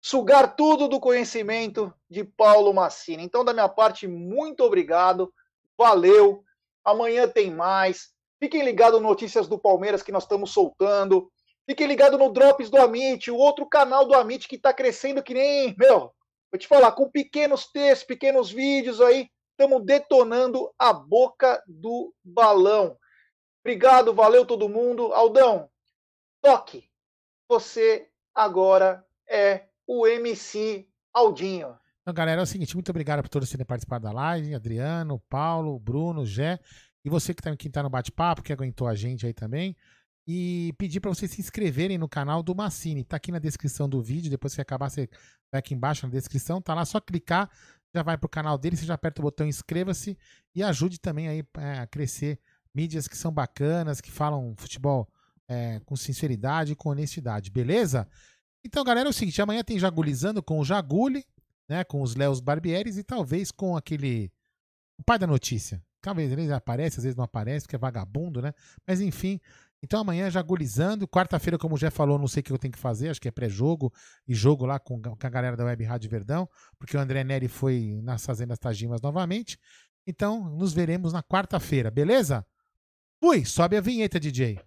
[0.00, 3.22] sugar tudo do conhecimento de Paulo Massini.
[3.22, 5.32] Então, da minha parte, muito obrigado.
[5.78, 6.42] Valeu.
[6.84, 8.08] Amanhã tem mais.
[8.40, 11.30] Fiquem ligados notícias do Palmeiras que nós estamos soltando.
[11.64, 15.32] Fiquem ligados no Drops do Amit, o outro canal do Amit que está crescendo que
[15.32, 15.76] nem.
[15.78, 16.10] Meu,
[16.50, 19.30] vou te falar, com pequenos textos, pequenos vídeos aí
[19.62, 22.98] estamos detonando a boca do balão.
[23.64, 25.12] Obrigado, valeu todo mundo.
[25.12, 25.70] Aldão,
[26.42, 26.90] toque.
[27.48, 31.78] Você agora é o MC Aldinho.
[32.00, 34.52] Então, galera, é o seguinte, muito obrigado por todos terem participado da live.
[34.52, 36.58] Adriano, Paulo, Bruno, Jé.
[37.04, 39.76] E você que está tá no bate-papo, que aguentou a gente aí também.
[40.26, 43.04] E pedir para vocês se inscreverem no canal do Massini.
[43.04, 44.30] Tá aqui na descrição do vídeo.
[44.30, 45.08] Depois que acabar, você
[45.52, 46.60] vai aqui embaixo na descrição.
[46.60, 47.48] Tá lá, só clicar
[47.94, 50.16] já vai pro canal dele, você já aperta o botão inscreva-se
[50.54, 52.38] e ajude também aí é, a crescer
[52.74, 55.08] mídias que são bacanas, que falam futebol
[55.46, 58.08] é, com sinceridade e com honestidade, beleza?
[58.64, 61.24] Então, galera, é o seguinte, amanhã tem Jagulizando com o Jaguli,
[61.68, 64.32] né, com os Léos Barbieres e talvez com aquele
[64.98, 65.82] o pai da notícia.
[66.00, 68.52] Talvez ele aparece, às vezes não aparece, porque é vagabundo, né?
[68.86, 69.40] Mas enfim,
[69.82, 71.08] então amanhã já agulizando.
[71.08, 73.30] Quarta-feira, como já falou, não sei o que eu tenho que fazer, acho que é
[73.30, 73.92] pré-jogo
[74.26, 77.48] e jogo lá com, com, a galera da Web Rádio Verdão, porque o André Neri
[77.48, 79.58] foi nas Fazendas Tajimas novamente.
[80.06, 82.46] Então, nos veremos na quarta-feira, beleza?
[83.20, 84.60] Fui, sobe a vinheta, DJ.